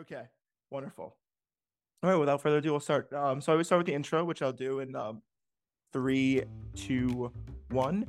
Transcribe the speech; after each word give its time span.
Okay, 0.00 0.22
wonderful. 0.70 1.14
All 2.02 2.10
right, 2.10 2.16
without 2.16 2.40
further 2.40 2.56
ado, 2.56 2.70
we'll 2.70 2.80
start. 2.80 3.12
Um, 3.12 3.42
so 3.42 3.52
I 3.52 3.56
would 3.56 3.66
start 3.66 3.80
with 3.80 3.86
the 3.86 3.92
intro, 3.92 4.24
which 4.24 4.40
I'll 4.40 4.50
do 4.50 4.80
in 4.80 4.96
um, 4.96 5.20
three, 5.92 6.42
two, 6.74 7.30
one. 7.70 8.06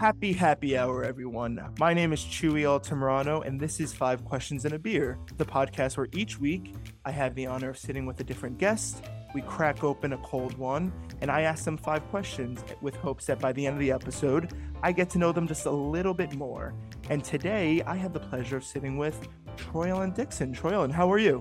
Happy 0.00 0.32
happy 0.32 0.78
hour, 0.78 1.04
everyone. 1.04 1.60
My 1.78 1.92
name 1.92 2.14
is 2.14 2.20
Chewy 2.20 2.62
Altamirano, 2.62 3.46
and 3.46 3.60
this 3.60 3.80
is 3.80 3.92
Five 3.92 4.24
Questions 4.24 4.64
and 4.64 4.72
a 4.72 4.78
Beer, 4.78 5.18
the 5.36 5.44
podcast 5.44 5.98
where 5.98 6.08
each 6.14 6.40
week 6.40 6.74
I 7.04 7.10
have 7.10 7.34
the 7.34 7.46
honor 7.46 7.68
of 7.68 7.78
sitting 7.78 8.06
with 8.06 8.18
a 8.20 8.24
different 8.24 8.56
guest. 8.56 9.04
We 9.34 9.42
crack 9.42 9.84
open 9.84 10.14
a 10.14 10.18
cold 10.18 10.56
one, 10.56 10.90
and 11.20 11.30
I 11.30 11.42
ask 11.42 11.66
them 11.66 11.76
five 11.76 12.02
questions 12.08 12.64
with 12.80 12.96
hopes 12.96 13.26
that 13.26 13.40
by 13.40 13.52
the 13.52 13.66
end 13.66 13.74
of 13.74 13.80
the 13.80 13.92
episode, 13.92 14.52
I 14.82 14.92
get 14.92 15.10
to 15.10 15.18
know 15.18 15.32
them 15.32 15.46
just 15.46 15.66
a 15.66 15.70
little 15.70 16.14
bit 16.14 16.34
more. 16.34 16.72
And 17.10 17.22
today, 17.22 17.82
I 17.82 17.96
have 17.96 18.14
the 18.14 18.20
pleasure 18.20 18.56
of 18.56 18.64
sitting 18.64 18.96
with 18.96 19.28
Troy 19.56 19.90
Ellen 19.90 20.12
Dixon. 20.12 20.52
Troy 20.52 20.70
Ellen, 20.70 20.90
how 20.90 21.10
are 21.12 21.18
you? 21.18 21.40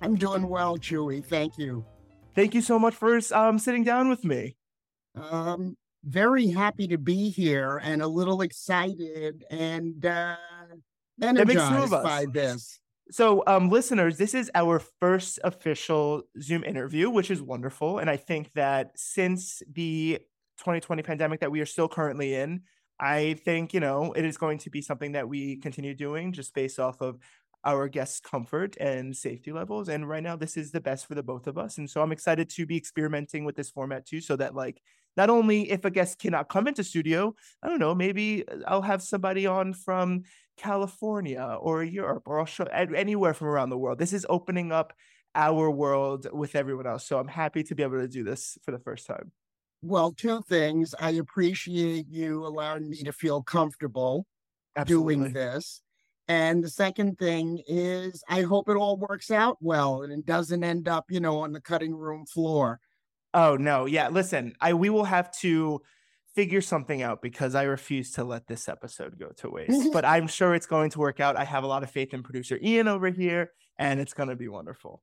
I'm 0.00 0.16
doing 0.16 0.48
well, 0.48 0.76
Chewy. 0.76 1.24
Thank 1.24 1.58
you. 1.58 1.84
Thank 2.34 2.54
you 2.54 2.60
so 2.60 2.78
much 2.78 2.94
for 2.94 3.18
um, 3.32 3.58
sitting 3.58 3.84
down 3.84 4.08
with 4.08 4.24
me. 4.24 4.56
Um, 5.14 5.76
very 6.04 6.48
happy 6.48 6.86
to 6.88 6.98
be 6.98 7.30
here 7.30 7.80
and 7.82 8.02
a 8.02 8.06
little 8.06 8.42
excited 8.42 9.44
and 9.50 10.04
uh, 10.04 10.36
energized 11.20 11.90
by 11.90 12.26
this. 12.32 12.78
So, 13.10 13.44
um, 13.46 13.70
listeners, 13.70 14.18
this 14.18 14.34
is 14.34 14.50
our 14.54 14.80
first 15.00 15.38
official 15.44 16.22
Zoom 16.40 16.64
interview, 16.64 17.08
which 17.08 17.30
is 17.30 17.40
wonderful. 17.40 17.98
And 17.98 18.10
I 18.10 18.16
think 18.16 18.52
that 18.54 18.90
since 18.96 19.62
the 19.72 20.18
2020 20.58 21.02
pandemic 21.02 21.40
that 21.40 21.50
we 21.50 21.60
are 21.60 21.66
still 21.66 21.88
currently 21.88 22.34
in, 22.34 22.62
I 22.98 23.34
think, 23.44 23.74
you 23.74 23.80
know, 23.80 24.12
it 24.12 24.24
is 24.24 24.36
going 24.36 24.58
to 24.58 24.70
be 24.70 24.80
something 24.82 25.12
that 25.12 25.28
we 25.28 25.56
continue 25.56 25.94
doing 25.94 26.32
just 26.32 26.54
based 26.54 26.78
off 26.78 27.00
of 27.00 27.18
our 27.66 27.88
guests' 27.88 28.20
comfort 28.20 28.76
and 28.78 29.14
safety 29.14 29.52
levels. 29.52 29.88
And 29.88 30.08
right 30.08 30.22
now, 30.22 30.36
this 30.36 30.56
is 30.56 30.70
the 30.70 30.80
best 30.80 31.06
for 31.06 31.14
the 31.14 31.22
both 31.22 31.46
of 31.46 31.58
us. 31.58 31.76
And 31.78 31.90
so 31.90 32.00
I'm 32.00 32.12
excited 32.12 32.48
to 32.50 32.64
be 32.64 32.76
experimenting 32.76 33.44
with 33.44 33.56
this 33.56 33.70
format 33.70 34.06
too, 34.06 34.20
so 34.20 34.36
that 34.36 34.54
like 34.54 34.80
not 35.16 35.28
only 35.28 35.70
if 35.70 35.84
a 35.84 35.90
guest 35.90 36.18
cannot 36.18 36.48
come 36.48 36.68
into 36.68 36.84
studio, 36.84 37.34
I 37.62 37.68
don't 37.68 37.80
know, 37.80 37.94
maybe 37.94 38.46
uh, 38.48 38.58
I'll 38.66 38.82
have 38.82 39.02
somebody 39.02 39.46
on 39.46 39.74
from 39.74 40.22
California 40.56 41.58
or 41.60 41.82
Europe 41.82 42.22
or 42.26 42.40
Australia, 42.40 42.72
anywhere 42.96 43.34
from 43.34 43.48
around 43.48 43.70
the 43.70 43.78
world. 43.78 43.98
This 43.98 44.12
is 44.12 44.24
opening 44.28 44.72
up 44.72 44.92
our 45.34 45.70
world 45.70 46.26
with 46.32 46.54
everyone 46.54 46.86
else. 46.86 47.06
So 47.06 47.18
I'm 47.18 47.28
happy 47.28 47.62
to 47.64 47.74
be 47.74 47.82
able 47.82 48.00
to 48.00 48.08
do 48.08 48.24
this 48.24 48.56
for 48.62 48.70
the 48.70 48.78
first 48.78 49.06
time. 49.06 49.32
Well, 49.82 50.12
two 50.12 50.40
things. 50.48 50.94
I 50.98 51.10
appreciate 51.10 52.06
you 52.08 52.46
allowing 52.46 52.88
me 52.88 53.02
to 53.02 53.12
feel 53.12 53.42
comfortable 53.42 54.26
Absolutely. 54.76 55.16
doing 55.16 55.32
this. 55.32 55.82
And 56.28 56.62
the 56.62 56.70
second 56.70 57.18
thing 57.18 57.62
is, 57.68 58.24
I 58.28 58.42
hope 58.42 58.68
it 58.68 58.76
all 58.76 58.96
works 58.96 59.30
out 59.30 59.58
well 59.60 60.02
and 60.02 60.12
it 60.12 60.26
doesn't 60.26 60.64
end 60.64 60.88
up, 60.88 61.04
you 61.08 61.20
know, 61.20 61.38
on 61.38 61.52
the 61.52 61.60
cutting 61.60 61.94
room 61.94 62.26
floor. 62.26 62.80
Oh 63.32 63.56
no, 63.56 63.86
yeah. 63.86 64.08
Listen, 64.08 64.54
I 64.60 64.74
we 64.74 64.90
will 64.90 65.04
have 65.04 65.30
to 65.38 65.82
figure 66.34 66.60
something 66.60 67.02
out 67.02 67.22
because 67.22 67.54
I 67.54 67.62
refuse 67.62 68.12
to 68.12 68.24
let 68.24 68.46
this 68.46 68.68
episode 68.68 69.18
go 69.18 69.28
to 69.38 69.50
waste. 69.50 69.92
but 69.92 70.04
I'm 70.04 70.26
sure 70.26 70.54
it's 70.54 70.66
going 70.66 70.90
to 70.90 70.98
work 70.98 71.20
out. 71.20 71.36
I 71.36 71.44
have 71.44 71.64
a 71.64 71.66
lot 71.66 71.82
of 71.82 71.90
faith 71.90 72.12
in 72.12 72.22
producer 72.22 72.58
Ian 72.62 72.88
over 72.88 73.08
here, 73.08 73.52
and 73.78 74.00
it's 74.00 74.14
going 74.14 74.28
to 74.28 74.36
be 74.36 74.48
wonderful. 74.48 75.02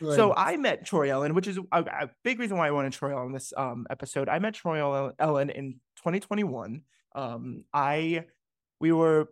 Good. 0.00 0.14
So 0.14 0.32
I 0.34 0.56
met 0.56 0.86
Troy 0.86 1.10
Ellen, 1.10 1.34
which 1.34 1.48
is 1.48 1.58
a, 1.72 1.82
a, 1.82 2.10
big 2.22 2.38
reason 2.38 2.56
why 2.56 2.68
I 2.68 2.70
wanted 2.70 2.92
Troy 2.92 3.12
Ellen 3.12 3.32
this 3.32 3.52
um, 3.56 3.84
episode. 3.90 4.28
I 4.28 4.38
met 4.38 4.54
Troy 4.54 4.78
Ellen 5.18 5.50
in 5.50 5.80
2021. 5.96 6.82
Um, 7.14 7.64
I 7.74 8.24
we 8.80 8.92
were 8.92 9.28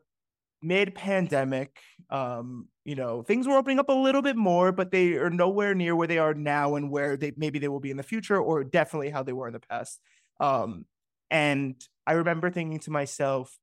mid 0.66 0.94
pandemic. 0.94 1.78
Um, 2.10 2.68
you 2.84 2.94
know, 2.94 3.22
things 3.22 3.46
were 3.46 3.56
opening 3.56 3.78
up 3.78 3.88
a 3.88 3.92
little 3.92 4.22
bit 4.22 4.36
more, 4.36 4.72
but 4.72 4.90
they 4.90 5.14
are 5.14 5.30
nowhere 5.30 5.74
near 5.74 5.96
where 5.96 6.06
they 6.06 6.18
are 6.18 6.34
now 6.34 6.76
and 6.76 6.90
where 6.90 7.16
they 7.16 7.32
maybe 7.36 7.58
they 7.58 7.68
will 7.68 7.80
be 7.80 7.90
in 7.90 7.96
the 7.96 8.02
future, 8.02 8.38
or 8.38 8.64
definitely 8.64 9.10
how 9.10 9.22
they 9.22 9.32
were 9.32 9.46
in 9.46 9.52
the 9.52 9.60
past. 9.60 10.00
Um, 10.40 10.86
and 11.30 11.74
I 12.06 12.12
remember 12.12 12.50
thinking 12.50 12.78
to 12.80 12.90
myself, 12.90 13.56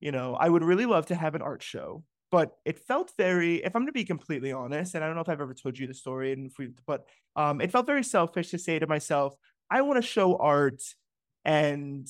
you 0.00 0.12
know, 0.12 0.34
I 0.34 0.48
would 0.48 0.64
really 0.64 0.86
love 0.86 1.06
to 1.06 1.14
have 1.14 1.34
an 1.34 1.42
art 1.42 1.62
show 1.62 2.04
but 2.34 2.56
it 2.64 2.80
felt 2.80 3.12
very 3.16 3.62
if 3.62 3.76
i'm 3.76 3.82
going 3.82 3.86
to 3.86 3.92
be 3.92 4.04
completely 4.04 4.50
honest 4.50 4.96
and 4.96 5.04
i 5.04 5.06
don't 5.06 5.14
know 5.14 5.22
if 5.22 5.28
i've 5.28 5.40
ever 5.40 5.54
told 5.54 5.78
you 5.78 5.86
the 5.86 5.94
story 5.94 6.32
and 6.32 6.50
we, 6.58 6.68
but 6.84 7.06
um, 7.36 7.60
it 7.60 7.70
felt 7.70 7.86
very 7.86 8.02
selfish 8.02 8.50
to 8.50 8.58
say 8.58 8.76
to 8.76 8.88
myself 8.88 9.34
i 9.70 9.82
want 9.82 10.02
to 10.02 10.06
show 10.06 10.36
art 10.36 10.82
and 11.44 12.08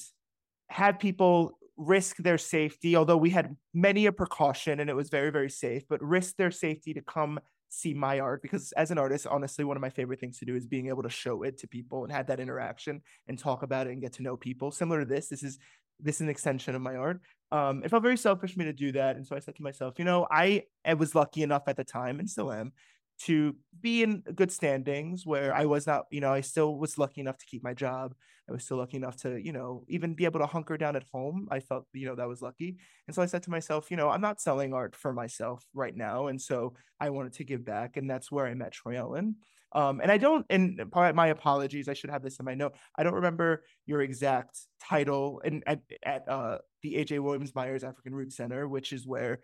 have 0.70 0.98
people 0.98 1.58
risk 1.76 2.16
their 2.18 2.38
safety 2.38 2.94
although 2.94 3.16
we 3.16 3.30
had 3.30 3.56
many 3.72 4.06
a 4.06 4.12
precaution 4.12 4.80
and 4.80 4.88
it 4.88 4.94
was 4.94 5.08
very 5.08 5.30
very 5.30 5.50
safe 5.50 5.82
but 5.88 6.02
risk 6.02 6.36
their 6.36 6.50
safety 6.50 6.94
to 6.94 7.02
come 7.02 7.38
see 7.68 7.92
my 7.92 8.20
art 8.20 8.40
because 8.42 8.70
as 8.72 8.92
an 8.92 8.98
artist 8.98 9.26
honestly 9.26 9.64
one 9.64 9.76
of 9.76 9.80
my 9.80 9.90
favorite 9.90 10.20
things 10.20 10.38
to 10.38 10.44
do 10.44 10.54
is 10.54 10.66
being 10.66 10.88
able 10.88 11.02
to 11.02 11.10
show 11.10 11.42
it 11.42 11.58
to 11.58 11.66
people 11.66 12.04
and 12.04 12.12
have 12.12 12.28
that 12.28 12.38
interaction 12.38 13.00
and 13.26 13.38
talk 13.38 13.64
about 13.64 13.88
it 13.88 13.90
and 13.90 14.00
get 14.00 14.12
to 14.12 14.22
know 14.22 14.36
people 14.36 14.70
similar 14.70 15.00
to 15.00 15.06
this 15.06 15.28
this 15.28 15.42
is 15.42 15.58
this 16.00 16.16
is 16.16 16.20
an 16.22 16.28
extension 16.28 16.74
of 16.74 16.82
my 16.82 16.96
art. 16.96 17.20
Um, 17.52 17.82
it 17.84 17.90
felt 17.90 18.02
very 18.02 18.16
selfish 18.16 18.52
for 18.52 18.58
me 18.58 18.64
to 18.66 18.72
do 18.72 18.92
that. 18.92 19.16
And 19.16 19.26
so 19.26 19.36
I 19.36 19.38
said 19.38 19.56
to 19.56 19.62
myself, 19.62 19.94
you 19.98 20.04
know, 20.04 20.26
I, 20.30 20.64
I 20.84 20.94
was 20.94 21.14
lucky 21.14 21.42
enough 21.42 21.62
at 21.66 21.76
the 21.76 21.84
time 21.84 22.18
and 22.18 22.28
still 22.28 22.52
am 22.52 22.72
to 23.22 23.56
be 23.80 24.02
in 24.02 24.22
good 24.34 24.50
standings 24.50 25.24
where 25.24 25.54
I 25.54 25.66
was 25.66 25.86
not, 25.86 26.06
you 26.10 26.20
know, 26.20 26.32
I 26.32 26.40
still 26.40 26.76
was 26.76 26.98
lucky 26.98 27.20
enough 27.20 27.38
to 27.38 27.46
keep 27.46 27.62
my 27.62 27.74
job. 27.74 28.14
I 28.48 28.52
was 28.52 28.64
still 28.64 28.76
lucky 28.76 28.96
enough 28.96 29.16
to, 29.18 29.40
you 29.42 29.52
know, 29.52 29.84
even 29.88 30.14
be 30.14 30.26
able 30.26 30.40
to 30.40 30.46
hunker 30.46 30.76
down 30.76 30.96
at 30.96 31.04
home. 31.12 31.48
I 31.50 31.60
felt, 31.60 31.86
you 31.92 32.06
know, 32.06 32.14
that 32.16 32.28
was 32.28 32.42
lucky. 32.42 32.76
And 33.06 33.14
so 33.14 33.22
I 33.22 33.26
said 33.26 33.42
to 33.44 33.50
myself, 33.50 33.90
you 33.90 33.96
know, 33.96 34.10
I'm 34.10 34.20
not 34.20 34.40
selling 34.40 34.74
art 34.74 34.94
for 34.94 35.12
myself 35.12 35.64
right 35.72 35.96
now. 35.96 36.26
And 36.26 36.40
so 36.40 36.74
I 37.00 37.10
wanted 37.10 37.34
to 37.34 37.44
give 37.44 37.64
back. 37.64 37.96
And 37.96 38.10
that's 38.10 38.30
where 38.30 38.46
I 38.46 38.54
met 38.54 38.72
Troy 38.72 38.98
Ellen. 38.98 39.36
Um, 39.72 40.00
and 40.00 40.10
I 40.10 40.18
don't, 40.18 40.46
and 40.50 40.80
my 40.94 41.28
apologies, 41.28 41.88
I 41.88 41.94
should 41.94 42.10
have 42.10 42.22
this 42.22 42.38
in 42.38 42.44
my 42.44 42.54
note. 42.54 42.74
I 42.96 43.02
don't 43.02 43.14
remember 43.14 43.64
your 43.86 44.02
exact 44.02 44.58
title 44.80 45.42
and 45.44 45.64
at, 45.66 45.80
at 46.04 46.28
uh, 46.28 46.58
the 46.82 46.94
AJ 46.94 47.18
Williams 47.20 47.54
Myers 47.54 47.82
African 47.82 48.14
Roots 48.14 48.36
Center, 48.36 48.68
which 48.68 48.92
is 48.92 49.04
where, 49.04 49.40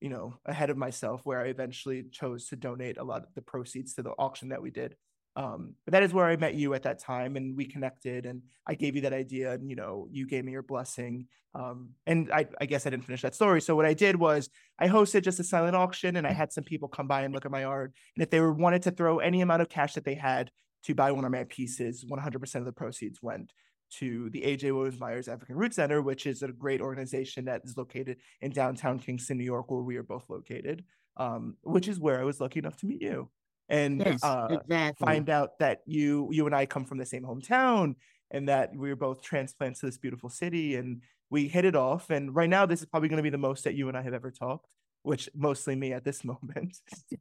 you 0.00 0.08
know, 0.08 0.34
ahead 0.44 0.70
of 0.70 0.76
myself, 0.76 1.22
where 1.24 1.40
I 1.40 1.46
eventually 1.46 2.04
chose 2.10 2.48
to 2.48 2.56
donate 2.56 2.98
a 2.98 3.04
lot 3.04 3.22
of 3.22 3.34
the 3.34 3.42
proceeds 3.42 3.94
to 3.94 4.02
the 4.02 4.12
auction 4.18 4.48
that 4.50 4.62
we 4.62 4.70
did. 4.70 4.96
Um, 5.36 5.74
but 5.84 5.92
that 5.92 6.04
is 6.04 6.12
where 6.12 6.26
I 6.26 6.36
met 6.36 6.54
you 6.54 6.74
at 6.74 6.84
that 6.84 7.00
time, 7.00 7.36
and 7.36 7.56
we 7.56 7.66
connected, 7.66 8.24
and 8.24 8.42
I 8.66 8.74
gave 8.74 8.94
you 8.94 9.02
that 9.02 9.12
idea, 9.12 9.52
and 9.52 9.68
you 9.68 9.76
know, 9.76 10.06
you 10.10 10.26
gave 10.26 10.44
me 10.44 10.52
your 10.52 10.62
blessing. 10.62 11.26
Um, 11.54 11.90
and 12.06 12.30
I, 12.32 12.46
I 12.60 12.66
guess 12.66 12.86
I 12.86 12.90
didn't 12.90 13.04
finish 13.04 13.22
that 13.22 13.34
story. 13.34 13.60
So 13.60 13.74
what 13.76 13.86
I 13.86 13.94
did 13.94 14.16
was 14.16 14.48
I 14.78 14.88
hosted 14.88 15.22
just 15.22 15.40
a 15.40 15.44
silent 15.44 15.74
auction, 15.74 16.16
and 16.16 16.26
I 16.26 16.32
had 16.32 16.52
some 16.52 16.64
people 16.64 16.88
come 16.88 17.08
by 17.08 17.22
and 17.22 17.34
look 17.34 17.44
at 17.44 17.50
my 17.50 17.64
art, 17.64 17.92
and 18.16 18.22
if 18.22 18.30
they 18.30 18.40
were 18.40 18.52
wanted 18.52 18.82
to 18.82 18.92
throw 18.92 19.18
any 19.18 19.40
amount 19.40 19.62
of 19.62 19.68
cash 19.68 19.94
that 19.94 20.04
they 20.04 20.14
had 20.14 20.50
to 20.84 20.94
buy 20.94 21.10
one 21.10 21.24
of 21.24 21.32
my 21.32 21.44
pieces, 21.44 22.04
100% 22.04 22.54
of 22.54 22.64
the 22.64 22.72
proceeds 22.72 23.20
went 23.22 23.52
to 23.98 24.30
the 24.30 24.42
AJ 24.42 24.74
Williams 24.74 25.00
Myers 25.00 25.28
African 25.28 25.56
Root 25.56 25.74
Center, 25.74 26.02
which 26.02 26.26
is 26.26 26.42
a 26.42 26.48
great 26.48 26.80
organization 26.80 27.44
that 27.46 27.62
is 27.64 27.76
located 27.76 28.18
in 28.40 28.50
downtown 28.50 28.98
Kingston, 28.98 29.38
New 29.38 29.44
York, 29.44 29.70
where 29.70 29.82
we 29.82 29.96
are 29.96 30.02
both 30.02 30.28
located. 30.28 30.84
Um, 31.16 31.56
which 31.62 31.86
is 31.86 32.00
where 32.00 32.20
I 32.20 32.24
was 32.24 32.40
lucky 32.40 32.58
enough 32.58 32.76
to 32.78 32.86
meet 32.86 33.00
you 33.00 33.30
and 33.68 34.02
yes, 34.04 34.22
uh, 34.22 34.48
exactly. 34.50 35.04
find 35.04 35.30
out 35.30 35.58
that 35.58 35.80
you 35.86 36.28
you 36.30 36.46
and 36.46 36.54
I 36.54 36.66
come 36.66 36.84
from 36.84 36.98
the 36.98 37.06
same 37.06 37.22
hometown 37.22 37.94
and 38.30 38.48
that 38.48 38.74
we 38.74 38.88
were 38.88 38.96
both 38.96 39.22
transplants 39.22 39.80
to 39.80 39.86
this 39.86 39.98
beautiful 39.98 40.28
city 40.28 40.76
and 40.76 41.02
we 41.30 41.48
hit 41.48 41.64
it 41.64 41.76
off 41.76 42.10
and 42.10 42.34
right 42.34 42.50
now 42.50 42.66
this 42.66 42.80
is 42.80 42.86
probably 42.86 43.08
going 43.08 43.18
to 43.18 43.22
be 43.22 43.30
the 43.30 43.38
most 43.38 43.64
that 43.64 43.74
you 43.74 43.88
and 43.88 43.96
I 43.96 44.02
have 44.02 44.14
ever 44.14 44.30
talked 44.30 44.68
which 45.02 45.28
mostly 45.34 45.74
me 45.74 45.92
at 45.92 46.04
this 46.04 46.24
moment 46.24 46.76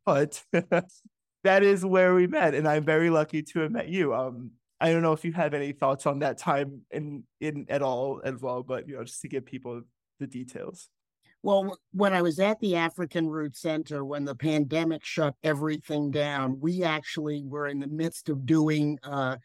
but 0.06 0.44
that 1.44 1.64
is 1.64 1.86
where 1.86 2.14
we 2.14 2.28
met 2.28 2.56
and 2.56 2.68
I'm 2.68 2.84
very 2.84 3.10
lucky 3.10 3.42
to 3.44 3.60
have 3.60 3.72
met 3.72 3.88
you 3.88 4.14
um 4.14 4.52
I 4.80 4.92
don't 4.92 5.02
know 5.02 5.14
if 5.14 5.24
you 5.24 5.34
have 5.34 5.54
any 5.54 5.72
thoughts 5.72 6.06
on 6.06 6.20
that 6.20 6.38
time 6.38 6.82
in 6.92 7.24
in 7.40 7.66
at 7.70 7.82
all 7.82 8.22
as 8.24 8.42
well 8.42 8.64
but 8.64 8.88
you 8.88 8.96
know 8.96 9.04
just 9.04 9.22
to 9.22 9.28
give 9.28 9.46
people 9.46 9.82
the 10.20 10.28
details 10.28 10.90
well, 11.44 11.78
when 11.92 12.14
I 12.14 12.22
was 12.22 12.40
at 12.40 12.62
the 12.62 12.78
African 12.78 13.28
Root 13.28 13.58
Center, 13.58 14.06
when 14.06 14.24
the 14.24 14.34
pandemic 14.34 15.04
shut 15.04 15.36
everything 15.44 16.10
down, 16.10 16.58
we 16.62 16.84
actually 16.84 17.44
were 17.44 17.68
in 17.68 17.80
the 17.80 17.88
midst 17.88 18.30
of 18.30 18.46
doing, 18.46 18.98
uh, 19.04 19.36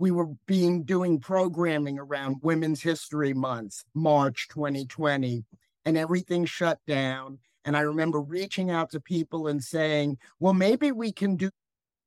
we 0.00 0.10
were 0.10 0.30
being 0.46 0.82
doing 0.82 1.20
programming 1.20 1.96
around 1.96 2.38
Women's 2.42 2.82
History 2.82 3.32
Month, 3.32 3.84
March 3.94 4.48
2020, 4.48 5.44
and 5.84 5.96
everything 5.96 6.44
shut 6.44 6.80
down. 6.88 7.38
And 7.64 7.76
I 7.76 7.82
remember 7.82 8.20
reaching 8.20 8.72
out 8.72 8.90
to 8.90 9.00
people 9.00 9.46
and 9.46 9.62
saying, 9.62 10.18
well, 10.40 10.54
maybe 10.54 10.90
we 10.90 11.12
can 11.12 11.36
do 11.36 11.50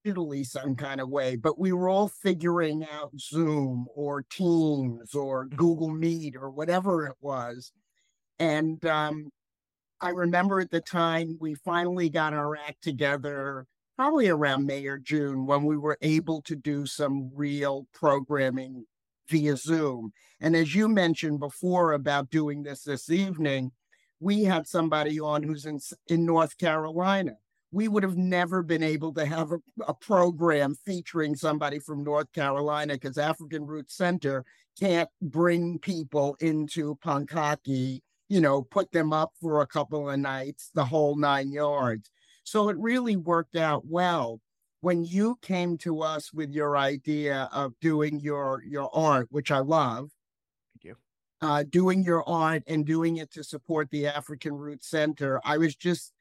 digitally 0.06 0.46
some 0.46 0.76
kind 0.76 1.02
of 1.02 1.10
way, 1.10 1.36
but 1.36 1.60
we 1.60 1.72
were 1.72 1.90
all 1.90 2.08
figuring 2.08 2.86
out 2.92 3.12
Zoom 3.20 3.88
or 3.96 4.24
Teams 4.30 5.14
or 5.14 5.46
Google 5.46 5.90
Meet 5.90 6.36
or 6.36 6.50
whatever 6.50 7.06
it 7.06 7.16
was. 7.22 7.72
And 8.40 8.84
um, 8.86 9.32
I 10.02 10.10
remember 10.10 10.60
at 10.60 10.72
the 10.72 10.82
time 10.82 11.38
we 11.40 11.56
finally 11.56 12.10
got 12.10 12.34
our 12.34 12.56
act 12.56 12.84
together, 12.84 13.66
probably 13.96 14.28
around 14.28 14.66
May 14.66 14.86
or 14.86 14.98
June, 14.98 15.46
when 15.46 15.64
we 15.64 15.78
were 15.78 15.98
able 16.02 16.42
to 16.44 16.56
do 16.56 16.86
some 16.86 17.32
real 17.34 17.88
programming 17.94 18.86
via 19.28 19.58
Zoom. 19.58 20.12
And 20.40 20.56
as 20.56 20.76
you 20.76 20.88
mentioned 20.88 21.40
before 21.40 21.94
about 21.94 22.30
doing 22.30 22.64
this 22.64 22.84
this 22.84 23.10
evening, 23.10 23.72
we 24.20 24.44
had 24.44 24.68
somebody 24.68 25.20
on 25.20 25.44
who's 25.44 25.66
in, 25.66 25.80
in 26.08 26.26
North 26.26 26.58
Carolina. 26.58 27.34
We 27.72 27.88
would 27.88 28.04
have 28.04 28.18
never 28.18 28.64
been 28.64 28.84
able 28.84 29.14
to 29.14 29.26
have 29.26 29.52
a, 29.52 29.60
a 29.88 29.94
program 29.94 30.76
featuring 30.86 31.36
somebody 31.36 31.80
from 31.80 32.04
North 32.04 32.32
Carolina 32.32 32.94
because 32.94 33.18
African 33.18 33.66
Roots 33.66 33.96
Center 33.96 34.46
can't 34.80 35.10
bring 35.22 35.80
people 35.80 36.38
into 36.40 36.96
Pankaki, 36.98 38.02
you 38.30 38.42
know, 38.42 38.62
put 38.62 38.92
them 38.92 39.12
up 39.12 39.34
for 39.42 39.62
a 39.62 39.68
couple 39.68 40.10
of 40.10 40.20
nights, 40.20 40.72
the 40.74 40.86
whole 40.86 41.16
nine 41.16 41.52
yards. 41.52 42.10
So 42.44 42.70
it 42.70 42.78
really 42.78 43.18
worked 43.18 43.56
out 43.56 43.86
well. 43.86 44.40
When 44.82 45.04
you 45.04 45.38
came 45.42 45.78
to 45.80 46.02
us 46.02 46.32
with 46.32 46.52
your 46.52 46.78
idea 46.78 47.50
of 47.52 47.74
doing 47.82 48.20
your 48.20 48.64
your 48.66 48.90
art, 48.96 49.28
which 49.32 49.52
I 49.52 49.60
love, 49.60 50.12
Thank 50.76 50.86
you. 50.86 50.96
Uh, 51.42 51.64
doing 51.68 52.04
your 52.04 52.28
art 52.30 52.64
and 52.68 52.86
doing 52.86 53.18
it 53.18 53.32
to 53.32 53.44
support 53.44 53.90
the 53.90 54.08
African 54.08 54.54
Roots 54.54 54.88
Center, 54.88 55.42
I 55.44 55.58
was 55.58 55.76
just 55.76 56.14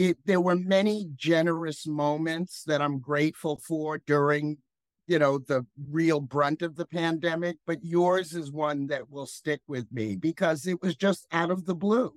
it. 0.00 0.18
There 0.24 0.40
were 0.40 0.56
many 0.56 1.08
generous 1.14 1.86
moments 1.86 2.64
that 2.66 2.80
I'm 2.80 2.98
grateful 2.98 3.60
for 3.66 3.98
during 3.98 4.58
you 5.06 5.18
know 5.18 5.38
the 5.38 5.66
real 5.90 6.20
brunt 6.20 6.62
of 6.62 6.76
the 6.76 6.86
pandemic 6.86 7.56
but 7.66 7.82
yours 7.82 8.32
is 8.32 8.52
one 8.52 8.86
that 8.86 9.10
will 9.10 9.26
stick 9.26 9.60
with 9.66 9.90
me 9.90 10.14
because 10.14 10.66
it 10.68 10.80
was 10.82 10.94
just 10.94 11.26
out 11.32 11.50
of 11.50 11.66
the 11.66 11.74
blue 11.74 12.12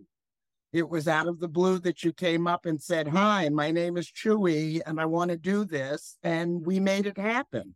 it 0.74 0.88
was 0.88 1.07
out 1.07 1.27
of 1.27 1.39
the 1.39 1.47
blue 1.47 1.80
that 1.80 2.03
you 2.03 2.13
came 2.13 2.45
up 2.45 2.68
and 2.68 2.80
said 2.80 3.07
hi 3.07 3.50
my 3.50 3.71
name 3.71 3.97
is 3.97 4.12
chewy 4.12 4.80
and 4.85 5.01
i 5.01 5.06
want 5.06 5.31
to 5.31 5.38
do 5.38 5.65
this 5.65 6.18
and 6.21 6.63
we 6.68 6.80
made 6.80 7.07
it 7.07 7.18
happen 7.18 7.74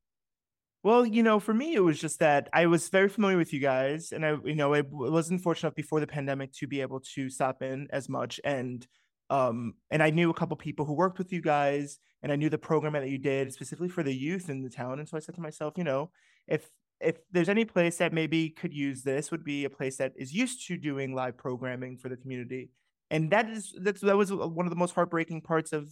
well, 0.83 1.05
you 1.05 1.21
know, 1.21 1.41
for 1.41 1.53
me, 1.53 1.73
it 1.73 1.83
was 1.83 1.99
just 1.99 2.19
that 2.19 2.47
I 2.53 2.67
was 2.67 2.87
very 2.87 3.09
familiar 3.09 3.35
with 3.35 3.51
you 3.51 3.59
guys, 3.59 4.13
and 4.13 4.25
I, 4.25 4.37
you 4.45 4.55
know, 4.55 4.73
I 4.73 4.83
wasn't 4.89 5.41
fortunate 5.41 5.75
before 5.75 5.99
the 5.99 6.07
pandemic 6.07 6.53
to 6.53 6.67
be 6.67 6.79
able 6.79 7.01
to 7.15 7.29
stop 7.29 7.61
in 7.61 7.87
as 7.89 8.07
much, 8.07 8.39
and 8.45 8.87
um, 9.29 9.75
and 9.91 10.01
I 10.01 10.09
knew 10.09 10.29
a 10.29 10.33
couple 10.33 10.55
people 10.57 10.85
who 10.85 10.93
worked 10.93 11.17
with 11.17 11.33
you 11.33 11.41
guys, 11.41 11.99
and 12.23 12.31
I 12.31 12.35
knew 12.35 12.49
the 12.49 12.57
program 12.57 12.93
that 12.93 13.09
you 13.09 13.17
did 13.17 13.53
specifically 13.53 13.89
for 13.89 14.03
the 14.03 14.13
youth 14.13 14.49
in 14.49 14.63
the 14.63 14.69
town. 14.69 14.99
And 14.99 15.07
so 15.07 15.17
I 15.17 15.19
said 15.19 15.35
to 15.35 15.41
myself, 15.41 15.73
you 15.77 15.83
know, 15.83 16.11
if 16.47 16.69
if 16.99 17.17
there's 17.31 17.49
any 17.49 17.63
place 17.65 17.97
that 17.97 18.11
maybe 18.11 18.49
could 18.49 18.73
use 18.73 19.03
this, 19.03 19.29
would 19.29 19.43
be 19.43 19.65
a 19.65 19.69
place 19.69 19.97
that 19.97 20.13
is 20.15 20.33
used 20.33 20.65
to 20.67 20.77
doing 20.77 21.13
live 21.13 21.37
programming 21.37 21.97
for 21.97 22.09
the 22.09 22.17
community. 22.17 22.71
And 23.11 23.29
that 23.31 23.49
is 23.49 23.73
that's 23.81 24.01
that 24.01 24.17
was 24.17 24.31
one 24.33 24.65
of 24.65 24.69
the 24.69 24.77
most 24.77 24.95
heartbreaking 24.95 25.41
parts 25.41 25.73
of 25.73 25.83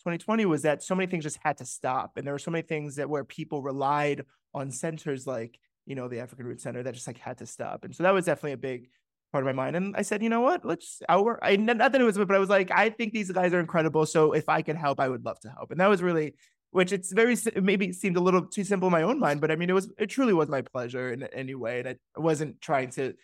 2020 0.00 0.46
was 0.46 0.62
that 0.62 0.82
so 0.82 0.94
many 0.94 1.10
things 1.10 1.24
just 1.24 1.38
had 1.42 1.58
to 1.58 1.66
stop, 1.66 2.16
and 2.16 2.26
there 2.26 2.34
were 2.34 2.38
so 2.38 2.50
many 2.50 2.62
things 2.62 2.96
that 2.96 3.08
where 3.08 3.24
people 3.24 3.62
relied 3.62 4.24
on 4.54 4.70
centers 4.70 5.26
like 5.26 5.58
you 5.86 5.94
know 5.94 6.08
the 6.08 6.20
African 6.20 6.46
Root 6.46 6.60
Center 6.60 6.82
that 6.82 6.94
just 6.94 7.06
like 7.06 7.18
had 7.18 7.38
to 7.38 7.46
stop. 7.46 7.84
And 7.84 7.94
so 7.94 8.02
that 8.02 8.14
was 8.14 8.26
definitely 8.26 8.52
a 8.52 8.56
big 8.56 8.88
part 9.32 9.44
of 9.44 9.46
my 9.46 9.52
mind. 9.52 9.76
And 9.76 9.94
I 9.96 10.02
said, 10.02 10.22
you 10.22 10.28
know 10.28 10.40
what? 10.40 10.64
Let's 10.64 11.00
our 11.08 11.38
I 11.42 11.56
not 11.56 11.78
that 11.78 12.00
it 12.00 12.04
was, 12.04 12.18
but 12.18 12.30
I 12.32 12.38
was 12.38 12.48
like, 12.48 12.70
I 12.70 12.90
think 12.90 13.12
these 13.12 13.30
guys 13.30 13.52
are 13.52 13.60
incredible. 13.60 14.06
So 14.06 14.32
if 14.32 14.48
I 14.48 14.62
can 14.62 14.76
help, 14.76 15.00
I 15.00 15.08
would 15.08 15.24
love 15.24 15.40
to 15.40 15.50
help. 15.50 15.70
And 15.70 15.80
that 15.80 15.88
was 15.88 16.02
really, 16.02 16.34
which 16.70 16.92
it's 16.92 17.12
very 17.12 17.36
maybe 17.60 17.92
seemed 17.92 18.16
a 18.16 18.20
little 18.20 18.46
too 18.46 18.64
simple 18.64 18.88
in 18.88 18.92
my 18.92 19.02
own 19.02 19.18
mind, 19.18 19.40
but 19.40 19.50
I 19.50 19.56
mean, 19.56 19.70
it 19.70 19.74
was 19.74 19.90
it 19.98 20.06
truly 20.06 20.32
was 20.32 20.48
my 20.48 20.62
pleasure 20.62 21.12
in 21.12 21.22
any 21.24 21.54
way, 21.54 21.80
and 21.80 21.88
I 21.88 21.96
wasn't 22.16 22.60
trying 22.60 22.90
to 22.90 23.14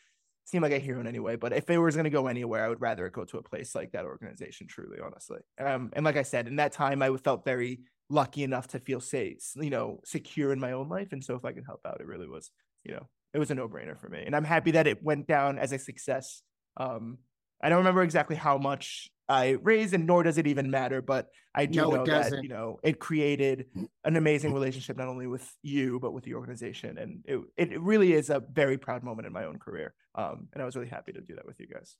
seem 0.44 0.62
like 0.62 0.72
a 0.72 0.78
hero 0.78 1.00
in 1.00 1.06
any 1.06 1.18
way. 1.18 1.36
But 1.36 1.52
if 1.52 1.68
it 1.68 1.78
was 1.78 1.96
to 1.96 2.10
go 2.10 2.28
anywhere, 2.28 2.64
I 2.64 2.68
would 2.68 2.80
rather 2.80 3.08
go 3.10 3.24
to 3.24 3.38
a 3.38 3.42
place 3.42 3.74
like 3.74 3.92
that 3.92 4.04
organization. 4.04 4.68
Truly, 4.68 4.98
honestly. 5.04 5.40
Um, 5.58 5.90
and 5.92 6.04
like 6.04 6.16
I 6.16 6.22
said, 6.22 6.46
in 6.46 6.56
that 6.56 6.72
time, 6.72 7.02
I 7.02 7.14
felt 7.16 7.44
very 7.44 7.80
lucky 8.08 8.44
enough 8.44 8.68
to 8.68 8.78
feel 8.78 9.00
safe, 9.00 9.38
you 9.56 9.70
know, 9.70 10.00
secure 10.04 10.52
in 10.52 10.60
my 10.60 10.72
own 10.72 10.88
life. 10.88 11.08
And 11.12 11.22
so 11.22 11.34
if 11.34 11.44
I 11.44 11.52
can 11.52 11.64
help 11.64 11.80
out, 11.84 12.00
it 12.00 12.06
really 12.06 12.28
was, 12.28 12.50
you 12.84 12.94
know, 12.94 13.08
it 13.34 13.38
was 13.38 13.50
a 13.50 13.54
no-brainer 13.54 13.98
for 13.98 14.08
me 14.08 14.22
and 14.24 14.34
i'm 14.34 14.44
happy 14.44 14.72
that 14.72 14.86
it 14.86 15.02
went 15.02 15.26
down 15.26 15.58
as 15.58 15.72
a 15.72 15.78
success. 15.78 16.42
Um 16.76 17.18
i 17.62 17.68
don't 17.68 17.78
remember 17.78 18.02
exactly 18.02 18.36
how 18.36 18.58
much 18.58 19.10
i 19.28 19.50
raised 19.62 19.94
and 19.94 20.06
nor 20.06 20.22
does 20.22 20.38
it 20.38 20.46
even 20.46 20.70
matter 20.70 21.00
but 21.02 21.28
i 21.54 21.64
do 21.66 21.80
No, 21.80 21.90
know 21.90 22.04
that 22.06 22.42
you 22.42 22.48
know 22.48 22.78
it 22.82 22.98
created 23.00 23.66
an 24.04 24.16
amazing 24.16 24.52
relationship 24.52 24.96
not 24.96 25.08
only 25.08 25.26
with 25.26 25.46
you 25.62 25.98
but 26.00 26.12
with 26.12 26.24
the 26.24 26.34
organization 26.34 26.98
and 26.98 27.24
it, 27.24 27.40
it 27.56 27.80
really 27.80 28.12
is 28.12 28.30
a 28.30 28.42
very 28.52 28.78
proud 28.78 29.02
moment 29.02 29.26
in 29.26 29.32
my 29.32 29.44
own 29.44 29.58
career 29.58 29.94
um 30.14 30.48
and 30.52 30.62
i 30.62 30.66
was 30.66 30.76
really 30.76 30.88
happy 30.88 31.12
to 31.12 31.20
do 31.20 31.34
that 31.34 31.46
with 31.46 31.58
you 31.58 31.66
guys. 31.66 31.96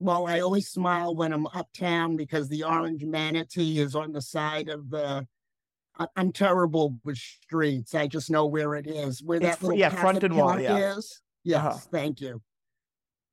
Well 0.00 0.26
i 0.26 0.40
always 0.40 0.68
smile 0.68 1.14
when 1.14 1.32
i'm 1.32 1.46
uptown 1.46 2.16
because 2.16 2.48
the 2.48 2.64
orange 2.64 3.04
manatee 3.04 3.78
is 3.78 3.94
on 3.94 4.12
the 4.12 4.20
side 4.22 4.68
of 4.68 4.90
the 4.90 5.26
I'm 6.16 6.32
terrible 6.32 6.98
with 7.04 7.18
streets. 7.18 7.94
I 7.94 8.06
just 8.06 8.30
know 8.30 8.46
where 8.46 8.74
it 8.74 8.86
is. 8.86 9.22
Where 9.22 9.38
It's 9.38 9.46
that 9.58 9.62
little 9.62 9.78
yeah, 9.78 9.88
front 9.90 10.24
and 10.24 10.36
wall, 10.36 10.58
yeah. 10.58 10.96
is. 10.96 11.20
Yes, 11.44 11.58
Uh-huh. 11.58 11.78
thank 11.90 12.20
you. 12.20 12.40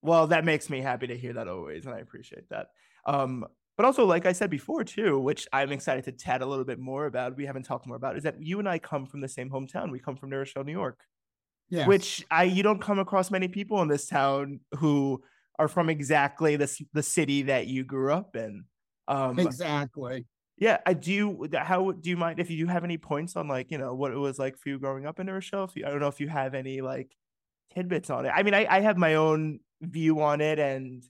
well 0.02 0.28
that 0.28 0.46
makes 0.46 0.70
me 0.70 0.80
happy 0.82 1.08
to 1.08 1.18
hear 1.18 1.34
that 1.34 1.48
always 1.48 1.86
and 1.86 1.94
i 1.94 2.00
appreciate 2.00 2.48
that 2.50 2.68
um 3.06 3.46
but 3.78 3.86
also 3.86 4.06
like 4.06 4.26
i 4.26 4.32
said 4.32 4.50
before 4.50 4.84
too 4.84 5.20
which 5.20 5.48
i'm 5.54 5.72
excited 5.72 6.04
to 6.06 6.12
chat 6.14 6.42
a 6.42 6.46
little 6.46 6.64
bit 6.66 6.80
more 6.80 7.06
about 7.06 7.36
we 7.36 7.46
haven't 7.46 7.64
talked 7.64 7.86
more 7.86 7.98
about 7.98 8.16
is 8.18 8.24
that 8.24 8.42
you 8.42 8.60
and 8.60 8.68
i 8.70 8.80
come 8.80 9.06
from 9.06 9.20
the 9.22 9.28
same 9.28 9.50
hometown 9.50 9.92
we 9.92 10.00
come 10.00 10.16
from 10.16 10.30
new 10.30 10.38
rochelle 10.38 10.64
new 10.64 10.72
york 10.72 11.00
Yes. 11.72 11.88
which 11.88 12.26
I 12.32 12.46
you 12.46 12.64
don't 12.64 12.82
come 12.82 12.98
across 12.98 13.30
many 13.30 13.48
people 13.48 13.80
in 13.84 13.88
this 13.90 14.08
town 14.08 14.60
who 14.80 15.22
are 15.60 15.68
from 15.68 15.88
exactly 15.88 16.56
the 16.56 16.68
the 16.94 17.04
city 17.04 17.44
that 17.44 17.68
you 17.68 17.84
grew 17.84 18.12
up 18.12 18.36
in. 18.36 18.64
Um, 19.08 19.38
exactly. 19.38 20.26
Yeah, 20.60 20.80
I 20.86 20.94
do. 20.94 21.48
How 21.54 21.92
do 21.92 22.10
you 22.10 22.18
mind 22.18 22.40
if 22.40 22.52
you 22.52 22.68
have 22.68 22.84
any 22.84 22.98
points 22.98 23.38
on 23.38 23.48
like 23.48 23.72
you 23.72 23.78
know 23.78 23.94
what 23.94 24.12
it 24.12 24.18
was 24.18 24.38
like 24.38 24.58
for 24.58 24.70
you 24.70 24.78
growing 24.78 25.06
up 25.06 25.20
in 25.20 25.26
New 25.26 25.34
Rochelle? 25.34 25.64
If 25.64 25.76
you, 25.76 25.86
I 25.86 25.90
don't 25.90 26.02
know 26.02 26.08
if 26.08 26.20
you 26.20 26.28
have 26.28 26.54
any 26.54 26.82
like 26.82 27.16
tidbits 27.74 28.10
on 28.10 28.26
it. 28.26 28.34
I 28.36 28.44
mean, 28.44 28.54
I 28.54 28.68
I 28.70 28.82
have 28.82 28.98
my 28.98 29.16
own 29.16 29.62
view 29.82 30.22
on 30.22 30.42
it 30.42 30.60
and 30.60 31.02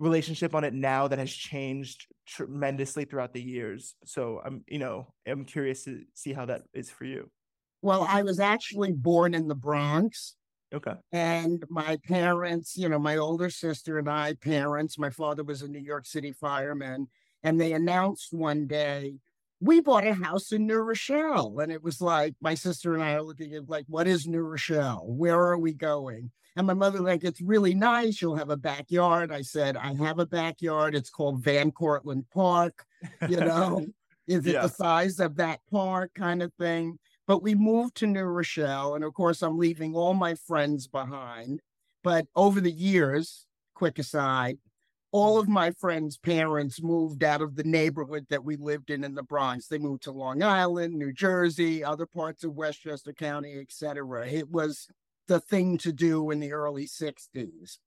relationship 0.00 0.56
on 0.56 0.64
it 0.64 0.74
now 0.74 1.06
that 1.06 1.20
has 1.20 1.30
changed 1.30 2.06
tremendously 2.26 3.04
throughout 3.04 3.32
the 3.32 3.42
years. 3.42 3.94
So 4.04 4.40
I'm 4.44 4.64
you 4.66 4.80
know 4.80 5.14
I'm 5.24 5.44
curious 5.44 5.84
to 5.84 6.02
see 6.14 6.32
how 6.32 6.46
that 6.46 6.62
is 6.74 6.90
for 6.90 7.04
you. 7.04 7.30
Well, 7.82 8.04
I 8.08 8.22
was 8.22 8.40
actually 8.40 8.92
born 8.92 9.34
in 9.34 9.46
the 9.46 9.54
Bronx. 9.54 10.34
Okay. 10.72 10.94
And 11.12 11.64
my 11.68 11.96
parents, 12.04 12.76
you 12.76 12.88
know, 12.88 12.98
my 12.98 13.16
older 13.16 13.50
sister 13.50 13.98
and 13.98 14.08
I, 14.08 14.34
parents, 14.34 14.98
my 14.98 15.10
father 15.10 15.42
was 15.42 15.62
a 15.62 15.68
New 15.68 15.80
York 15.80 16.06
City 16.06 16.32
fireman, 16.32 17.08
and 17.42 17.60
they 17.60 17.72
announced 17.72 18.32
one 18.32 18.66
day, 18.66 19.14
we 19.60 19.80
bought 19.80 20.06
a 20.06 20.14
house 20.14 20.52
in 20.52 20.66
New 20.66 20.78
Rochelle. 20.78 21.58
And 21.60 21.70
it 21.70 21.82
was 21.82 22.00
like, 22.00 22.34
my 22.40 22.54
sister 22.54 22.94
and 22.94 23.02
I 23.02 23.14
are 23.14 23.22
looking 23.22 23.54
at, 23.54 23.68
like, 23.68 23.84
what 23.88 24.06
is 24.06 24.26
New 24.26 24.40
Rochelle? 24.42 25.04
Where 25.06 25.38
are 25.38 25.58
we 25.58 25.74
going? 25.74 26.30
And 26.56 26.66
my 26.66 26.74
mother, 26.74 27.00
like, 27.00 27.24
it's 27.24 27.40
really 27.40 27.74
nice. 27.74 28.20
You'll 28.20 28.36
have 28.36 28.50
a 28.50 28.56
backyard. 28.56 29.30
I 29.30 29.42
said, 29.42 29.76
I 29.76 29.94
have 29.94 30.18
a 30.18 30.26
backyard. 30.26 30.94
It's 30.94 31.10
called 31.10 31.42
Van 31.42 31.70
Cortlandt 31.72 32.24
Park. 32.32 32.84
You 33.28 33.36
know, 33.40 33.86
is 34.26 34.46
it 34.46 34.54
Yeah. 34.54 34.62
the 34.62 34.68
size 34.68 35.20
of 35.20 35.36
that 35.36 35.60
park 35.70 36.12
kind 36.14 36.42
of 36.42 36.52
thing? 36.54 36.98
But 37.26 37.42
we 37.42 37.54
moved 37.54 37.96
to 37.96 38.06
New 38.06 38.24
Rochelle. 38.24 38.94
And 38.94 39.04
of 39.04 39.14
course, 39.14 39.42
I'm 39.42 39.58
leaving 39.58 39.94
all 39.94 40.14
my 40.14 40.34
friends 40.34 40.88
behind. 40.88 41.60
But 42.02 42.26
over 42.34 42.60
the 42.60 42.72
years, 42.72 43.46
quick 43.74 43.98
aside, 43.98 44.58
all 45.12 45.38
of 45.38 45.48
my 45.48 45.72
friends' 45.72 46.16
parents 46.16 46.82
moved 46.82 47.24
out 47.24 47.42
of 47.42 47.56
the 47.56 47.64
neighborhood 47.64 48.26
that 48.30 48.44
we 48.44 48.56
lived 48.56 48.90
in 48.90 49.02
in 49.02 49.14
the 49.14 49.22
Bronx. 49.22 49.66
They 49.66 49.78
moved 49.78 50.04
to 50.04 50.12
Long 50.12 50.42
Island, 50.42 50.94
New 50.94 51.12
Jersey, 51.12 51.82
other 51.82 52.06
parts 52.06 52.44
of 52.44 52.54
Westchester 52.54 53.12
County, 53.12 53.58
etc. 53.58 54.28
It 54.28 54.50
was 54.50 54.86
the 55.26 55.40
thing 55.40 55.78
to 55.78 55.92
do 55.92 56.30
in 56.30 56.40
the 56.40 56.52
early 56.52 56.86
60s. 56.86 57.78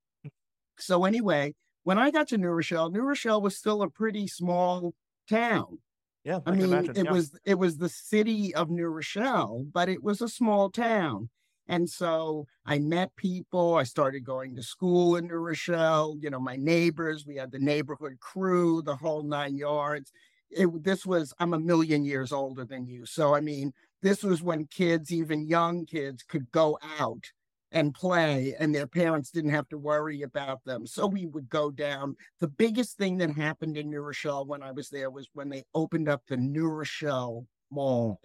So, 0.80 1.06
anyway, 1.06 1.54
when 1.84 1.98
I 1.98 2.12
got 2.12 2.28
to 2.30 2.38
New 2.38 2.50
Rochelle, 2.50 2.90
New 2.90 3.02
Rochelle 3.02 3.42
was 3.42 3.58
still 3.58 3.82
a 3.82 3.90
pretty 3.90 4.28
small 4.28 4.94
town. 5.30 5.80
Yeah, 6.24 6.40
I 6.46 6.52
can 6.52 6.60
mean, 6.60 6.74
imagine, 6.74 6.98
it 6.98 7.06
yeah. 7.06 7.12
was 7.12 7.38
it 7.46 7.56
was 7.56 7.78
the 7.78 7.90
city 7.90 8.56
of 8.56 8.70
New 8.70 8.88
Rochelle, 8.88 9.66
but 9.72 9.90
it 9.90 10.02
was 10.02 10.22
a 10.22 10.30
small 10.30 10.70
town. 10.70 11.30
And 11.68 11.90
so 11.90 12.46
I 12.66 12.80
met 12.80 13.16
people. 13.16 13.76
I 13.76 13.84
started 13.84 14.26
going 14.26 14.56
to 14.56 14.64
school 14.64 15.16
in 15.16 15.28
New 15.28 15.36
Rochelle. 15.36 16.18
You 16.20 16.30
know, 16.30 16.40
my 16.40 16.56
neighbors. 16.56 17.26
We 17.26 17.36
had 17.36 17.52
the 17.52 17.60
neighborhood 17.60 18.20
crew, 18.20 18.82
the 18.82 18.96
whole 18.96 19.24
nine 19.24 19.56
yards. 19.56 20.12
It, 20.50 20.84
this 20.84 21.06
was 21.06 21.34
I'm 21.40 21.54
a 21.54 21.60
million 21.60 22.06
years 22.06 22.32
older 22.32 22.66
than 22.66 22.86
you, 22.86 23.06
so 23.08 23.34
I 23.34 23.42
mean, 23.42 23.74
this 24.04 24.22
was 24.22 24.44
when 24.44 24.68
kids, 24.68 25.12
even 25.12 25.48
young 25.48 25.86
kids, 25.86 26.22
could 26.22 26.52
go 26.52 26.78
out 27.00 27.32
and 27.72 27.94
play, 27.96 28.56
and 28.60 28.76
their 28.76 28.86
parents 28.86 29.32
didn't 29.32 29.50
have 29.50 29.68
to 29.70 29.80
worry 29.80 30.22
about 30.22 30.64
them. 30.64 30.86
So 30.86 31.08
we 31.08 31.26
would 31.26 31.50
go 31.50 31.72
down 31.72 32.16
the 32.40 32.48
biggest 32.48 32.98
thing 32.98 33.18
that 33.18 33.32
happened 33.32 33.78
in 33.78 33.90
New 33.90 34.02
Rochelle 34.02 34.46
when 34.46 34.62
I 34.62 34.72
was 34.72 34.90
there 34.90 35.10
was 35.10 35.28
when 35.34 35.50
they 35.50 35.64
opened 35.74 36.08
up 36.08 36.22
the 36.28 36.38
New 36.38 36.68
Rochelle 36.68 37.48
Mall, 37.72 38.20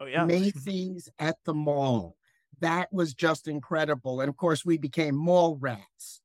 Oh 0.00 0.06
yeah. 0.06 0.24
Macy's 0.24 1.08
at 1.20 1.36
the 1.44 1.54
mall. 1.54 2.16
That 2.62 2.92
was 2.92 3.12
just 3.12 3.46
incredible. 3.46 4.20
And 4.20 4.28
of 4.28 4.36
course, 4.36 4.64
we 4.64 4.78
became 4.78 5.14
mall 5.14 5.56
rats 5.60 6.20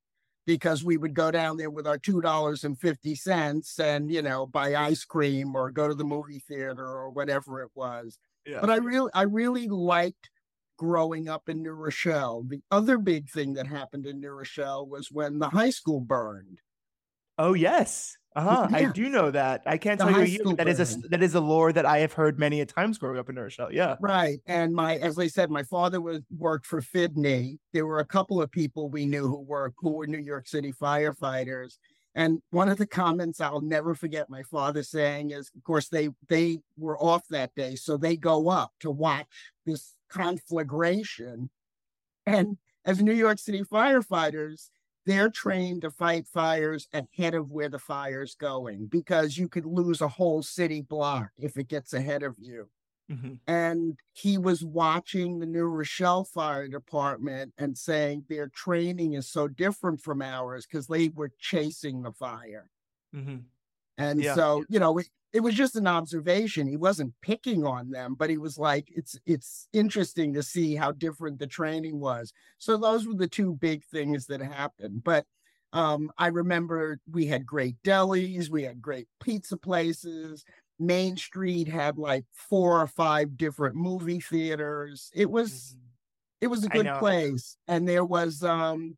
because 0.46 0.84
we 0.84 0.96
would 0.96 1.13
go 1.13 1.29
down 1.29 1.58
there 1.58 1.70
with 1.70 1.86
our 1.86 1.98
$2.50 1.98 3.79
and, 3.79 4.10
you 4.12 4.22
know, 4.22 4.46
buy 4.46 4.75
ice 4.75 5.03
cream 5.03 5.56
or 5.56 5.72
go 5.72 5.89
to 5.89 5.94
the 5.94 6.06
movie 6.06 6.39
theater 6.39 6.86
or 6.86 7.10
whatever 7.10 7.62
it 7.62 7.72
was. 7.75 8.17
Yeah. 8.46 8.62
But 8.62 8.70
I 8.70 8.77
really, 8.77 9.12
I 9.13 9.24
really 9.24 9.67
liked 9.67 10.29
growing 10.77 11.27
up 11.27 11.50
in 11.50 11.63
New 11.63 11.72
Rochelle. 11.72 12.44
The 12.44 12.62
other 12.72 12.98
big 12.98 13.29
thing 13.29 13.56
that 13.56 13.67
happened 13.67 14.06
in 14.06 14.22
New 14.22 14.32
Rochelle 14.32 14.86
was 14.88 15.12
when 15.12 15.39
the 15.39 15.50
high 15.50 15.72
school 15.72 16.00
burned. 16.00 16.62
Oh 17.38 17.53
yes. 17.53 18.16
Uh 18.38 18.41
huh. 18.41 18.67
I 18.72 18.86
do 18.86 19.10
know 19.10 19.32
that. 19.32 19.63
I 19.65 19.79
can't 19.79 19.98
The 19.98 20.06
tell 20.06 20.20
you 20.20 20.22
a 20.22 20.46
year, 20.46 20.56
that 20.58 20.67
is 20.67 20.79
a 20.79 21.00
that 21.10 21.24
is 21.24 21.34
a 21.34 21.39
lore 21.41 21.74
that 21.74 21.88
I 21.88 21.98
have 21.98 22.13
heard 22.13 22.38
many 22.38 22.62
a 22.62 22.67
times 22.67 23.00
growing 23.00 23.17
up 23.17 23.29
in 23.29 23.36
Rochelle. 23.36 23.74
Yeah. 23.74 23.96
Right. 24.00 24.38
And 24.46 24.75
my, 24.75 24.98
as 24.98 25.17
I 25.17 25.25
said, 25.25 25.50
my 25.50 25.63
father 25.63 26.00
was 26.00 26.22
worked 26.38 26.67
for 26.67 26.79
FDNY. 26.79 27.58
There 27.74 27.88
were 27.88 27.98
a 27.98 28.06
couple 28.06 28.39
of 28.39 28.51
people 28.51 28.89
we 28.89 29.08
knew 29.08 29.27
who 29.27 29.41
were 29.41 29.74
who 29.79 29.89
were 29.89 30.06
New 30.06 30.20
York 30.20 30.48
City 30.48 30.72
firefighters. 30.72 31.77
And 32.13 32.39
one 32.51 32.70
of 32.70 32.77
the 32.77 32.86
comments 32.86 33.41
I'll 33.41 33.62
never 33.62 33.96
forget 33.96 34.29
my 34.29 34.44
father 34.44 34.84
saying 34.84 35.32
is, 35.32 35.50
of 35.56 35.63
course, 35.63 35.89
they 35.89 36.10
they 36.29 36.60
were 36.77 36.98
off 37.00 37.24
that 37.32 37.56
day, 37.56 37.75
so 37.75 37.98
they 37.98 38.17
go 38.17 38.50
up 38.50 38.72
to 38.82 38.91
watch 38.91 39.25
this 39.65 39.96
conflagration. 40.12 41.50
And 42.27 42.58
as 42.86 43.01
New 43.01 43.13
York 43.13 43.39
City 43.39 43.63
firefighters, 43.63 44.70
they're 45.07 45.31
trained 45.31 45.81
to 45.83 45.91
fight 45.91 46.27
fires 46.27 46.89
ahead 46.93 47.35
of 47.35 47.51
where 47.51 47.69
the 47.69 47.79
fire's 47.79 48.35
going 48.35 48.87
because 48.87 49.37
you 49.39 49.49
could 49.49 49.65
lose 49.67 50.01
a 50.01 50.09
whole 50.09 50.43
city 50.43 50.81
block 50.83 51.31
if 51.37 51.57
it 51.57 51.69
gets 51.69 51.93
ahead 51.93 52.23
of 52.23 52.37
you 52.39 52.69
Mhm. 53.09 53.39
and 53.47 53.99
he 54.13 54.37
was 54.37 54.63
watching 54.65 55.39
the 55.39 55.45
New 55.45 55.65
Rochelle 55.65 56.23
Fire 56.25 56.67
Department 56.67 57.53
and 57.57 57.77
saying 57.77 58.25
their 58.29 58.47
training 58.49 59.13
is 59.13 59.29
so 59.29 59.47
different 59.47 60.01
from 60.01 60.21
ours 60.21 60.65
because 60.65 60.87
they 60.87 61.09
were 61.09 61.31
chasing 61.39 62.03
the 62.03 62.11
fire. 62.13 62.71
Mhm. 63.13 63.49
And 63.97 64.25
Yeah. 64.25 64.27
so, 64.27 64.63
you 64.69 64.79
know, 64.79 64.97
it, 64.99 65.07
it 65.34 65.41
was 65.41 65.55
just 65.55 65.75
an 65.75 65.88
observation. 65.88 66.67
He 66.67 66.77
wasn't 66.77 67.13
picking 67.22 67.65
on 67.65 67.89
them, 67.91 68.15
but 68.15 68.29
he 68.29 68.38
was 68.38 68.57
like, 68.57 68.88
it's 68.96 69.19
it's 69.25 69.67
interesting 69.74 70.34
to 70.34 70.43
see 70.43 70.75
how 70.75 70.91
different 70.93 71.39
the 71.39 71.48
training 71.48 72.00
was. 72.00 72.34
So 72.57 72.77
those 72.77 73.07
were 73.07 73.15
the 73.15 73.27
two 73.27 73.53
big 73.55 73.84
things 73.86 74.27
that 74.27 74.41
happened. 74.41 75.03
But 75.03 75.25
um, 75.74 76.12
I 76.17 76.27
remember 76.27 77.00
we 77.12 77.25
had 77.27 77.46
great 77.46 77.75
delis, 77.84 78.50
we 78.50 78.63
had 78.63 78.81
great 78.81 79.07
pizza 79.22 79.57
places. 79.57 80.46
Main 80.79 81.17
Street 81.17 81.67
had 81.67 81.98
like 81.98 82.25
four 82.34 82.79
or 82.81 82.88
five 82.88 83.36
different 83.38 83.75
movie 83.75 84.19
theaters. 84.22 85.12
It 85.13 85.29
was 85.29 85.75
Mhm. 85.75 85.91
it 86.41 86.48
was 86.48 86.63
a 86.63 86.69
good 86.69 86.93
place. 86.93 87.57
And 87.67 87.88
there 87.88 88.05
was 88.05 88.43
um 88.43 88.98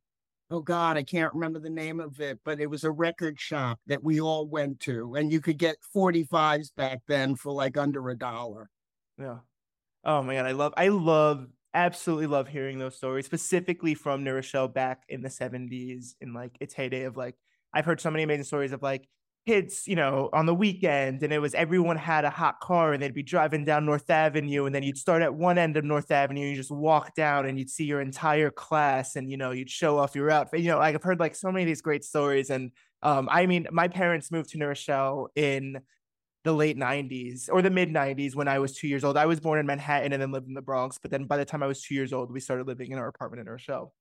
oh 0.51 0.61
God, 0.61 0.97
I 0.97 1.03
can't 1.03 1.33
remember 1.33 1.59
the 1.59 1.69
name 1.69 1.99
of 1.99 2.19
it, 2.21 2.39
but 2.43 2.59
it 2.59 2.67
was 2.67 2.83
a 2.83 2.91
record 2.91 3.39
shop 3.39 3.79
that 3.87 4.03
we 4.03 4.19
all 4.21 4.47
went 4.47 4.79
to, 4.81 5.15
and 5.15 5.31
you 5.31 5.41
could 5.41 5.57
get 5.57 5.83
45s 5.83 6.71
back 6.71 7.01
then 7.07 7.35
for 7.35 7.51
like 7.51 7.77
under 7.77 8.09
a 8.09 8.17
dollar. 8.17 8.69
Yeah. 9.17 9.39
Oh 10.03 10.23
my 10.23 10.35
god, 10.35 10.45
I 10.45 10.51
love 10.53 10.73
I 10.77 10.87
love 10.89 11.49
absolutely 11.73 12.27
love 12.27 12.47
hearing 12.47 12.79
those 12.79 12.95
stories, 12.95 13.25
specifically 13.25 13.95
from 13.95 14.23
New 14.23 14.41
back 14.69 15.03
in 15.09 15.21
the 15.21 15.29
70s 15.29 16.15
in 16.21 16.33
like 16.33 16.57
its 16.61 16.73
heyday 16.73 17.03
of 17.03 17.17
like 17.17 17.35
I've 17.73 17.85
heard 17.85 18.01
so 18.01 18.11
many 18.11 18.23
amazing 18.23 18.45
stories 18.45 18.71
of 18.71 18.81
like 18.81 19.09
kids, 19.45 19.83
you 19.87 19.95
know, 19.95 20.29
on 20.33 20.45
the 20.45 20.53
weekend 20.53 21.23
and 21.23 21.33
it 21.33 21.39
was 21.39 21.53
everyone 21.55 21.97
had 21.97 22.25
a 22.25 22.29
hot 22.29 22.59
car 22.59 22.93
and 22.93 23.01
they'd 23.01 23.13
be 23.13 23.23
driving 23.23 23.65
down 23.65 23.85
North 23.85 24.09
Avenue 24.09 24.65
and 24.65 24.75
then 24.75 24.83
you'd 24.83 24.97
start 24.97 25.21
at 25.21 25.33
one 25.33 25.57
end 25.57 25.77
of 25.77 25.83
North 25.83 26.11
Avenue 26.11 26.41
and 26.41 26.49
you 26.51 26.55
just 26.55 26.71
walk 26.71 27.15
down 27.15 27.45
and 27.45 27.57
you'd 27.57 27.69
see 27.69 27.85
your 27.85 28.01
entire 28.01 28.51
class 28.51 29.15
and 29.15 29.29
you 29.29 29.37
know, 29.37 29.51
you'd 29.51 29.69
show 29.69 29.97
off 29.97 30.15
your 30.15 30.29
outfit. 30.29 30.61
You 30.61 30.69
know, 30.69 30.77
like 30.77 30.95
I've 30.95 31.03
heard 31.03 31.19
like 31.19 31.35
so 31.35 31.51
many 31.51 31.63
of 31.63 31.67
these 31.67 31.81
great 31.81 32.03
stories 32.03 32.49
and 32.49 32.71
um 33.01 33.27
I 33.31 33.45
mean, 33.45 33.67
my 33.71 33.87
parents 33.87 34.31
moved 34.31 34.51
to 34.51 34.57
New 34.57 34.67
Rochelle 34.67 35.29
in 35.35 35.79
the 36.43 36.53
late 36.53 36.77
90s 36.77 37.49
or 37.51 37.61
the 37.61 37.69
mid 37.69 37.89
90s 37.89 38.35
when 38.35 38.47
I 38.47 38.59
was 38.59 38.75
two 38.75 38.87
years 38.87 39.03
old. 39.03 39.17
I 39.17 39.25
was 39.25 39.39
born 39.39 39.59
in 39.59 39.65
Manhattan 39.65 40.13
and 40.13 40.21
then 40.21 40.31
lived 40.31 40.47
in 40.47 40.53
the 40.53 40.61
Bronx. 40.61 40.97
But 41.01 41.11
then 41.11 41.25
by 41.25 41.37
the 41.37 41.45
time 41.45 41.63
I 41.63 41.67
was 41.67 41.81
two 41.81 41.95
years 41.95 42.13
old, 42.13 42.31
we 42.31 42.39
started 42.39 42.67
living 42.67 42.91
in 42.91 42.97
our 42.97 43.07
apartment 43.07 43.41
in 43.41 43.49
Rochelle. 43.49 43.93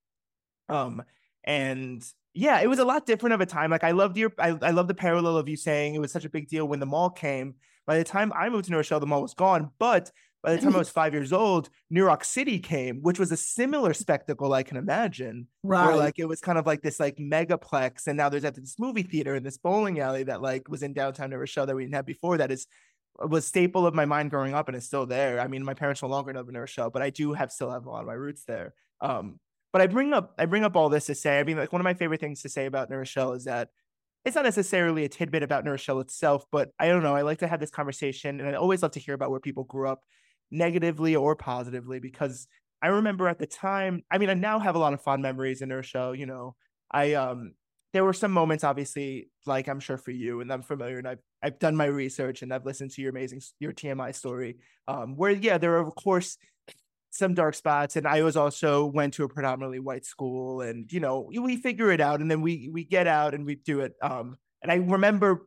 Um, 0.68 1.02
and 1.44 2.04
yeah, 2.38 2.60
it 2.60 2.68
was 2.68 2.78
a 2.78 2.84
lot 2.84 3.04
different 3.04 3.34
of 3.34 3.40
a 3.40 3.46
time. 3.46 3.72
Like 3.72 3.82
I 3.82 3.90
loved 3.90 4.16
your, 4.16 4.32
I, 4.38 4.56
I 4.62 4.70
love 4.70 4.86
the 4.86 4.94
parallel 4.94 5.36
of 5.36 5.48
you 5.48 5.56
saying 5.56 5.96
it 5.96 6.00
was 6.00 6.12
such 6.12 6.24
a 6.24 6.30
big 6.30 6.46
deal 6.46 6.68
when 6.68 6.78
the 6.78 6.86
mall 6.86 7.10
came. 7.10 7.56
By 7.84 7.98
the 7.98 8.04
time 8.04 8.32
I 8.32 8.48
moved 8.48 8.66
to 8.66 8.70
New 8.70 8.76
Rochelle, 8.76 9.00
the 9.00 9.06
mall 9.06 9.22
was 9.22 9.34
gone. 9.34 9.72
But 9.80 10.12
by 10.44 10.54
the 10.54 10.62
time 10.62 10.76
I 10.76 10.78
was 10.84 10.88
five 10.88 11.14
years 11.14 11.32
old, 11.32 11.68
New 11.90 12.04
Roc 12.04 12.22
City 12.22 12.60
came, 12.60 13.00
which 13.02 13.18
was 13.18 13.32
a 13.32 13.36
similar 13.36 13.92
spectacle 13.92 14.52
I 14.52 14.62
can 14.62 14.76
imagine 14.76 15.48
where 15.88 15.96
like 15.96 16.20
it 16.20 16.26
was 16.26 16.40
kind 16.40 16.58
of 16.58 16.64
like 16.64 16.80
this 16.80 17.00
like 17.00 17.16
megaplex 17.16 18.06
and 18.06 18.16
now 18.16 18.28
there's 18.28 18.44
at 18.44 18.54
this 18.54 18.76
movie 18.78 19.02
theater 19.02 19.34
and 19.34 19.44
this 19.44 19.58
bowling 19.58 19.98
alley 19.98 20.22
that 20.22 20.40
like 20.40 20.68
was 20.68 20.84
in 20.84 20.92
downtown 20.92 21.30
New 21.30 21.38
Rochelle 21.38 21.66
that 21.66 21.74
we 21.74 21.82
didn't 21.82 21.96
have 21.96 22.06
before 22.06 22.38
that 22.38 22.52
is 22.52 22.68
was 23.18 23.46
staple 23.46 23.84
of 23.84 23.96
my 23.96 24.04
mind 24.04 24.30
growing 24.30 24.54
up 24.54 24.68
and 24.68 24.76
is 24.76 24.86
still 24.86 25.06
there. 25.06 25.40
I 25.40 25.48
mean, 25.48 25.64
my 25.64 25.74
parents 25.74 26.02
no 26.02 26.08
longer 26.08 26.32
live 26.32 26.46
in 26.46 26.54
New 26.54 26.60
Rochelle, 26.60 26.90
but 26.90 27.02
I 27.02 27.10
do 27.10 27.32
have 27.32 27.50
still 27.50 27.72
have 27.72 27.86
a 27.86 27.90
lot 27.90 28.02
of 28.02 28.06
my 28.06 28.12
roots 28.12 28.44
there. 28.44 28.74
Um, 29.00 29.40
but 29.78 29.84
I 29.84 29.86
bring 29.86 30.12
up 30.12 30.34
I 30.36 30.46
bring 30.46 30.64
up 30.64 30.74
all 30.74 30.88
this 30.88 31.06
to 31.06 31.14
say, 31.14 31.38
I 31.38 31.44
mean, 31.44 31.56
like 31.56 31.72
one 31.72 31.80
of 31.80 31.84
my 31.84 31.94
favorite 31.94 32.18
things 32.18 32.42
to 32.42 32.48
say 32.48 32.66
about 32.66 32.90
New 32.90 32.96
Rochelle 32.96 33.34
is 33.34 33.44
that 33.44 33.68
it's 34.24 34.34
not 34.34 34.44
necessarily 34.44 35.04
a 35.04 35.08
tidbit 35.08 35.44
about 35.44 35.64
New 35.64 35.70
Rochelle 35.70 36.00
itself, 36.00 36.44
but 36.50 36.70
I 36.80 36.88
don't 36.88 37.04
know. 37.04 37.14
I 37.14 37.22
like 37.22 37.38
to 37.38 37.46
have 37.46 37.60
this 37.60 37.70
conversation, 37.70 38.40
and 38.40 38.48
I 38.48 38.54
always 38.54 38.82
love 38.82 38.90
to 38.92 38.98
hear 38.98 39.14
about 39.14 39.30
where 39.30 39.38
people 39.38 39.62
grew 39.62 39.88
up, 39.88 40.02
negatively 40.50 41.14
or 41.14 41.36
positively, 41.36 42.00
because 42.00 42.48
I 42.82 42.88
remember 42.88 43.28
at 43.28 43.38
the 43.38 43.46
time. 43.46 44.02
I 44.10 44.18
mean, 44.18 44.30
I 44.30 44.34
now 44.34 44.58
have 44.58 44.74
a 44.74 44.80
lot 44.80 44.94
of 44.94 45.00
fond 45.00 45.22
memories 45.22 45.62
in 45.62 45.68
New 45.68 45.76
Rochelle. 45.76 46.12
You 46.12 46.26
know, 46.26 46.56
I 46.90 47.12
um, 47.12 47.52
there 47.92 48.04
were 48.04 48.12
some 48.12 48.32
moments, 48.32 48.64
obviously, 48.64 49.30
like 49.46 49.68
I'm 49.68 49.78
sure 49.78 49.96
for 49.96 50.10
you, 50.10 50.40
and 50.40 50.52
I'm 50.52 50.62
familiar, 50.62 50.98
and 50.98 51.06
I've 51.06 51.22
I've 51.40 51.60
done 51.60 51.76
my 51.76 51.86
research, 51.86 52.42
and 52.42 52.52
I've 52.52 52.66
listened 52.66 52.90
to 52.90 53.00
your 53.00 53.10
amazing 53.10 53.42
your 53.60 53.72
TMI 53.72 54.12
story, 54.12 54.56
um, 54.88 55.14
where 55.14 55.30
yeah, 55.30 55.56
there 55.56 55.74
are 55.74 55.86
of 55.86 55.94
course 55.94 56.36
some 57.10 57.34
dark 57.34 57.54
spots 57.54 57.96
and 57.96 58.06
i 58.06 58.22
was 58.22 58.36
also 58.36 58.84
went 58.86 59.14
to 59.14 59.24
a 59.24 59.28
predominantly 59.28 59.78
white 59.78 60.04
school 60.04 60.60
and 60.60 60.92
you 60.92 61.00
know 61.00 61.30
we 61.40 61.56
figure 61.56 61.90
it 61.90 62.00
out 62.00 62.20
and 62.20 62.30
then 62.30 62.42
we 62.42 62.68
we 62.72 62.84
get 62.84 63.06
out 63.06 63.34
and 63.34 63.46
we 63.46 63.54
do 63.54 63.80
it 63.80 63.94
um 64.02 64.36
and 64.62 64.70
i 64.70 64.76
remember 64.76 65.46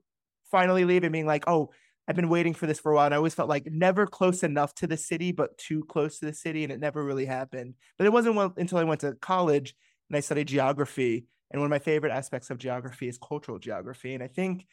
finally 0.50 0.86
leaving 0.86 1.12
being 1.12 1.28
like 1.28 1.44
oh 1.48 1.70
i've 2.08 2.16
been 2.16 2.30
waiting 2.30 2.54
for 2.54 2.66
this 2.66 2.80
for 2.80 2.92
a 2.92 2.96
while 2.96 3.06
and 3.06 3.14
i 3.14 3.18
always 3.18 3.36
felt 3.36 3.50
like 3.50 3.66
never 3.68 4.08
close 4.08 4.44
enough 4.44 4.74
to 4.74 4.88
the 4.88 4.98
city 4.98 5.32
but 5.32 5.56
too 5.58 5.84
close 5.86 6.20
to 6.20 6.26
the 6.26 6.34
city 6.34 6.64
and 6.64 6.74
it 6.74 6.80
never 6.80 7.04
really 7.04 7.26
happened 7.26 7.76
but 7.98 8.08
it 8.08 8.14
wasn't 8.14 8.38
until 8.58 8.80
i 8.80 8.84
went 8.84 9.02
to 9.02 9.14
college 9.16 9.76
and 10.10 10.18
i 10.18 10.20
studied 10.20 10.48
geography 10.48 11.26
and 11.52 11.60
one 11.60 11.68
of 11.68 11.72
my 11.72 11.80
favorite 11.80 12.12
aspects 12.12 12.50
of 12.50 12.58
geography 12.58 13.08
is 13.08 13.20
cultural 13.20 13.60
geography 13.60 14.16
and 14.16 14.24
i 14.24 14.28
think 14.28 14.66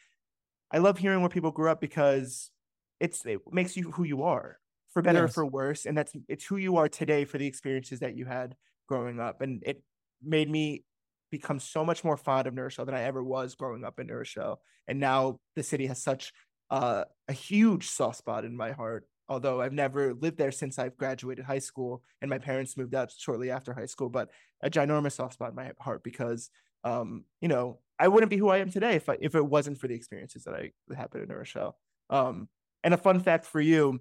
i 0.71 0.79
love 0.79 0.97
hearing 0.97 1.21
where 1.21 1.29
people 1.29 1.51
grew 1.51 1.69
up 1.69 1.79
because 1.79 2.49
it's 2.99 3.23
it 3.25 3.39
makes 3.51 3.77
you 3.77 3.91
who 3.91 4.03
you 4.03 4.23
are 4.23 4.57
for 4.93 5.01
better 5.01 5.25
or 5.25 5.27
for 5.27 5.45
worse 5.45 5.85
and 5.85 5.97
that's 5.97 6.13
it's 6.27 6.45
who 6.45 6.57
you 6.57 6.77
are 6.77 6.89
today 6.89 7.25
for 7.25 7.37
the 7.37 7.45
experiences 7.45 7.99
that 7.99 8.15
you 8.15 8.25
had 8.25 8.55
growing 8.87 9.19
up 9.19 9.41
and 9.41 9.61
it 9.65 9.81
made 10.23 10.49
me 10.49 10.83
become 11.31 11.59
so 11.59 11.85
much 11.85 12.03
more 12.03 12.17
fond 12.17 12.47
of 12.47 12.55
New 12.55 12.63
Rochelle 12.63 12.85
than 12.85 12.95
I 12.95 13.03
ever 13.03 13.23
was 13.23 13.53
growing 13.55 13.83
up 13.83 13.99
in 13.99 14.07
New 14.07 14.15
Rochelle 14.15 14.61
and 14.87 14.99
now 14.99 15.39
the 15.55 15.63
city 15.63 15.85
has 15.85 16.01
such 16.01 16.33
uh, 16.71 17.03
a 17.27 17.33
huge 17.33 17.87
soft 17.87 18.17
spot 18.17 18.45
in 18.45 18.57
my 18.57 18.71
heart 18.71 19.05
although 19.27 19.61
I've 19.61 19.73
never 19.73 20.15
lived 20.15 20.37
there 20.37 20.51
since 20.51 20.79
I've 20.79 20.97
graduated 20.97 21.45
high 21.45 21.59
school 21.59 22.01
and 22.21 22.29
my 22.29 22.39
parents 22.39 22.75
moved 22.75 22.95
out 22.95 23.11
shortly 23.15 23.51
after 23.51 23.73
high 23.73 23.85
school 23.85 24.09
but 24.09 24.29
a 24.63 24.69
ginormous 24.69 25.13
soft 25.13 25.33
spot 25.35 25.49
in 25.49 25.55
my 25.55 25.71
heart 25.79 26.03
because 26.03 26.49
um 26.83 27.25
you 27.41 27.47
know 27.47 27.79
I 27.99 28.07
wouldn't 28.07 28.29
be 28.29 28.37
who 28.37 28.49
I 28.49 28.57
am 28.57 28.71
today 28.71 28.95
if 28.95 29.07
I, 29.09 29.17
if 29.21 29.35
it 29.35 29.45
wasn't 29.45 29.77
for 29.77 29.87
the 29.87 29.93
experiences 29.93 30.45
that 30.45 30.55
I 30.55 30.71
that 30.87 30.97
happened 30.97 31.23
in 31.23 31.29
New 31.29 31.35
Rochelle 31.35 31.77
um 32.09 32.49
and 32.83 32.93
a 32.93 32.97
fun 32.97 33.19
fact 33.19 33.45
for 33.45 33.61
you 33.61 33.99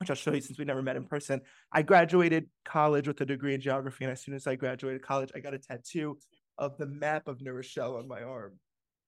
which 0.00 0.08
I'll 0.08 0.16
show 0.16 0.32
you 0.32 0.40
since 0.40 0.58
we 0.58 0.64
never 0.64 0.82
met 0.82 0.96
in 0.96 1.04
person. 1.04 1.42
I 1.70 1.82
graduated 1.82 2.46
college 2.64 3.06
with 3.06 3.20
a 3.20 3.26
degree 3.26 3.54
in 3.54 3.60
geography, 3.60 4.04
and 4.04 4.12
as 4.12 4.22
soon 4.22 4.34
as 4.34 4.46
I 4.46 4.56
graduated 4.56 5.02
college, 5.02 5.30
I 5.34 5.40
got 5.40 5.52
a 5.52 5.58
tattoo 5.58 6.18
of 6.56 6.78
the 6.78 6.86
map 6.86 7.28
of 7.28 7.40
New 7.42 7.52
Rochelle 7.52 7.96
on 7.96 8.08
my 8.08 8.22
arm. 8.22 8.52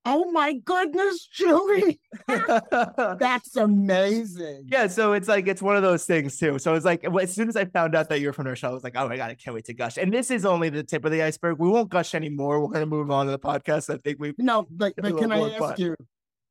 Oh 0.04 0.30
my 0.32 0.54
goodness, 0.54 1.28
Chewy. 1.38 1.98
That's 3.18 3.56
amazing. 3.56 4.64
yeah, 4.66 4.88
so 4.88 5.12
it's 5.12 5.28
like 5.28 5.46
it's 5.46 5.62
one 5.62 5.76
of 5.76 5.82
those 5.82 6.04
things 6.04 6.36
too. 6.38 6.58
So 6.58 6.74
it's 6.74 6.84
like 6.84 7.04
as 7.04 7.32
soon 7.32 7.48
as 7.48 7.56
I 7.56 7.64
found 7.66 7.94
out 7.94 8.08
that 8.08 8.20
you're 8.20 8.32
from 8.32 8.46
Rochelle, 8.48 8.72
I 8.72 8.74
was 8.74 8.84
like, 8.84 8.96
oh 8.96 9.08
my 9.08 9.16
god, 9.16 9.30
I 9.30 9.34
can't 9.34 9.54
wait 9.54 9.64
to 9.66 9.74
gush. 9.74 9.96
And 9.98 10.12
this 10.12 10.30
is 10.30 10.44
only 10.44 10.70
the 10.70 10.82
tip 10.82 11.04
of 11.04 11.12
the 11.12 11.22
iceberg. 11.22 11.58
We 11.58 11.68
won't 11.68 11.88
gush 11.88 12.14
anymore. 12.14 12.60
We're 12.60 12.72
gonna 12.72 12.86
move 12.86 13.10
on 13.12 13.26
to 13.26 13.32
the 13.32 13.38
podcast. 13.38 13.94
I 13.94 13.96
think 13.96 14.18
we 14.18 14.34
No, 14.38 14.66
but, 14.70 14.92
but 14.96 15.16
can 15.16 15.30
I 15.32 15.38
ask 15.38 15.58
fun. 15.58 15.74
you? 15.78 15.96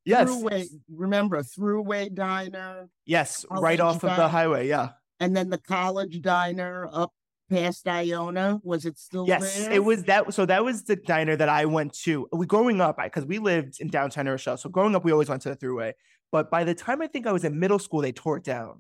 Yes, 0.06 0.30
Thruway, 0.30 0.66
remember 0.90 1.44
Thruway 1.44 2.14
Diner 2.14 2.90
yes, 3.06 3.46
College 3.48 3.62
right 3.64 3.80
off 3.80 4.04
of 4.04 4.16
the 4.16 4.28
highway. 4.28 4.68
Yeah. 4.68 4.90
and 5.20 5.36
then 5.36 5.50
the 5.50 5.58
College 5.58 6.22
Diner 6.22 6.90
up 6.92 7.12
past 7.50 7.88
Iona? 7.88 8.60
Was 8.64 8.86
it 8.86 8.98
still 8.98 9.28
Yes, 9.28 9.58
there? 9.66 9.74
it 9.74 9.84
was 9.84 10.04
that. 10.04 10.34
So 10.34 10.46
that 10.46 10.64
was 10.64 10.84
the 10.84 10.96
diner 10.96 11.36
that 11.36 11.50
I 11.50 11.66
went 11.66 11.94
to. 12.04 12.28
We 12.32 12.46
growing 12.46 12.80
up, 12.82 12.98
because 13.04 13.26
we 13.26 13.40
lived 13.40 13.82
in 13.82 13.90
downtown 13.90 14.28
Rochelle. 14.28 14.58
So 14.58 14.70
growing 14.70 14.96
up, 14.96 15.04
we 15.04 15.12
always 15.12 15.30
went 15.30 15.42
to 15.44 15.50
the 15.50 15.56
Thruway. 15.58 15.94
But 16.32 16.50
by 16.50 16.64
the 16.64 16.74
time 16.74 17.02
I 17.02 17.08
think 17.08 17.28
I 17.28 17.34
was 17.34 17.44
in 17.44 17.60
middle 17.60 17.80
school, 17.80 18.02
they 18.02 18.14
tore 18.14 18.38
it 18.38 18.44
down. 18.46 18.80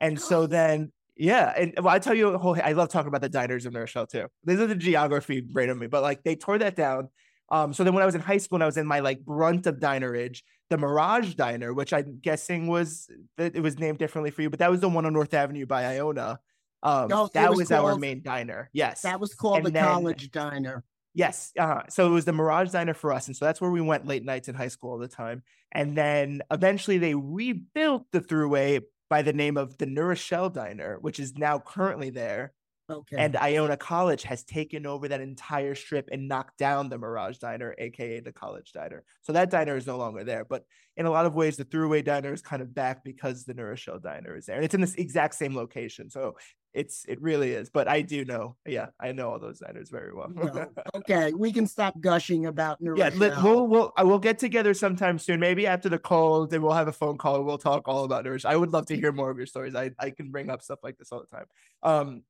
And 0.00 0.20
so 0.20 0.46
then, 0.58 0.92
yeah, 1.16 1.52
and 1.56 1.74
well, 1.78 1.88
I 1.94 1.98
tell 1.98 2.14
you, 2.14 2.28
a 2.28 2.38
whole, 2.38 2.56
I 2.62 2.72
love 2.72 2.90
talking 2.90 3.08
about 3.08 3.22
the 3.22 3.28
diners 3.28 3.66
in 3.66 3.72
Rochelle 3.72 4.06
too. 4.06 4.28
These 4.44 4.60
are 4.60 4.66
the 4.68 4.76
geography 4.76 5.40
brain 5.40 5.68
of 5.68 5.76
me, 5.78 5.88
but 5.88 6.02
like 6.02 6.22
they 6.22 6.36
tore 6.36 6.58
that 6.58 6.76
down. 6.76 7.08
Um, 7.50 7.72
so 7.72 7.84
then 7.84 7.94
when 7.94 8.02
I 8.02 8.06
was 8.06 8.14
in 8.14 8.20
high 8.20 8.38
school 8.38 8.56
and 8.56 8.62
I 8.62 8.66
was 8.66 8.76
in 8.76 8.86
my 8.86 9.00
like 9.00 9.20
brunt 9.24 9.66
of 9.66 9.76
dinerage, 9.76 10.42
the 10.70 10.78
Mirage 10.78 11.34
Diner, 11.34 11.72
which 11.72 11.92
I'm 11.92 12.18
guessing 12.20 12.66
was 12.66 13.08
that 13.36 13.54
it 13.54 13.60
was 13.60 13.78
named 13.78 13.98
differently 13.98 14.30
for 14.30 14.42
you, 14.42 14.50
but 14.50 14.58
that 14.58 14.70
was 14.70 14.80
the 14.80 14.88
one 14.88 15.06
on 15.06 15.12
North 15.12 15.32
Avenue 15.32 15.66
by 15.66 15.84
Iona. 15.84 16.40
Um, 16.82 17.08
Oh, 17.12 17.28
that 17.34 17.50
was 17.50 17.58
was, 17.58 17.72
our 17.72 17.96
main 17.96 18.22
diner. 18.22 18.68
Yes. 18.72 19.02
That 19.02 19.20
was 19.20 19.34
called 19.34 19.58
And 19.58 19.66
the 19.66 19.70
then- 19.70 19.84
College 19.84 20.30
Diner. 20.30 20.84
Yes. 21.14 21.52
Uh, 21.58 21.80
so 21.88 22.06
it 22.06 22.10
was 22.10 22.26
the 22.26 22.32
Mirage 22.34 22.72
Diner 22.72 22.92
for 22.92 23.10
us. 23.12 23.26
And 23.26 23.34
so 23.36 23.46
that's 23.46 23.58
where 23.60 23.70
we 23.70 23.80
went 23.80 24.06
late 24.06 24.24
nights 24.24 24.48
in 24.48 24.54
high 24.54 24.68
school 24.68 24.90
all 24.90 24.98
the 24.98 25.08
time. 25.08 25.42
And 25.72 25.96
then 25.96 26.42
eventually 26.50 26.98
they 26.98 27.14
rebuilt 27.14 28.04
the 28.12 28.20
Thruway 28.20 28.82
by 29.08 29.22
the 29.22 29.32
name 29.32 29.56
of 29.56 29.78
the 29.78 29.86
New 29.86 30.02
Rochelle 30.02 30.50
Diner, 30.50 30.98
which 31.00 31.18
is 31.18 31.38
now 31.38 31.58
currently 31.58 32.10
there. 32.10 32.52
Okay. 32.88 33.16
And 33.18 33.36
Iona 33.36 33.76
College 33.76 34.22
has 34.24 34.44
taken 34.44 34.86
over 34.86 35.08
that 35.08 35.20
entire 35.20 35.74
strip 35.74 36.08
and 36.12 36.28
knocked 36.28 36.56
down 36.56 36.88
the 36.88 36.98
Mirage 36.98 37.38
Diner, 37.38 37.74
aka 37.78 38.20
the 38.20 38.32
College 38.32 38.72
Diner. 38.72 39.02
So 39.22 39.32
that 39.32 39.50
diner 39.50 39.76
is 39.76 39.86
no 39.86 39.96
longer 39.96 40.22
there. 40.22 40.44
But 40.44 40.64
in 40.96 41.04
a 41.04 41.10
lot 41.10 41.26
of 41.26 41.34
ways, 41.34 41.56
the 41.56 41.64
Thruway 41.64 42.04
Diner 42.04 42.32
is 42.32 42.42
kind 42.42 42.62
of 42.62 42.74
back 42.74 43.02
because 43.02 43.44
the 43.44 43.54
New 43.54 43.64
Rochelle 43.64 43.98
Diner 43.98 44.36
is 44.36 44.46
there, 44.46 44.56
and 44.56 44.64
it's 44.64 44.74
in 44.74 44.80
this 44.80 44.94
exact 44.94 45.34
same 45.34 45.54
location. 45.54 46.10
So 46.10 46.36
it's 46.76 47.04
it 47.08 47.20
really 47.20 47.52
is. 47.52 47.70
But 47.70 47.88
I 47.88 48.02
do 48.02 48.24
know, 48.24 48.54
yeah, 48.66 48.88
I 49.00 49.12
know 49.12 49.30
all 49.30 49.40
those 49.40 49.58
diners 49.58 49.90
very 49.90 50.14
well. 50.14 50.30
Well, 50.32 50.70
okay, 50.94 51.32
we 51.32 51.52
can 51.52 51.66
stop 51.66 51.98
gushing 52.00 52.46
about 52.46 52.78
yeah, 52.80 53.10
we'll 53.42 53.66
we'll 53.66 53.92
I 53.96 54.04
will 54.04 54.18
get 54.18 54.38
together 54.38 54.74
sometime 54.74 55.18
soon. 55.18 55.40
Maybe 55.40 55.66
after 55.66 55.88
the 55.88 55.98
cold, 55.98 56.50
then 56.50 56.62
we'll 56.62 56.72
have 56.74 56.88
a 56.88 56.92
phone 56.92 57.18
call. 57.18 57.36
and 57.36 57.46
We'll 57.46 57.58
talk 57.58 57.88
all 57.88 58.04
about 58.04 58.24
New 58.24 58.36
I 58.44 58.54
would 58.54 58.72
love 58.72 58.86
to 58.86 58.96
hear 58.96 59.10
more 59.10 59.30
of 59.30 59.38
your 59.38 59.46
stories. 59.46 59.74
I 59.74 59.90
I 59.98 60.10
can 60.10 60.30
bring 60.30 60.50
up 60.50 60.62
stuff 60.62 60.78
like 60.82 60.98
this 60.98 61.10
all 61.10 61.20
the 61.20 61.36
time. 61.36 61.46
Um, 61.82 62.22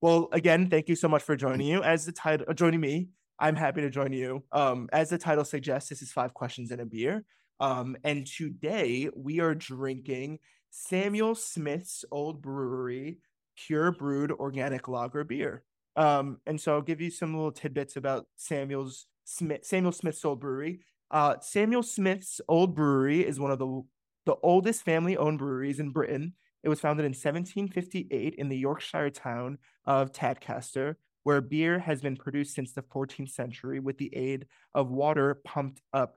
well, 0.00 0.28
again, 0.32 0.70
thank 0.70 0.88
you 0.88 0.96
so 0.96 1.08
much 1.08 1.22
for 1.22 1.36
joining 1.36 1.66
you. 1.66 1.82
As 1.82 2.06
the 2.06 2.12
title, 2.12 2.46
uh, 2.48 2.54
joining 2.54 2.80
me, 2.80 3.08
I'm 3.38 3.56
happy 3.56 3.80
to 3.82 3.90
join 3.90 4.12
you. 4.12 4.44
Um, 4.52 4.88
as 4.92 5.10
the 5.10 5.18
title 5.18 5.44
suggests, 5.44 5.88
this 5.88 6.02
is 6.02 6.12
five 6.12 6.34
questions 6.34 6.70
and 6.70 6.80
a 6.80 6.86
beer. 6.86 7.24
Um, 7.58 7.96
and 8.04 8.26
today 8.26 9.10
we 9.14 9.40
are 9.40 9.54
drinking 9.54 10.38
Samuel 10.70 11.34
Smith's 11.34 12.04
Old 12.10 12.40
Brewery 12.40 13.18
Pure 13.56 13.92
Brewed 13.92 14.32
Organic 14.32 14.88
Lager 14.88 15.24
Beer. 15.24 15.64
Um, 15.96 16.38
and 16.46 16.60
so 16.60 16.74
I'll 16.74 16.82
give 16.82 17.00
you 17.00 17.10
some 17.10 17.34
little 17.34 17.52
tidbits 17.52 17.96
about 17.96 18.26
Samuel's 18.36 19.06
Smith, 19.24 19.64
Samuel 19.64 19.92
Smith's 19.92 20.24
Old 20.24 20.40
Brewery. 20.40 20.80
Uh, 21.10 21.34
Samuel 21.40 21.82
Smith's 21.82 22.40
Old 22.48 22.74
Brewery 22.74 23.26
is 23.26 23.38
one 23.38 23.50
of 23.50 23.58
the 23.58 23.82
the 24.26 24.36
oldest 24.42 24.82
family-owned 24.82 25.38
breweries 25.38 25.80
in 25.80 25.90
Britain. 25.90 26.34
It 26.62 26.68
was 26.68 26.80
founded 26.80 27.04
in 27.04 27.10
1758 27.10 28.34
in 28.34 28.48
the 28.48 28.58
Yorkshire 28.58 29.10
town 29.10 29.58
of 29.86 30.12
Tadcaster, 30.12 30.96
where 31.22 31.40
beer 31.40 31.78
has 31.78 32.00
been 32.00 32.16
produced 32.16 32.54
since 32.54 32.72
the 32.72 32.82
14th 32.82 33.30
century 33.30 33.80
with 33.80 33.98
the 33.98 34.14
aid 34.14 34.46
of 34.74 34.90
water 34.90 35.40
pumped 35.44 35.80
up 35.92 36.16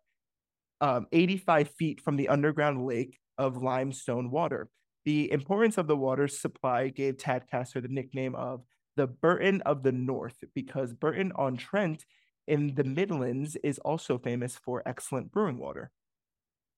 um, 0.82 1.08
85 1.12 1.70
feet 1.70 2.02
from 2.02 2.18
the 2.18 2.30
underground 2.30 2.86
lake 2.86 3.18
of 3.38 3.64
limestone 3.64 4.32
water. 4.32 4.70
The 5.06 5.32
importance 5.32 5.78
of 5.78 5.88
the 5.88 5.98
water 5.98 6.28
supply 6.28 6.90
gave 6.90 7.18
Tadcaster 7.18 7.82
the 7.82 7.88
nickname 7.88 8.36
of 8.36 8.64
the 8.96 9.08
Burton 9.08 9.62
of 9.62 9.84
the 9.84 9.92
North 9.92 10.44
because 10.54 10.94
Burton 10.94 11.32
on 11.36 11.58
Trent 11.58 12.06
in 12.48 12.76
the 12.76 12.84
Midlands 12.84 13.56
is 13.64 13.80
also 13.80 14.18
famous 14.18 14.58
for 14.58 14.84
excellent 14.86 15.32
brewing 15.32 15.58
water. 15.58 15.92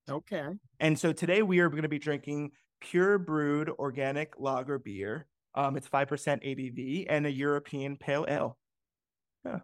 okay. 0.09 0.49
And 0.79 0.97
so 0.97 1.11
today 1.11 1.41
we 1.41 1.59
are 1.59 1.69
going 1.69 1.83
to 1.83 1.89
be 1.89 1.99
drinking 1.99 2.51
pure 2.89 3.17
brewed 3.17 3.69
organic 3.69 4.33
lager 4.39 4.79
beer. 4.79 5.27
Um, 5.53 5.77
it's 5.77 5.87
5% 5.87 6.07
ABV 6.07 7.05
and 7.09 7.25
a 7.25 7.31
European 7.31 7.97
pale 7.97 8.25
ale. 8.27 8.57
Yeah. 9.45 9.59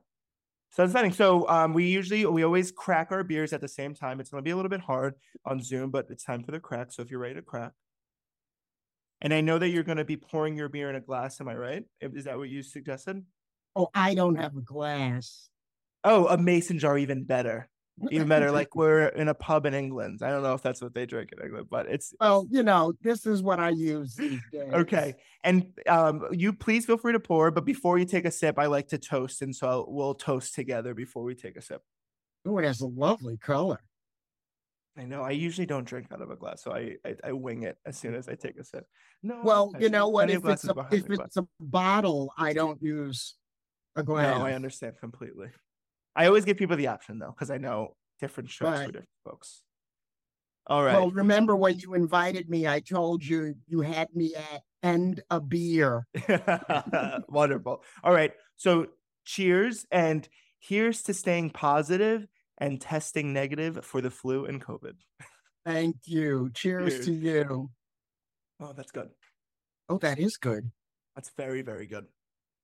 So 0.71 0.85
exciting. 0.85 1.11
So 1.11 1.47
um, 1.49 1.73
we 1.73 1.85
usually, 1.85 2.25
we 2.25 2.43
always 2.43 2.71
crack 2.71 3.11
our 3.11 3.23
beers 3.23 3.51
at 3.51 3.59
the 3.59 3.67
same 3.67 3.93
time. 3.93 4.19
It's 4.19 4.29
going 4.29 4.41
to 4.41 4.47
be 4.47 4.51
a 4.51 4.55
little 4.55 4.69
bit 4.69 4.79
hard 4.79 5.15
on 5.45 5.61
Zoom, 5.61 5.91
but 5.91 6.07
it's 6.09 6.23
time 6.23 6.43
for 6.43 6.51
the 6.51 6.59
crack. 6.59 6.93
So 6.93 7.01
if 7.01 7.11
you're 7.11 7.19
ready 7.19 7.35
to 7.35 7.41
crack. 7.41 7.73
And 9.21 9.33
I 9.33 9.41
know 9.41 9.59
that 9.59 9.69
you're 9.69 9.83
going 9.83 9.97
to 9.97 10.05
be 10.05 10.17
pouring 10.17 10.57
your 10.57 10.69
beer 10.69 10.89
in 10.89 10.95
a 10.95 11.01
glass. 11.01 11.39
Am 11.41 11.47
I 11.47 11.55
right? 11.55 11.83
Is 11.99 12.23
that 12.23 12.37
what 12.37 12.49
you 12.49 12.63
suggested? 12.63 13.23
Oh, 13.75 13.89
I 13.93 14.15
don't 14.15 14.35
have 14.35 14.55
a 14.55 14.61
glass. 14.61 15.49
Oh, 16.03 16.25
a 16.27 16.37
mason 16.37 16.79
jar, 16.79 16.97
even 16.97 17.23
better. 17.23 17.69
Even 18.09 18.27
better. 18.27 18.51
like 18.51 18.75
we're 18.75 19.07
in 19.09 19.27
a 19.27 19.33
pub 19.33 19.65
in 19.65 19.73
England. 19.73 20.19
I 20.23 20.29
don't 20.29 20.41
know 20.43 20.53
if 20.53 20.61
that's 20.61 20.81
what 20.81 20.93
they 20.93 21.05
drink 21.05 21.31
in 21.37 21.43
England, 21.45 21.67
but 21.69 21.87
it's 21.87 22.13
Well, 22.19 22.47
you 22.49 22.63
know, 22.63 22.93
this 23.01 23.25
is 23.25 23.43
what 23.43 23.59
I 23.59 23.69
use 23.69 24.15
these 24.15 24.39
days. 24.51 24.73
Okay. 24.73 25.15
And 25.43 25.67
um, 25.87 26.25
you 26.31 26.53
please 26.53 26.85
feel 26.85 26.97
free 26.97 27.13
to 27.13 27.19
pour, 27.19 27.51
but 27.51 27.65
before 27.65 27.97
you 27.97 28.05
take 28.05 28.25
a 28.25 28.31
sip, 28.31 28.57
I 28.57 28.65
like 28.67 28.87
to 28.89 28.97
toast. 28.97 29.41
And 29.41 29.55
so 29.55 29.85
we'll 29.87 30.15
toast 30.15 30.55
together 30.55 30.93
before 30.93 31.23
we 31.23 31.35
take 31.35 31.57
a 31.57 31.61
sip. 31.61 31.81
Oh, 32.45 32.57
it 32.57 32.63
has 32.65 32.81
a 32.81 32.87
lovely 32.87 33.37
color. 33.37 33.81
I 34.97 35.05
know 35.05 35.21
I 35.23 35.31
usually 35.31 35.65
don't 35.65 35.85
drink 35.85 36.07
out 36.11 36.21
of 36.21 36.31
a 36.31 36.35
glass, 36.35 36.63
so 36.63 36.71
I 36.73 36.95
I, 37.05 37.15
I 37.23 37.31
wing 37.31 37.63
it 37.63 37.77
as 37.85 37.97
soon 37.97 38.13
as 38.13 38.27
I 38.27 38.35
take 38.35 38.57
a 38.59 38.63
sip. 38.63 38.85
No, 39.23 39.39
Well, 39.43 39.71
I 39.75 39.79
you 39.79 39.89
know 39.89 40.09
what? 40.09 40.29
If 40.29 40.43
it's 40.45 40.67
a, 40.67 40.75
if 40.91 41.07
me, 41.07 41.15
but- 41.17 41.27
it's 41.27 41.37
a 41.37 41.47
bottle, 41.59 42.33
I 42.37 42.51
don't 42.53 42.81
use 42.81 43.35
a 43.95 44.03
glass. 44.03 44.37
no, 44.37 44.45
I 44.45 44.53
understand 44.53 44.95
completely. 44.99 45.47
I 46.15 46.27
always 46.27 46.45
give 46.45 46.57
people 46.57 46.77
the 46.77 46.87
option 46.87 47.19
though, 47.19 47.31
because 47.31 47.51
I 47.51 47.57
know 47.57 47.95
different 48.19 48.49
shows 48.49 48.77
for 48.79 48.85
different 48.87 49.09
folks. 49.25 49.63
All 50.67 50.83
right. 50.83 50.93
Well, 50.93 51.11
remember 51.11 51.55
when 51.55 51.79
you 51.79 51.95
invited 51.95 52.49
me, 52.49 52.67
I 52.67 52.79
told 52.79 53.25
you 53.25 53.55
you 53.67 53.81
had 53.81 54.07
me 54.13 54.35
at 54.35 54.61
end 54.83 55.21
a 55.29 55.39
beer. 55.39 56.07
Wonderful. 57.29 57.83
All 58.03 58.13
right. 58.13 58.31
So 58.57 58.87
cheers 59.25 59.85
and 59.91 60.27
here's 60.59 61.01
to 61.03 61.13
staying 61.13 61.49
positive 61.51 62.27
and 62.57 62.79
testing 62.79 63.33
negative 63.33 63.83
for 63.83 64.01
the 64.01 64.11
flu 64.11 64.45
and 64.45 64.63
COVID. 64.63 64.93
Thank 65.65 65.97
you. 66.05 66.51
Cheers 66.53 66.93
Cheers. 66.93 67.05
to 67.05 67.13
you. 67.13 67.69
Oh, 68.59 68.73
that's 68.73 68.91
good. 68.91 69.09
Oh, 69.89 69.97
that 69.97 70.19
is 70.19 70.37
good. 70.37 70.71
That's 71.15 71.31
very, 71.35 71.63
very 71.63 71.87
good. 71.87 72.05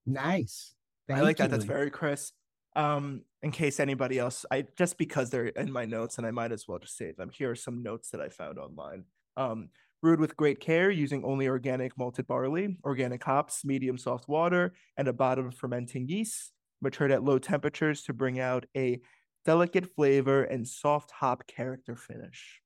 Nice. 0.05 0.75
I 1.09 1.13
Thank 1.13 1.25
like 1.25 1.37
that. 1.37 1.51
That's 1.51 1.65
very 1.65 1.89
crisp. 1.89 2.33
Um, 2.77 3.23
in 3.41 3.51
case 3.51 3.79
anybody 3.79 4.19
else, 4.19 4.45
I 4.51 4.65
just 4.77 4.97
because 4.97 5.31
they're 5.31 5.47
in 5.47 5.71
my 5.71 5.85
notes, 5.85 6.17
and 6.17 6.27
I 6.27 6.31
might 6.31 6.51
as 6.51 6.67
well 6.67 6.79
just 6.79 6.95
say 6.95 7.11
them. 7.11 7.31
Here 7.33 7.51
are 7.51 7.55
some 7.55 7.81
notes 7.81 8.11
that 8.11 8.21
I 8.21 8.29
found 8.29 8.59
online. 8.59 9.03
Um, 9.35 9.69
brewed 10.01 10.19
with 10.19 10.37
great 10.37 10.59
care, 10.59 10.91
using 10.91 11.25
only 11.25 11.47
organic 11.47 11.97
malted 11.97 12.27
barley, 12.27 12.77
organic 12.83 13.23
hops, 13.23 13.65
medium 13.65 13.97
soft 13.97 14.27
water, 14.29 14.73
and 14.95 15.07
a 15.07 15.13
bottom 15.13 15.49
fermenting 15.51 16.07
yeast, 16.07 16.53
matured 16.81 17.11
at 17.11 17.23
low 17.23 17.39
temperatures 17.39 18.03
to 18.03 18.13
bring 18.13 18.39
out 18.39 18.65
a 18.75 19.01
delicate 19.43 19.95
flavor 19.95 20.43
and 20.43 20.67
soft 20.67 21.09
hop 21.09 21.47
character 21.47 21.95
finish. 21.95 22.61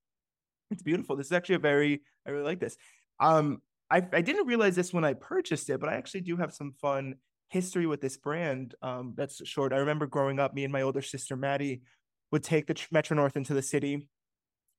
It's 0.72 0.84
beautiful. 0.84 1.16
This 1.16 1.28
is 1.28 1.32
actually 1.32 1.56
a 1.56 1.60
very, 1.60 2.02
I 2.28 2.32
really 2.32 2.44
like 2.44 2.60
this. 2.60 2.76
Um, 3.20 3.62
I, 3.90 4.06
I 4.12 4.22
didn't 4.22 4.48
realize 4.48 4.76
this 4.76 4.94
when 4.94 5.06
I 5.06 5.14
purchased 5.14 5.70
it, 5.70 5.80
but 5.80 5.90
I 5.90 5.96
actually 5.96 6.22
do 6.22 6.38
have 6.38 6.54
some 6.54 6.74
fun 6.82 7.16
history 7.52 7.86
with 7.86 8.00
this 8.00 8.18
brand 8.18 8.76
um, 8.82 9.14
that's 9.16 9.46
short. 9.48 9.74
I 9.74 9.78
remember 9.78 10.08
growing 10.08 10.40
up, 10.40 10.54
me 10.54 10.64
and 10.64 10.72
my 10.72 10.82
older 10.82 11.02
sister 11.02 11.36
Maddie 11.36 11.82
would 12.32 12.44
take 12.44 12.66
the 12.66 12.82
Metro 12.92 13.16
North 13.16 13.36
into 13.36 13.54
the 13.54 13.62
city, 13.62 14.08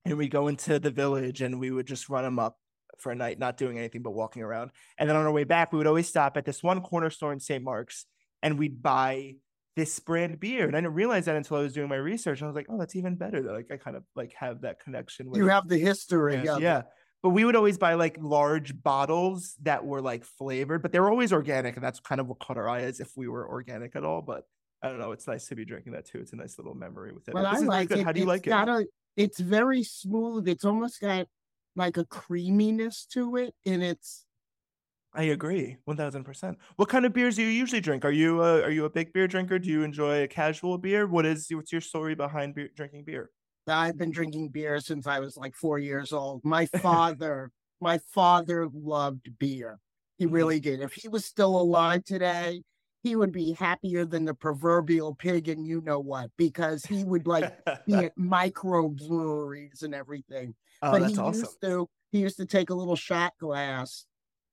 and 0.07 0.17
we'd 0.17 0.31
go 0.31 0.49
into 0.49 0.79
the 0.79 0.91
village, 0.91 1.43
and 1.43 1.61
we 1.61 1.71
would 1.71 1.87
just 1.87 2.09
run 2.09 2.25
them 2.25 2.39
up 2.39 2.57
for 2.99 3.13
a 3.13 3.15
night, 3.15 3.39
not 3.39 3.59
doing 3.59 3.79
anything 3.79 4.03
but 4.03 4.13
walking 4.13 4.43
around. 4.43 4.71
And 4.99 5.09
then 5.09 5.17
on 5.17 5.27
our 5.27 5.33
way 5.33 5.45
back, 5.45 5.71
we 5.71 5.79
would 5.79 5.87
always 5.87 6.09
stop 6.09 6.37
at 6.37 6.47
this 6.47 6.63
one 6.63 6.81
corner 6.81 7.11
store 7.11 7.33
in 7.33 7.41
St. 7.41 7.63
Mark's, 7.63 8.07
and 8.43 8.59
we'd 8.59 8.83
buy 8.83 9.35
this 9.77 9.99
brand 10.01 10.41
beer. 10.41 10.67
And 10.67 10.75
I 10.75 10.81
didn't 10.81 10.95
realize 10.95 11.27
that 11.27 11.37
until 11.37 11.59
I 11.59 11.61
was 11.61 11.75
doing 11.75 11.89
my 11.89 11.97
research. 11.97 12.43
I 12.43 12.47
was 12.47 12.55
like, 12.55 12.67
oh, 12.71 12.79
that's 12.79 12.97
even 12.97 13.17
better. 13.17 13.43
Like 13.43 13.67
I 13.71 13.77
kind 13.77 13.97
of 13.97 14.05
like 14.17 14.33
have 14.39 14.63
that 14.63 14.81
connection 14.81 15.29
with 15.29 15.39
You 15.39 15.49
have 15.49 15.69
the 15.69 15.79
history. 15.79 16.47
Of 16.47 16.61
yeah. 16.61 16.83
But 17.23 17.31
we 17.31 17.45
would 17.45 17.55
always 17.57 17.79
buy 17.79 17.95
like 17.95 18.19
large 18.21 18.81
bottles 18.83 19.55
that 19.63 19.85
were 19.87 20.01
like 20.03 20.25
flavored, 20.25 20.83
but 20.83 20.91
they 20.93 20.99
were 21.01 21.11
always 21.11 21.33
organic. 21.33 21.77
And 21.77 21.85
that's 21.85 22.01
kind 22.01 22.21
of 22.21 22.27
what 22.29 22.41
caught 22.41 22.57
our 22.59 22.69
eye 22.69 22.83
as 22.83 22.99
if 23.01 23.13
we 23.17 23.29
were 23.29 23.49
organic 23.49 23.95
at 23.95 24.05
all. 24.05 24.23
But 24.23 24.45
I 24.83 24.89
don't 24.89 24.99
know. 24.99 25.13
It's 25.13 25.27
nice 25.29 25.47
to 25.49 25.55
be 25.55 25.65
drinking 25.65 25.93
that 25.93 26.07
too. 26.07 26.19
It's 26.19 26.33
a 26.33 26.37
nice 26.37 26.59
little 26.59 26.75
memory 26.75 27.13
with 27.13 27.29
it. 27.29 27.35
Well, 27.35 27.45
This 27.49 27.61
I 27.61 27.63
is 27.63 27.69
like 27.69 27.91
it. 27.91 28.01
How 28.01 28.13
do 28.13 28.21
you 28.21 28.25
It's 28.25 28.29
like 28.29 28.47
it? 28.47 28.51
a- 28.51 28.87
it's 29.17 29.39
very 29.41 29.83
smooth. 29.83 30.49
It's 30.49 30.65
almost 30.65 31.01
got 31.01 31.29
like 31.77 31.97
a 31.97 32.05
creaminess 32.07 33.07
to 33.13 33.37
it, 33.37 33.55
and 33.67 33.83
it's 33.83 34.25
I 35.15 35.25
agree, 35.25 35.77
one 35.85 35.97
thousand 35.99 36.25
percent. 36.25 36.59
What 36.77 36.89
kind 36.89 37.05
of 37.05 37.13
beers 37.13 37.37
do 37.37 37.43
you 37.43 37.49
usually 37.49 37.83
drink? 37.83 38.05
Are 38.05 38.11
you 38.11 38.43
a, 38.43 38.63
are 38.63 38.71
you 38.71 38.87
a 38.87 38.91
big 38.91 39.13
beer 39.13 39.29
drinker? 39.29 39.59
Do 39.59 39.69
you 39.69 39.83
enjoy 39.83 40.23
a 40.23 40.29
casual 40.29 40.79
beer? 40.79 41.07
What 41.07 41.27
is 41.27 41.49
what's 41.51 41.71
your 41.71 41.83
story 41.83 42.15
behind 42.15 42.55
beer, 42.55 42.71
drinking 42.75 43.05
beer? 43.05 43.31
I've 43.67 43.97
been 43.97 44.11
drinking 44.11 44.49
beer 44.51 44.81
since 44.81 45.07
I 45.07 45.21
was 45.21 45.37
like 45.37 45.55
four 45.57 45.79
years 45.79 46.13
old. 46.13 46.45
My 46.45 46.67
father, 46.83 47.51
my 47.81 47.99
father 47.99 48.69
loved 48.73 49.39
beer. 49.39 49.81
He 50.19 50.27
Mhm. 50.27 50.33
really 50.33 50.61
did. 50.61 50.81
If 50.81 50.95
he 50.95 51.09
was 51.09 51.25
still 51.25 51.61
alive 51.61 52.05
today, 52.05 52.63
he 53.03 53.17
would 53.17 53.33
be 53.33 53.53
happier 53.53 54.05
than 54.05 54.25
the 54.25 54.35
proverbial 54.35 55.15
pig 55.15 55.49
and 55.49 55.67
you 55.67 55.81
know 55.81 55.99
what, 56.01 56.31
because 56.37 56.85
he 56.85 57.05
would 57.05 57.27
like 57.27 57.51
be 57.87 58.05
at 58.05 58.17
microbreweries 58.17 59.83
and 59.83 59.95
everything. 59.95 60.55
oh, 60.83 60.91
but 60.91 61.03
that's 61.03 61.15
he 61.15 61.19
awesome. 61.19 61.49
used 61.49 61.61
to 61.63 61.89
he 62.13 62.21
used 62.21 62.37
to 62.37 62.47
take 62.47 62.71
a 62.71 62.75
little 62.75 62.97
shot 62.97 63.33
glass 63.39 64.07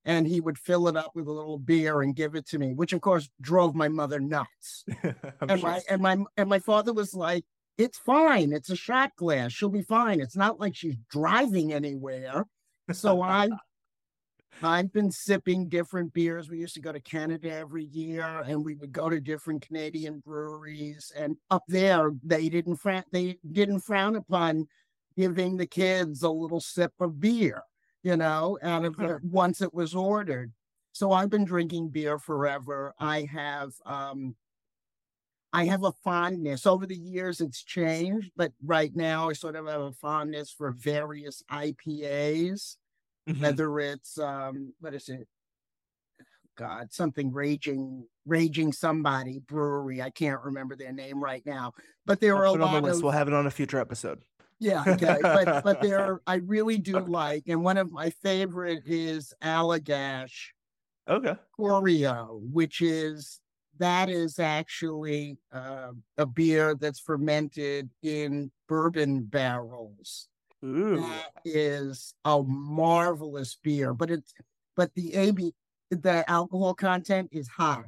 and 0.06 0.28
he 0.28 0.42
would 0.42 0.58
fill 0.58 0.88
it 0.88 0.96
up 0.98 1.12
with 1.16 1.28
a 1.28 1.32
little 1.32 1.58
beer 1.60 2.02
and 2.02 2.16
give 2.16 2.36
it 2.36 2.48
to 2.48 2.58
me, 2.60 2.74
which 2.74 2.94
of 2.94 3.02
course 3.02 3.30
drove 3.42 3.76
my 3.76 3.88
mother 3.90 4.20
nuts. 4.20 4.86
And 5.48 5.62
sure. 5.62 5.62
my 5.62 5.82
and 5.90 6.02
my 6.02 6.18
and 6.38 6.50
my 6.50 6.60
father 6.60 6.94
was 6.94 7.14
like, 7.14 7.46
"It's 7.80 7.98
fine. 7.98 8.54
It's 8.54 8.70
a 8.70 8.76
shot 8.76 9.16
glass. 9.16 9.52
She'll 9.52 9.70
be 9.70 9.82
fine. 9.82 10.22
It's 10.22 10.36
not 10.36 10.60
like 10.60 10.76
she's 10.76 10.98
driving 11.10 11.74
anywhere." 11.74 12.46
So 12.92 13.22
I 13.24 13.50
I've 14.62 14.92
been 14.92 15.12
sipping 15.12 15.70
different 15.70 16.14
beers. 16.14 16.50
We 16.50 16.60
used 16.60 16.74
to 16.74 16.82
go 16.82 16.92
to 16.92 17.00
Canada 17.00 17.52
every 17.52 17.86
year, 17.86 18.44
and 18.46 18.64
we 18.64 18.76
would 18.76 18.92
go 18.92 19.10
to 19.10 19.22
different 19.22 19.66
Canadian 19.66 20.20
breweries. 20.26 21.12
And 21.16 21.38
up 21.50 21.64
there, 21.68 22.12
they 22.24 22.50
didn't 22.50 22.78
frown. 22.78 23.04
They 23.12 23.38
didn't 23.52 23.80
frown 23.80 24.16
upon 24.16 24.68
giving 25.18 25.58
the 25.58 25.66
kids 25.66 26.24
a 26.24 26.30
little 26.30 26.60
sip 26.60 26.94
of 27.00 27.20
beer, 27.20 27.62
you 28.04 28.18
know, 28.18 28.58
out 28.62 28.86
of 28.86 28.98
the, 28.98 29.20
once 29.24 29.62
it 29.62 29.74
was 29.74 29.96
ordered. 29.96 30.52
So 30.92 31.12
I've 31.12 31.30
been 31.30 31.46
drinking 31.46 31.90
beer 31.90 32.20
forever. 32.20 32.94
I 33.00 33.28
have 33.32 33.72
um, 33.86 34.36
I 35.52 35.66
have 35.66 35.84
a 35.84 35.92
fondness. 36.04 36.66
Over 36.66 36.86
the 36.86 36.96
years, 36.98 37.42
it's 37.42 37.64
changed, 37.64 38.32
but 38.36 38.52
right 38.64 38.96
now 38.96 39.30
I 39.30 39.34
sort 39.34 39.56
of 39.56 39.68
have 39.68 39.82
a 39.82 39.92
fondness 39.92 40.52
for 40.52 40.72
various 40.72 41.44
IPAs, 41.52 42.76
mm-hmm. 43.28 43.42
whether 43.42 43.80
it's 43.80 44.20
um, 44.20 44.74
what 44.80 44.94
is 44.94 45.10
it? 45.10 45.28
God, 46.56 46.92
something 46.92 47.32
raging, 47.32 48.06
raging 48.26 48.74
somebody 48.74 49.40
brewery. 49.40 50.02
I 50.02 50.10
can't 50.10 50.42
remember 50.42 50.76
their 50.76 50.92
name 50.92 51.24
right 51.24 51.44
now, 51.46 51.74
but 52.06 52.20
there 52.20 52.36
I'll 52.36 52.42
are 52.42 52.58
a 52.58 52.62
lot 52.62 52.76
on 52.76 52.82
the 52.82 52.88
list. 52.90 52.98
Of, 52.98 53.04
we'll 53.04 53.14
have 53.14 53.28
it 53.30 53.34
on 53.34 53.48
a 53.48 53.52
future 53.52 53.80
episode. 53.80 54.22
Yeah, 54.60 54.84
okay, 54.86 55.18
but 55.22 55.64
but 55.64 55.82
there, 55.82 56.20
I 56.28 56.36
really 56.36 56.78
do 56.78 57.00
like, 57.00 57.44
and 57.48 57.64
one 57.64 57.78
of 57.78 57.92
my 57.92 58.10
favorite 58.10 58.84
is 58.86 59.34
Allagash. 59.42 60.50
Okay. 61.08 61.36
Curieux, 61.58 62.40
which 62.52 62.82
is 62.82 63.40
that 63.80 64.10
is 64.10 64.40
actually 64.40 65.38
uh, 65.52 65.92
a 66.18 66.26
beer 66.26 66.76
that's 66.76 67.00
fermented 67.00 67.90
in 68.04 68.52
bourbon 68.68 69.24
barrels. 69.24 70.28
Ooh. 70.64 70.98
That 70.98 71.32
is 71.46 72.14
a 72.26 72.44
marvelous 72.44 73.58
beer, 73.64 73.94
but 73.94 74.12
it's 74.12 74.34
but 74.76 74.94
the 74.94 75.14
AB 75.16 75.54
the 75.92 76.30
alcohol 76.30 76.74
content 76.74 77.30
is 77.32 77.48
high. 77.48 77.86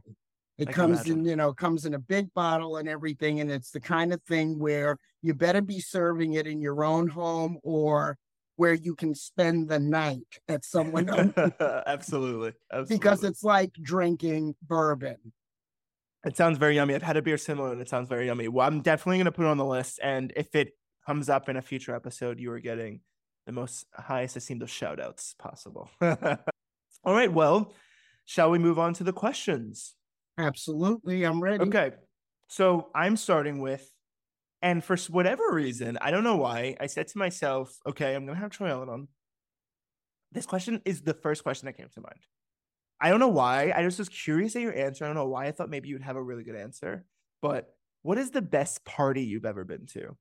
It 0.58 0.70
I 0.70 0.72
comes 0.72 1.10
in, 1.10 1.26
you 1.26 1.36
know, 1.36 1.54
comes 1.54 1.86
in 1.86 1.94
a 1.94 2.00
big 2.00 2.34
bottle 2.34 2.78
and 2.78 2.88
everything, 2.88 3.40
and 3.40 3.52
it's 3.52 3.72
the 3.72 3.80
kind 3.80 4.14
of 4.14 4.22
thing 4.24 4.60
where 4.60 4.98
you 5.22 5.34
better 5.34 5.62
be 5.62 5.80
serving 5.80 6.34
it 6.34 6.48
in 6.48 6.62
your 6.62 6.84
own 6.84 7.08
home 7.08 7.58
or 7.64 8.18
where 8.58 8.74
you 8.74 8.96
can 8.96 9.16
spend 9.16 9.70
the 9.70 9.80
night 9.80 10.40
at 10.48 10.64
someone 10.64 11.10
Absolutely. 11.88 12.54
Absolutely. 12.72 12.96
Because 12.96 13.24
it's 13.24 13.44
like 13.44 13.74
drinking 13.74 14.56
bourbon. 14.62 15.18
It 16.26 16.38
sounds 16.38 16.58
very 16.58 16.76
yummy. 16.76 16.94
I've 16.94 17.02
had 17.02 17.18
a 17.18 17.22
beer 17.22 17.38
similar 17.38 17.72
and 17.72 17.82
it 17.82 17.90
sounds 17.90 18.08
very 18.08 18.28
yummy. 18.28 18.48
Well, 18.48 18.68
I'm 18.68 18.82
definitely 18.82 19.18
going 19.18 19.26
to 19.26 19.32
put 19.32 19.46
it 19.46 19.50
on 19.50 19.58
the 19.58 19.66
list. 19.66 20.00
And 20.04 20.32
if 20.36 20.54
it 20.56 20.74
comes 21.06 21.30
up 21.30 21.50
in 21.50 21.58
a 21.58 21.62
future 21.62 21.96
episode, 21.96 22.40
you 22.40 22.52
are 22.52 22.60
getting 22.60 23.02
the 23.48 23.52
most 23.52 23.86
highest 23.94 24.38
esteemed 24.38 24.62
of 24.62 24.70
shout 24.70 25.00
outs 25.00 25.34
possible. 25.40 25.90
All 26.02 26.16
right. 27.06 27.32
Well, 27.32 27.74
shall 28.26 28.52
we 28.52 28.60
move 28.60 28.78
on 28.78 28.94
to 28.96 29.04
the 29.04 29.14
questions? 29.14 29.96
Absolutely. 30.38 31.24
I'm 31.24 31.42
ready. 31.42 31.64
Okay. 31.64 31.92
So 32.48 32.90
I'm 32.94 33.18
starting 33.18 33.60
with, 33.60 33.90
and 34.62 34.84
for 34.84 34.96
whatever 35.10 35.44
reason, 35.52 35.98
I 36.02 36.12
don't 36.12 36.24
know 36.24 36.36
why, 36.36 36.76
I 36.80 36.86
said 36.86 37.08
to 37.10 37.18
myself, 37.18 37.76
okay, 37.88 38.14
I'm 38.14 38.26
going 38.26 38.36
to 38.36 38.42
have 38.42 38.52
Troy 38.52 38.70
Ellen 38.70 38.90
on. 38.90 39.08
This 40.32 40.46
question 40.46 40.82
is 40.86 41.02
the 41.02 41.14
first 41.16 41.44
question 41.44 41.66
that 41.66 41.74
came 41.74 41.90
to 41.94 42.02
mind. 42.02 42.20
I 43.02 43.10
don't 43.10 43.20
know 43.20 43.28
why. 43.30 43.74
I 43.76 43.82
just 43.82 43.98
was 43.98 44.10
curious 44.10 44.56
at 44.56 44.62
your 44.62 44.76
answer. 44.76 45.04
I 45.04 45.08
don't 45.08 45.16
know 45.16 45.28
why 45.28 45.48
I 45.48 45.52
thought 45.52 45.72
maybe 45.72 45.90
you'd 45.90 46.04
have 46.04 46.16
a 46.16 46.24
really 46.24 46.44
good 46.44 46.56
answer. 46.56 47.04
But 47.42 47.74
what 48.04 48.20
is 48.20 48.30
the 48.30 48.44
best 48.44 48.86
party 48.86 49.24
you've 49.24 49.46
ever 49.46 49.64
been 49.64 49.88
to? 49.88 50.16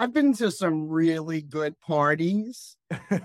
I've 0.00 0.12
been 0.12 0.32
to 0.34 0.50
some 0.50 0.88
really 0.88 1.40
good 1.40 1.80
parties. 1.80 2.76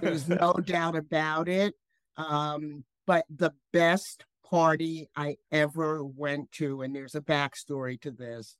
There's 0.01 0.29
no 0.29 0.53
doubt 0.65 0.95
about 0.95 1.49
it. 1.49 1.73
Um, 2.15 2.83
but 3.07 3.25
the 3.35 3.51
best 3.71 4.25
party 4.49 5.09
I 5.15 5.37
ever 5.51 6.03
went 6.03 6.51
to, 6.53 6.83
and 6.83 6.95
there's 6.95 7.15
a 7.15 7.21
backstory 7.21 7.99
to 8.01 8.11
this, 8.11 8.55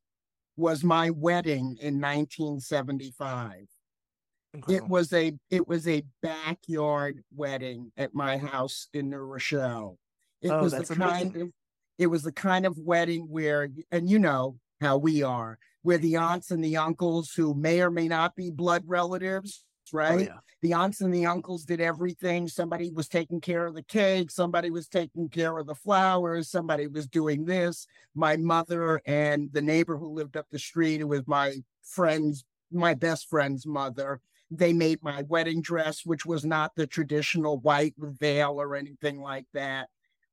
was 0.57 0.83
my 0.83 1.11
wedding 1.11 1.77
in 1.79 2.01
1975. 2.01 3.67
Incredible. 4.53 4.85
It 4.85 4.89
was 4.89 5.13
a 5.13 5.33
it 5.49 5.67
was 5.67 5.87
a 5.87 6.03
backyard 6.21 7.23
wedding 7.35 7.91
at 7.97 8.13
my 8.13 8.37
house 8.37 8.87
in 8.93 9.09
New 9.09 9.17
Rochelle. 9.17 9.97
It 10.41 10.51
oh, 10.51 10.61
was 10.61 10.73
the 10.73 10.95
kind 10.95 11.35
of 11.35 11.49
it 11.97 12.07
was 12.07 12.23
the 12.23 12.31
kind 12.31 12.65
of 12.65 12.77
wedding 12.77 13.27
where 13.29 13.69
and 13.91 14.09
you 14.09 14.19
know 14.19 14.57
how 14.79 14.97
we 14.97 15.23
are, 15.23 15.57
where 15.81 15.97
the 15.97 16.17
aunts 16.17 16.51
and 16.51 16.63
the 16.63 16.77
uncles 16.77 17.31
who 17.31 17.55
may 17.55 17.81
or 17.81 17.89
may 17.89 18.07
not 18.07 18.35
be 18.35 18.51
blood 18.51 18.83
relatives, 18.85 19.63
oh, 19.91 19.97
right? 19.97 20.29
Oh, 20.29 20.33
yeah. 20.33 20.37
The 20.61 20.73
aunts 20.73 21.01
and 21.01 21.13
the 21.13 21.25
uncles 21.25 21.65
did 21.65 21.81
everything. 21.81 22.47
Somebody 22.47 22.91
was 22.91 23.09
taking 23.09 23.41
care 23.41 23.65
of 23.65 23.73
the 23.73 23.83
cake, 23.83 24.29
somebody 24.29 24.69
was 24.69 24.87
taking 24.87 25.29
care 25.29 25.57
of 25.57 25.65
the 25.65 25.75
flowers, 25.75 26.49
somebody 26.49 26.87
was 26.87 27.07
doing 27.07 27.45
this. 27.45 27.87
My 28.13 28.37
mother 28.37 29.01
and 29.05 29.51
the 29.51 29.61
neighbor 29.61 29.97
who 29.97 30.13
lived 30.13 30.37
up 30.37 30.45
the 30.51 30.59
street, 30.59 30.99
who 30.99 31.07
was 31.07 31.23
my 31.25 31.55
friend's, 31.81 32.45
my 32.71 32.93
best 32.93 33.29
friend's 33.29 33.65
mother, 33.65 34.21
they 34.57 34.73
made 34.73 35.03
my 35.03 35.23
wedding 35.23 35.61
dress, 35.61 36.05
which 36.05 36.25
was 36.25 36.45
not 36.45 36.71
the 36.75 36.87
traditional 36.87 37.59
white 37.59 37.95
veil 37.97 38.61
or 38.61 38.75
anything 38.75 39.21
like 39.21 39.45
that. 39.53 39.89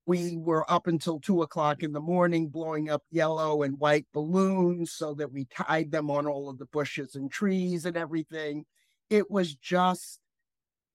We 0.07 0.37
were 0.37 0.71
up 0.71 0.87
until 0.87 1.21
two 1.21 1.43
o'clock 1.43 1.83
in 1.83 1.93
the 1.93 2.01
morning 2.01 2.49
blowing 2.49 2.91
up 2.91 3.03
yellow 3.11 3.63
and 3.63 3.79
white 3.79 4.07
balloons 4.13 4.93
so 4.93 5.15
that 5.15 5.33
we 5.33 5.47
tied 5.47 5.93
them 5.93 6.11
on 6.11 6.27
all 6.27 6.49
of 6.49 6.59
the 6.59 6.67
bushes 6.67 7.15
and 7.15 7.31
trees 7.31 7.87
and 7.87 7.97
everything. 7.97 8.65
It 9.09 9.31
was 9.31 9.55
just, 9.55 10.21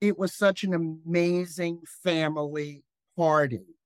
it 0.01 0.17
was 0.17 0.35
such 0.35 0.63
an 0.63 0.73
amazing 0.73 1.81
family 2.03 2.83
party. 3.15 3.77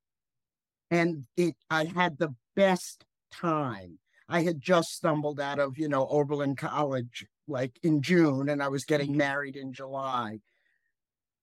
And 0.89 1.25
it, 1.37 1.55
I 1.69 1.85
had 1.85 2.17
the 2.17 2.33
best 2.55 3.05
time. 3.31 3.99
I 4.27 4.41
had 4.41 4.61
just 4.61 4.89
stumbled 4.89 5.39
out 5.39 5.59
of, 5.59 5.77
you 5.77 5.89
know, 5.89 6.07
Oberlin 6.07 6.55
College 6.55 7.25
like 7.49 7.79
in 7.83 8.01
June 8.01 8.49
and 8.49 8.61
I 8.61 8.67
was 8.67 8.85
getting 8.85 9.09
mm-hmm. 9.09 9.17
married 9.17 9.55
in 9.55 9.73
July. 9.73 10.39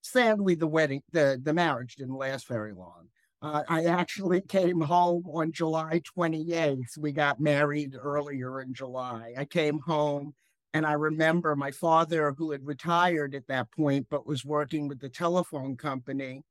Sadly, 0.03 0.55
the 0.55 0.66
wedding, 0.66 1.03
the, 1.12 1.40
the 1.42 1.53
marriage 1.53 1.97
didn't 1.97 2.16
last 2.16 2.47
very 2.47 2.73
long. 2.73 3.09
Uh, 3.42 3.62
I 3.69 3.85
actually 3.85 4.40
came 4.49 4.81
home 4.81 5.25
on 5.33 5.53
July 5.53 6.01
28th. 6.16 6.97
We 6.99 7.12
got 7.12 7.40
married 7.40 7.95
earlier 8.01 8.61
in 8.61 8.73
July. 8.73 9.35
I 9.37 9.45
came 9.45 9.81
home 9.81 10.35
and 10.77 10.85
I 10.85 10.92
remember 10.92 11.57
my 11.57 11.71
father, 11.71 12.35
who 12.37 12.51
had 12.51 12.66
retired 12.66 13.35
at 13.35 13.47
that 13.47 13.71
point, 13.73 14.09
but 14.11 14.27
was 14.27 14.45
working 14.45 14.88
with 14.88 15.01
the 15.01 15.09
telephone 15.09 15.77
company, 15.77 16.42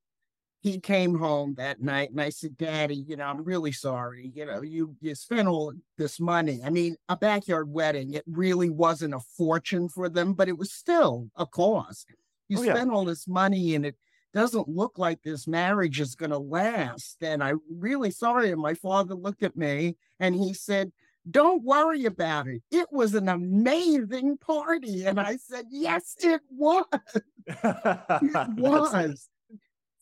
he 0.66 0.80
came 0.80 1.16
home 1.16 1.54
that 1.56 1.80
night 1.80 2.10
and 2.10 2.20
I 2.20 2.30
said, 2.30 2.56
Daddy, 2.56 2.96
you 2.96 3.14
know, 3.14 3.26
I'm 3.26 3.44
really 3.44 3.70
sorry. 3.70 4.32
You 4.34 4.46
know, 4.46 4.62
you 4.62 4.96
you 5.00 5.14
spent 5.14 5.46
all 5.46 5.72
this 5.96 6.18
money. 6.18 6.60
I 6.64 6.70
mean, 6.70 6.96
a 7.08 7.16
backyard 7.16 7.70
wedding, 7.70 8.14
it 8.14 8.24
really 8.26 8.68
wasn't 8.68 9.14
a 9.14 9.20
fortune 9.20 9.88
for 9.88 10.08
them, 10.08 10.32
but 10.32 10.48
it 10.48 10.58
was 10.58 10.72
still 10.72 11.28
a 11.36 11.46
cost. 11.46 12.08
You 12.48 12.58
oh, 12.58 12.62
spend 12.62 12.90
yeah. 12.90 12.96
all 12.96 13.04
this 13.04 13.28
money 13.28 13.76
and 13.76 13.86
it 13.86 13.94
doesn't 14.34 14.68
look 14.68 14.98
like 14.98 15.22
this 15.22 15.46
marriage 15.46 16.00
is 16.00 16.16
gonna 16.16 16.38
last. 16.38 17.22
And 17.22 17.44
I'm 17.44 17.60
really 17.70 18.10
sorry. 18.10 18.50
And 18.50 18.60
my 18.60 18.74
father 18.74 19.14
looked 19.14 19.44
at 19.44 19.56
me 19.56 19.96
and 20.18 20.34
he 20.34 20.52
said, 20.52 20.90
don't 21.30 21.62
worry 21.62 22.06
about 22.06 22.48
it. 22.48 22.62
It 22.72 22.88
was 22.90 23.14
an 23.14 23.28
amazing 23.28 24.38
party. 24.38 25.04
And 25.06 25.20
I 25.20 25.36
said, 25.36 25.66
Yes, 25.70 26.14
it 26.20 26.40
was. 26.50 26.84
it 27.46 28.48
was 28.56 29.28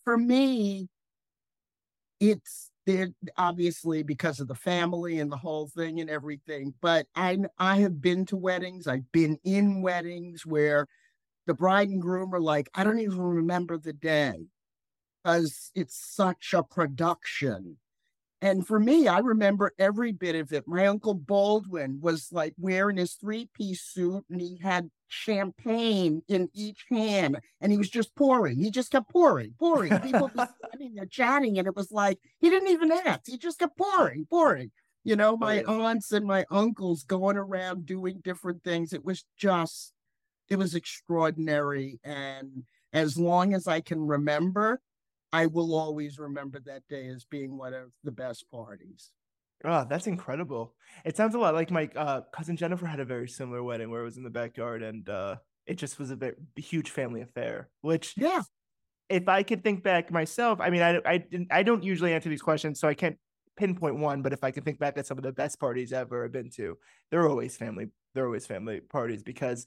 for 0.05 0.17
me, 0.17 0.89
it's 2.21 2.71
there 2.87 3.09
obviously 3.37 4.03
because 4.03 4.41
of 4.41 4.49
the 4.49 4.55
family 4.55 5.19
and 5.19 5.31
the 5.33 5.37
whole 5.37 5.69
thing 5.69 6.01
and 6.01 6.11
everything. 6.11 6.75
But 6.81 7.07
I 7.15 7.39
I 7.59 7.77
have 7.77 8.01
been 8.01 8.27
to 8.27 8.37
weddings. 8.37 8.87
I've 8.87 9.11
been 9.13 9.39
in 9.45 9.83
weddings 9.83 10.45
where 10.47 10.87
the 11.47 11.55
bride 11.55 11.89
and 11.91 12.03
groom 12.03 12.35
are 12.35 12.41
like, 12.41 12.71
I 12.75 12.85
don't 12.85 13.01
even 13.01 13.21
remember 13.21 13.79
the 13.79 13.93
day 13.93 14.47
because 15.23 15.71
it's 15.75 15.97
such 15.97 16.55
a 16.55 16.63
production. 16.63 17.79
And 18.43 18.67
for 18.67 18.79
me, 18.79 19.09
I 19.09 19.21
remember 19.21 19.73
every 19.79 20.13
bit 20.13 20.35
of 20.35 20.53
it. 20.53 20.65
My 20.67 20.87
uncle 20.87 21.15
Baldwin 21.15 21.99
was 22.01 22.29
like 22.31 22.55
wearing 22.59 22.99
his 22.99 23.15
three 23.15 23.49
piece 23.55 23.83
suit 23.83 24.25
and 24.31 24.41
he 24.41 24.59
had 24.63 24.91
champagne 25.09 26.23
in 26.29 26.49
each 26.53 26.85
hand 26.91 27.39
and 27.61 27.73
he 27.73 27.79
was 27.79 27.89
just 27.89 28.15
pouring. 28.15 28.59
He 28.59 28.71
just 28.71 28.91
kept 28.91 29.11
pouring, 29.11 29.55
pouring. 29.59 29.99
People 30.01 30.31
were 30.35 30.49
standing 30.69 30.95
there 30.95 31.07
chatting 31.07 31.59
and 31.59 31.67
it 31.67 31.77
was 31.77 31.91
like 31.91 32.19
he 32.41 32.51
didn't 32.51 32.69
even 32.69 32.93
ask. 32.93 33.23
He 33.27 33.39
just 33.39 33.59
kept 33.59 33.79
pouring, 33.79 34.27
pouring. 34.29 34.71
You 35.05 35.17
know, 35.17 35.37
my 35.37 35.63
aunts 35.65 36.13
and 36.13 36.27
my 36.27 36.47
uncles 36.51 37.05
going 37.05 37.37
around 37.37 37.87
doing 37.87 38.21
different 38.23 38.65
things. 38.65 38.93
It 38.93 39.05
was 39.05 39.25
just, 39.39 39.93
it 40.49 40.57
was 40.57 40.75
extraordinary. 40.75 42.01
And 42.03 42.65
as 42.93 43.19
long 43.19 43.53
as 43.53 43.67
I 43.69 43.81
can 43.81 44.01
remember, 44.01 44.81
I 45.35 45.47
will 45.47 45.75
always 45.75 46.21
remember 46.21 46.61
that 46.67 46.87
day 46.89 47.09
as 47.09 47.25
being 47.25 47.59
one 47.59 47.75
of 47.75 47.93
the 48.05 48.13
best 48.13 48.49
parties. 48.53 49.11
Oh, 49.65 49.85
that's 49.89 50.07
incredible. 50.07 50.77
It 51.05 51.17
sounds 51.17 51.35
a 51.35 51.39
lot 51.41 51.55
like 51.55 51.73
my 51.73 51.91
uh, 51.97 52.21
cousin 52.33 52.57
Jennifer 52.57 52.87
had 52.87 53.01
a 53.01 53.05
very 53.05 53.27
similar 53.27 53.61
wedding 53.61 53.91
where 53.91 54.01
it 54.01 54.05
was 54.05 54.17
in 54.17 54.23
the 54.23 54.31
backyard 54.31 54.85
and 54.85 55.09
uh, 55.09 55.37
it 55.67 55.75
just 55.75 55.99
was 55.99 56.13
a 56.13 56.17
very 56.17 56.35
huge 56.55 56.91
family 56.91 57.21
affair, 57.21 57.69
which 57.81 58.15
yeah. 58.17 58.43
if 59.09 59.27
I 59.27 59.43
could 59.43 59.65
think 59.65 59.83
back 59.83 60.13
myself, 60.13 60.61
I 60.61 60.71
mean, 60.71 60.83
I 60.83 61.01
I 61.05 61.19
didn't 61.19 61.49
I 61.51 61.65
don't 61.65 61.83
usually 61.83 62.13
answer 62.13 62.29
these 62.29 62.43
questions, 62.43 62.79
so 62.79 62.87
I 62.87 62.95
can't 62.95 63.17
pinpoint 63.57 63.99
one. 63.99 64.23
But 64.23 64.33
if 64.33 64.45
I 64.45 64.53
can 64.53 64.63
think 64.63 64.79
back 64.79 64.97
at 64.99 65.07
some 65.07 65.19
of 65.19 65.25
the 65.25 65.33
best 65.33 65.59
parties 65.59 65.93
ever 65.93 66.25
I've 66.25 66.33
been 66.33 66.51
to, 66.51 66.79
they're 67.11 67.29
always 67.29 67.57
family. 67.57 67.87
They're 68.15 68.27
always 68.27 68.47
family 68.47 68.79
parties 68.79 69.25
because 69.25 69.67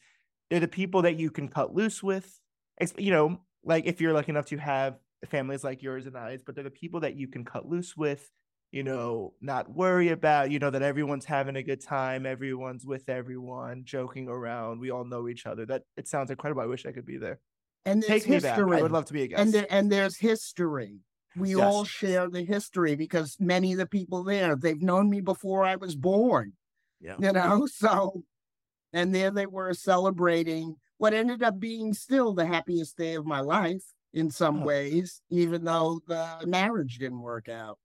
they're 0.49 0.61
the 0.61 0.69
people 0.69 1.01
that 1.01 1.17
you 1.17 1.29
can 1.29 1.49
cut 1.49 1.75
loose 1.75 2.01
with. 2.01 2.39
You 2.97 3.11
know, 3.11 3.41
like 3.65 3.85
if 3.85 3.99
you're 3.99 4.13
lucky 4.13 4.31
enough 4.31 4.45
to 4.45 4.57
have 4.57 4.99
families 5.25 5.63
like 5.63 5.81
yours 5.81 6.05
and 6.05 6.17
I's, 6.17 6.43
but 6.43 6.55
they're 6.55 6.63
the 6.63 6.69
people 6.69 6.99
that 7.01 7.15
you 7.15 7.27
can 7.27 7.43
cut 7.43 7.67
loose 7.67 7.95
with. 7.97 8.29
You 8.71 8.83
know, 8.83 9.33
not 9.39 9.69
worry 9.73 10.09
about. 10.09 10.51
You 10.51 10.59
know 10.59 10.69
that 10.69 10.81
everyone's 10.81 11.23
having 11.25 11.55
a 11.55 11.63
good 11.63 11.81
time. 11.81 12.25
Everyone's 12.25 12.85
with 12.85 13.07
everyone, 13.07 13.83
joking 13.85 14.27
around. 14.27 14.81
We 14.81 14.91
all 14.91 15.05
know 15.05 15.29
each 15.29 15.45
other. 15.45 15.65
That 15.65 15.83
it 15.95 16.07
sounds 16.07 16.31
incredible. 16.31 16.61
I 16.61 16.65
wish 16.65 16.85
I 16.85 16.91
could 16.91 17.05
be 17.05 17.17
there. 17.17 17.39
And 17.85 18.03
there's 18.03 18.23
Take 18.23 18.27
me 18.29 18.35
history. 18.35 18.65
back. 18.69 18.79
I 18.79 18.81
would 18.81 18.91
love 18.91 19.05
to 19.05 19.13
be 19.13 19.23
a 19.23 19.27
guest. 19.27 19.41
and 19.41 19.53
there, 19.53 19.67
and 19.69 19.89
there's 19.89 20.17
history. 20.17 20.99
We 21.37 21.51
Yes. 21.55 21.59
all 21.61 21.85
share 21.85 22.29
the 22.29 22.43
history 22.43 22.95
because 22.95 23.37
many 23.39 23.71
of 23.71 23.77
the 23.77 23.85
people 23.85 24.23
there 24.23 24.55
they've 24.57 24.81
known 24.81 25.09
me 25.09 25.21
before 25.21 25.63
I 25.63 25.77
was 25.77 25.95
born. 25.95 26.51
Yeah. 26.99 27.15
You 27.19 27.31
know, 27.31 27.65
so 27.71 28.23
and 28.91 29.15
there 29.15 29.31
they 29.31 29.45
were 29.45 29.73
celebrating 29.73 30.75
what 30.97 31.13
ended 31.13 31.41
up 31.43 31.59
being 31.59 31.93
still 31.93 32.33
the 32.33 32.45
happiest 32.45 32.97
day 32.97 33.13
of 33.15 33.25
my 33.25 33.39
life 33.39 33.83
in 34.17 34.29
some 34.31 34.63
Oh. 34.63 34.65
ways, 34.65 35.21
even 35.29 35.63
though 35.63 36.01
the 36.07 36.43
marriage 36.47 36.97
didn't 36.99 37.21
work 37.21 37.47
out. 37.49 37.77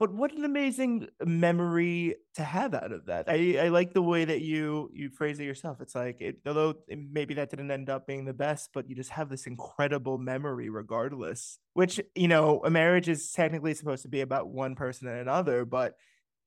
But 0.00 0.12
what 0.12 0.32
an 0.32 0.44
amazing 0.44 1.06
memory 1.24 2.16
to 2.34 2.42
have 2.42 2.74
out 2.74 2.90
of 2.90 3.06
that. 3.06 3.26
I, 3.28 3.66
I 3.66 3.68
like 3.68 3.92
the 3.94 4.02
way 4.02 4.24
that 4.24 4.40
you 4.42 4.90
you 4.92 5.10
phrase 5.10 5.38
it 5.38 5.44
yourself. 5.44 5.80
It's 5.80 5.94
like 5.94 6.20
it, 6.20 6.38
although 6.44 6.74
it- 6.88 6.98
maybe 7.12 7.34
that 7.34 7.50
didn't 7.50 7.70
end 7.70 7.88
up 7.88 8.06
being 8.08 8.24
the 8.24 8.34
best, 8.34 8.70
but 8.74 8.88
you 8.88 8.96
just 8.96 9.10
have 9.10 9.28
this 9.28 9.46
incredible 9.46 10.18
memory 10.18 10.68
regardless. 10.70 11.58
Which 11.74 12.00
you 12.16 12.26
know, 12.26 12.60
a 12.64 12.70
marriage 12.70 13.08
is 13.08 13.30
technically 13.30 13.74
supposed 13.74 14.02
to 14.02 14.08
be 14.08 14.22
about 14.22 14.48
one 14.48 14.74
person 14.74 15.06
and 15.06 15.20
another, 15.20 15.64
but 15.64 15.94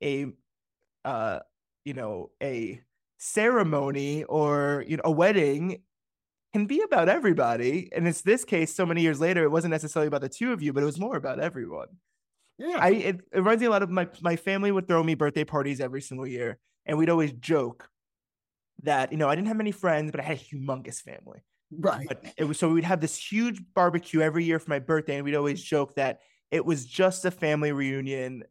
a 0.03 0.27
uh 1.05 1.39
you 1.85 1.93
know 1.93 2.31
a 2.43 2.81
ceremony 3.17 4.23
or 4.25 4.83
you 4.87 4.97
know 4.97 5.03
a 5.05 5.11
wedding 5.11 5.81
can 6.55 6.67
be 6.67 6.81
about 6.81 7.09
everybody. 7.09 7.89
And 7.93 8.07
it's 8.07 8.21
this 8.21 8.45
case 8.45 8.73
so 8.73 8.85
many 8.85 9.01
years 9.01 9.19
later, 9.19 9.43
it 9.43 9.51
wasn't 9.51 9.73
necessarily 9.73 10.07
about 10.07 10.21
the 10.21 10.29
two 10.29 10.53
of 10.53 10.61
you, 10.61 10.71
but 10.71 10.83
it 10.83 10.85
was 10.85 10.97
more 10.97 11.17
about 11.17 11.41
everyone. 11.41 11.87
Yeah. 12.57 12.77
I 12.79 12.91
it, 12.91 13.15
it 13.33 13.39
reminds 13.39 13.59
me 13.59 13.67
a 13.67 13.69
lot 13.69 13.83
of 13.83 13.89
my 13.89 14.07
my 14.21 14.37
family 14.37 14.71
would 14.71 14.87
throw 14.87 15.03
me 15.03 15.15
birthday 15.15 15.43
parties 15.43 15.81
every 15.81 16.01
single 16.01 16.25
year, 16.25 16.57
and 16.85 16.97
we'd 16.97 17.09
always 17.09 17.33
joke 17.33 17.89
that 18.83 19.11
you 19.11 19.17
know 19.17 19.27
I 19.27 19.35
didn't 19.35 19.49
have 19.49 19.57
many 19.57 19.73
friends, 19.73 20.11
but 20.11 20.21
I 20.21 20.23
had 20.23 20.37
a 20.37 20.39
humongous 20.39 21.01
family. 21.01 21.43
right. 21.71 22.07
But 22.07 22.23
it 22.37 22.45
was 22.45 22.57
so 22.57 22.69
we'd 22.69 22.85
have 22.85 23.01
this 23.01 23.17
huge 23.17 23.61
barbecue 23.73 24.21
every 24.21 24.45
year 24.45 24.57
for 24.59 24.69
my 24.69 24.79
birthday, 24.79 25.15
and 25.17 25.25
we'd 25.25 25.35
always 25.35 25.61
joke 25.61 25.95
that 25.95 26.21
it 26.51 26.65
was 26.65 26.85
just 26.85 27.25
a 27.25 27.31
family 27.31 27.73
reunion 27.73 28.43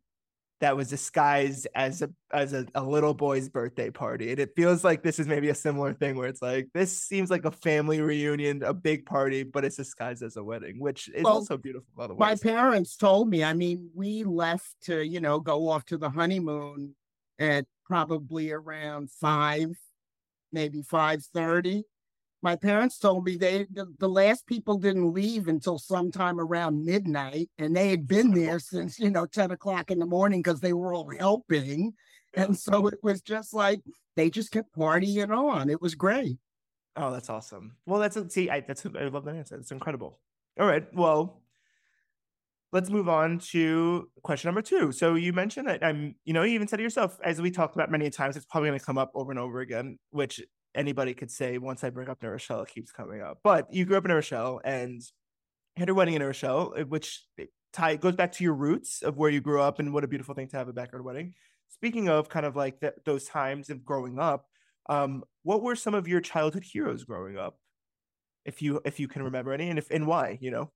that 0.60 0.76
was 0.76 0.88
disguised 0.88 1.66
as 1.74 2.02
a 2.02 2.10
as 2.32 2.52
a, 2.52 2.66
a 2.74 2.82
little 2.82 3.14
boy's 3.14 3.48
birthday 3.48 3.90
party. 3.90 4.30
And 4.30 4.38
it 4.38 4.52
feels 4.56 4.84
like 4.84 5.02
this 5.02 5.18
is 5.18 5.26
maybe 5.26 5.50
a 5.50 5.54
similar 5.54 5.92
thing 5.92 6.16
where 6.16 6.28
it's 6.28 6.42
like 6.42 6.68
this 6.74 6.96
seems 6.96 7.30
like 7.30 7.44
a 7.44 7.50
family 7.50 8.00
reunion, 8.00 8.62
a 8.62 8.72
big 8.72 9.04
party, 9.04 9.42
but 9.42 9.64
it's 9.64 9.76
disguised 9.76 10.22
as 10.22 10.36
a 10.36 10.44
wedding, 10.44 10.78
which 10.78 11.08
is 11.08 11.24
Well, 11.24 11.34
also 11.34 11.56
beautiful. 11.56 11.88
By 11.96 12.06
the 12.06 12.14
way, 12.14 12.18
my 12.18 12.36
parents 12.36 12.96
told 12.96 13.28
me 13.28 13.44
i 13.44 13.52
mean 13.52 13.90
we 13.94 14.24
left 14.24 14.74
to 14.82 15.04
you 15.04 15.20
know 15.20 15.40
go 15.40 15.68
off 15.68 15.84
to 15.86 15.96
the 15.96 16.10
honeymoon 16.10 16.94
at 17.38 17.64
probably 17.84 18.50
around 18.50 19.10
five 19.10 19.70
maybe 20.52 20.82
five 20.82 21.24
thirty 21.34 21.84
my 22.44 22.54
parents 22.54 22.98
told 22.98 23.24
me 23.24 23.36
they 23.36 23.66
the, 23.72 23.92
the 23.98 24.08
last 24.08 24.46
people 24.46 24.78
didn't 24.78 25.12
leave 25.12 25.48
until 25.48 25.78
sometime 25.78 26.38
around 26.38 26.84
midnight 26.84 27.50
and 27.58 27.74
they 27.74 27.88
had 27.88 28.06
been 28.06 28.30
there 28.30 28.60
since 28.60 29.00
you 29.00 29.10
know 29.10 29.26
10 29.26 29.50
o'clock 29.50 29.90
in 29.90 29.98
the 29.98 30.06
morning 30.06 30.40
because 30.40 30.60
they 30.60 30.72
were 30.72 30.94
all 30.94 31.10
helping 31.18 31.92
and 32.34 32.56
so 32.56 32.86
it 32.86 32.98
was 33.02 33.20
just 33.20 33.52
like 33.52 33.80
they 34.14 34.30
just 34.30 34.52
kept 34.52 34.76
partying 34.76 35.36
on 35.36 35.68
it 35.68 35.82
was 35.82 35.96
great 35.96 36.38
Oh, 36.96 37.10
that's 37.10 37.28
awesome. 37.28 37.76
Well, 37.86 37.98
that's 37.98 38.16
a, 38.16 38.28
see, 38.30 38.48
I 38.48 38.60
that's 38.60 38.86
I 38.86 39.08
love 39.08 39.24
that 39.24 39.34
answer. 39.34 39.56
It's 39.56 39.72
incredible. 39.72 40.20
All 40.60 40.66
right, 40.66 40.86
well, 40.94 41.42
let's 42.72 42.88
move 42.88 43.08
on 43.08 43.40
to 43.50 44.08
question 44.22 44.48
number 44.48 44.62
two. 44.62 44.92
So 44.92 45.14
you 45.14 45.32
mentioned 45.32 45.66
that 45.66 45.84
I'm, 45.84 46.14
you 46.24 46.32
know, 46.32 46.44
you 46.44 46.54
even 46.54 46.68
said 46.68 46.78
it 46.78 46.84
yourself, 46.84 47.18
as 47.24 47.40
we 47.40 47.50
talked 47.50 47.74
about 47.74 47.90
many 47.90 48.10
times, 48.10 48.36
it's 48.36 48.46
probably 48.46 48.68
going 48.68 48.78
to 48.78 48.84
come 48.84 48.98
up 48.98 49.10
over 49.14 49.32
and 49.32 49.40
over 49.40 49.60
again, 49.60 49.98
which 50.10 50.40
anybody 50.74 51.14
could 51.14 51.30
say 51.30 51.58
once 51.58 51.84
I 51.84 51.90
bring 51.90 52.08
up 52.08 52.22
New 52.22 52.28
Rochelle, 52.28 52.62
it 52.62 52.68
keeps 52.68 52.92
coming 52.92 53.22
up. 53.22 53.40
But 53.42 53.72
you 53.72 53.84
grew 53.84 53.96
up 53.96 54.04
in 54.04 54.10
New 54.10 54.16
Rochelle 54.16 54.60
and 54.64 55.02
had 55.76 55.88
a 55.88 55.94
wedding 55.94 56.14
in 56.14 56.20
New 56.20 56.26
Rochelle, 56.26 56.74
uh, 56.76 56.84
which 56.84 57.24
tie 57.72 57.96
goes 57.96 58.16
back 58.16 58.32
to 58.32 58.44
your 58.44 58.54
roots 58.54 59.02
of 59.02 59.16
where 59.16 59.30
you 59.30 59.40
grew 59.40 59.60
up 59.60 59.78
and 59.78 59.92
what 59.92 60.04
a 60.04 60.08
beautiful 60.08 60.34
thing 60.34 60.48
to 60.48 60.56
have 60.56 60.68
a 60.68 60.72
backyard 60.72 61.04
wedding. 61.04 61.34
Speaking 61.68 62.08
of 62.08 62.28
kind 62.28 62.46
of 62.46 62.56
like 62.56 62.82
those 63.04 63.24
times 63.24 63.70
of 63.70 63.84
growing 63.84 64.18
up, 64.18 64.46
um, 64.88 65.24
what 65.42 65.62
were 65.62 65.76
some 65.76 65.94
of 65.94 66.06
your 66.06 66.20
childhood 66.20 66.64
heroes 66.64 67.04
growing 67.04 67.36
up? 67.38 67.58
If 68.44 68.60
you 68.60 68.80
if 68.84 69.00
you 69.00 69.08
can 69.08 69.22
remember 69.22 69.52
any, 69.52 69.70
and 69.70 69.78
if 69.78 69.90
and 69.90 70.06
why, 70.06 70.38
you 70.40 70.50
know? 70.50 70.70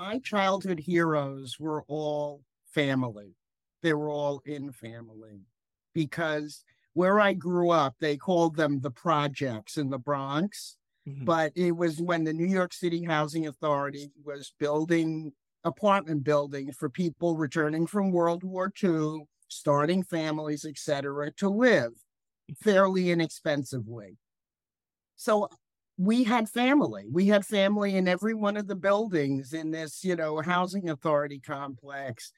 my 0.00 0.18
childhood 0.20 0.80
heroes 0.80 1.60
were 1.60 1.84
all 1.86 2.42
family. 2.72 3.34
They 3.82 3.92
were 3.92 4.08
all 4.08 4.40
in 4.46 4.72
family 4.72 5.42
because 5.94 6.64
where 6.94 7.20
I 7.20 7.32
grew 7.34 7.70
up, 7.70 7.96
they 8.00 8.16
called 8.16 8.56
them 8.56 8.80
the 8.80 8.90
projects 8.90 9.76
in 9.76 9.90
the 9.90 9.98
Bronx. 9.98 10.76
Mhm. 11.08 11.24
But 11.24 11.52
it 11.56 11.72
was 11.72 12.00
when 12.00 12.24
the 12.24 12.32
New 12.32 12.46
York 12.46 12.72
City 12.72 13.04
Housing 13.04 13.46
Authority 13.46 14.12
was 14.22 14.52
building 14.58 15.32
apartment 15.64 16.24
buildings 16.24 16.76
for 16.76 16.88
people 16.88 17.36
returning 17.36 17.86
from 17.86 18.12
World 18.12 18.44
War 18.44 18.70
II, 18.70 19.26
starting 19.48 20.02
families, 20.02 20.64
etc., 20.64 21.32
to 21.32 21.48
live 21.48 21.92
fairly 22.60 23.10
inexpensively. 23.10 24.18
So 25.16 25.48
we 25.98 26.24
had 26.24 26.48
family. 26.48 27.06
We 27.10 27.26
had 27.26 27.44
family 27.44 27.96
in 27.96 28.08
every 28.08 28.34
one 28.34 28.56
of 28.56 28.66
the 28.66 28.76
buildings 28.76 29.52
in 29.52 29.70
this, 29.70 30.02
you 30.02 30.16
know, 30.16 30.40
housing 30.40 30.88
authority 30.88 31.38
complex. 31.40 32.32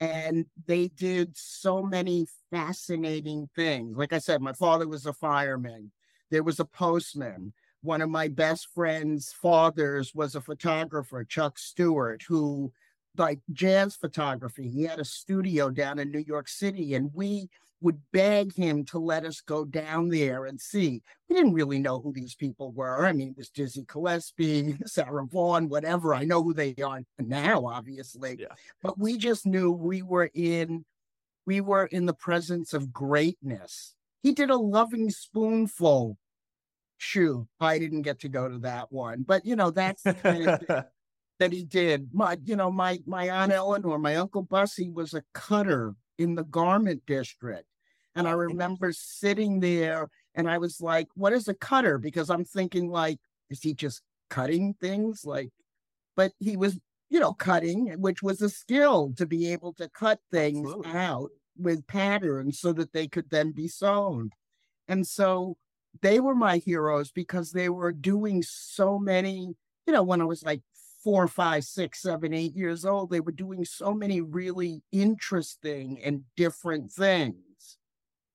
And 0.00 0.46
they 0.66 0.88
did 0.88 1.36
so 1.36 1.82
many 1.82 2.26
fascinating 2.50 3.48
things. 3.54 3.96
Like 3.96 4.12
I 4.12 4.18
said, 4.18 4.42
my 4.42 4.52
father 4.52 4.88
was 4.88 5.06
a 5.06 5.12
fireman, 5.12 5.92
there 6.30 6.42
was 6.42 6.60
a 6.60 6.64
postman. 6.64 7.52
One 7.82 8.00
of 8.00 8.08
my 8.08 8.28
best 8.28 8.68
friend's 8.74 9.30
fathers 9.32 10.14
was 10.14 10.34
a 10.34 10.40
photographer, 10.40 11.22
Chuck 11.22 11.58
Stewart, 11.58 12.22
who 12.26 12.72
like 13.16 13.40
jazz 13.52 13.94
photography. 13.94 14.68
He 14.70 14.84
had 14.84 14.98
a 14.98 15.04
studio 15.04 15.70
down 15.70 15.98
in 15.98 16.10
New 16.10 16.24
York 16.26 16.48
City, 16.48 16.94
and 16.94 17.10
we 17.14 17.50
would 17.84 18.00
beg 18.12 18.54
him 18.54 18.82
to 18.86 18.98
let 18.98 19.26
us 19.26 19.42
go 19.42 19.62
down 19.62 20.08
there 20.08 20.46
and 20.46 20.58
see. 20.58 21.02
We 21.28 21.36
didn't 21.36 21.52
really 21.52 21.78
know 21.78 22.00
who 22.00 22.14
these 22.14 22.34
people 22.34 22.72
were. 22.72 23.06
I 23.06 23.12
mean, 23.12 23.28
it 23.28 23.36
was 23.36 23.50
Dizzy 23.50 23.84
Gillespie, 23.86 24.78
Sarah 24.86 25.26
Vaughan, 25.26 25.68
whatever. 25.68 26.14
I 26.14 26.24
know 26.24 26.42
who 26.42 26.54
they 26.54 26.74
are 26.82 27.02
now, 27.18 27.66
obviously. 27.66 28.38
Yeah. 28.40 28.54
But 28.82 28.98
we 28.98 29.18
just 29.18 29.44
knew 29.44 29.70
we 29.70 30.00
were 30.00 30.30
in 30.32 30.86
we 31.46 31.60
were 31.60 31.84
in 31.84 32.06
the 32.06 32.14
presence 32.14 32.72
of 32.72 32.90
greatness. 32.90 33.94
He 34.22 34.32
did 34.32 34.48
a 34.48 34.56
Lovin' 34.56 35.10
Spoonful 35.10 36.16
shoot. 36.96 37.46
I 37.60 37.78
didn't 37.78 38.02
get 38.02 38.20
to 38.20 38.30
go 38.30 38.48
to 38.48 38.58
that 38.60 38.90
one, 38.90 39.24
but 39.28 39.44
you 39.44 39.56
know, 39.56 39.70
that's 39.70 40.02
the 40.02 40.14
kind 40.14 40.48
of 40.48 40.60
thing 40.60 40.84
that 41.38 41.52
he 41.52 41.64
did. 41.64 42.08
My, 42.14 42.38
you 42.42 42.56
know, 42.56 42.72
my 42.72 43.00
my 43.04 43.28
aunt 43.28 43.52
Eleanor, 43.52 43.98
my 43.98 44.16
uncle 44.16 44.42
Bussy 44.42 44.88
was 44.88 45.12
a 45.12 45.22
cutter 45.34 45.94
in 46.18 46.34
the 46.34 46.44
garment 46.44 47.02
district, 47.06 47.66
and 48.14 48.28
I 48.28 48.32
Oh, 48.32 48.32
remember 48.32 48.92
sitting 48.92 49.60
there, 49.60 50.08
and 50.34 50.48
I 50.50 50.58
was 50.58 50.80
like, 50.80 51.08
"What 51.14 51.32
is 51.32 51.48
a 51.48 51.54
cutter?" 51.54 51.98
Because 51.98 52.30
I'm 52.30 52.44
thinking, 52.44 52.88
like, 52.90 53.18
is 53.50 53.62
he 53.62 53.74
just 53.74 54.02
cutting 54.30 54.74
things? 54.74 55.24
Like, 55.24 55.50
but 56.16 56.32
he 56.38 56.56
was, 56.56 56.78
you 57.10 57.20
know, 57.20 57.32
cutting, 57.34 57.90
eh, 57.90 57.94
which 57.96 58.22
was 58.22 58.40
a 58.42 58.48
skill 58.50 59.12
to 59.16 59.26
be 59.26 59.48
able 59.52 59.72
to 59.74 59.88
cut 59.90 60.20
things 60.30 60.74
Absolutely. 60.74 60.92
out 60.92 61.30
with 61.56 61.86
patterns 61.86 62.58
so 62.60 62.72
that 62.72 62.92
they 62.92 63.08
could 63.08 63.30
then 63.30 63.52
be 63.52 63.68
sewn. 63.68 64.30
And 64.88 65.06
so 65.06 65.56
they 66.02 66.20
were 66.20 66.34
my 66.34 66.58
heroes 66.58 67.12
because 67.12 67.52
they 67.52 67.68
were 67.68 67.92
doing 67.92 68.42
so 68.42 68.98
many, 68.98 69.54
you 69.86 69.92
know, 69.92 70.02
when 70.02 70.20
I 70.20 70.24
was 70.24 70.42
like 70.42 70.62
four, 71.02 71.28
five, 71.28 71.64
six, 71.64 72.02
seven, 72.02 72.34
eight 72.34 72.56
years 72.56 72.84
old, 72.84 73.10
they 73.10 73.20
were 73.20 73.32
doing 73.32 73.64
so 73.64 73.92
many 73.94 74.20
really 74.20 74.82
interesting 74.92 76.02
and 76.02 76.24
different 76.36 76.92
things. 76.92 77.44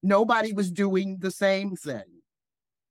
Nobody 0.02 0.54
was 0.54 0.72
doing 0.72 1.18
the 1.20 1.32
same 1.32 1.76
thing. 1.76 2.04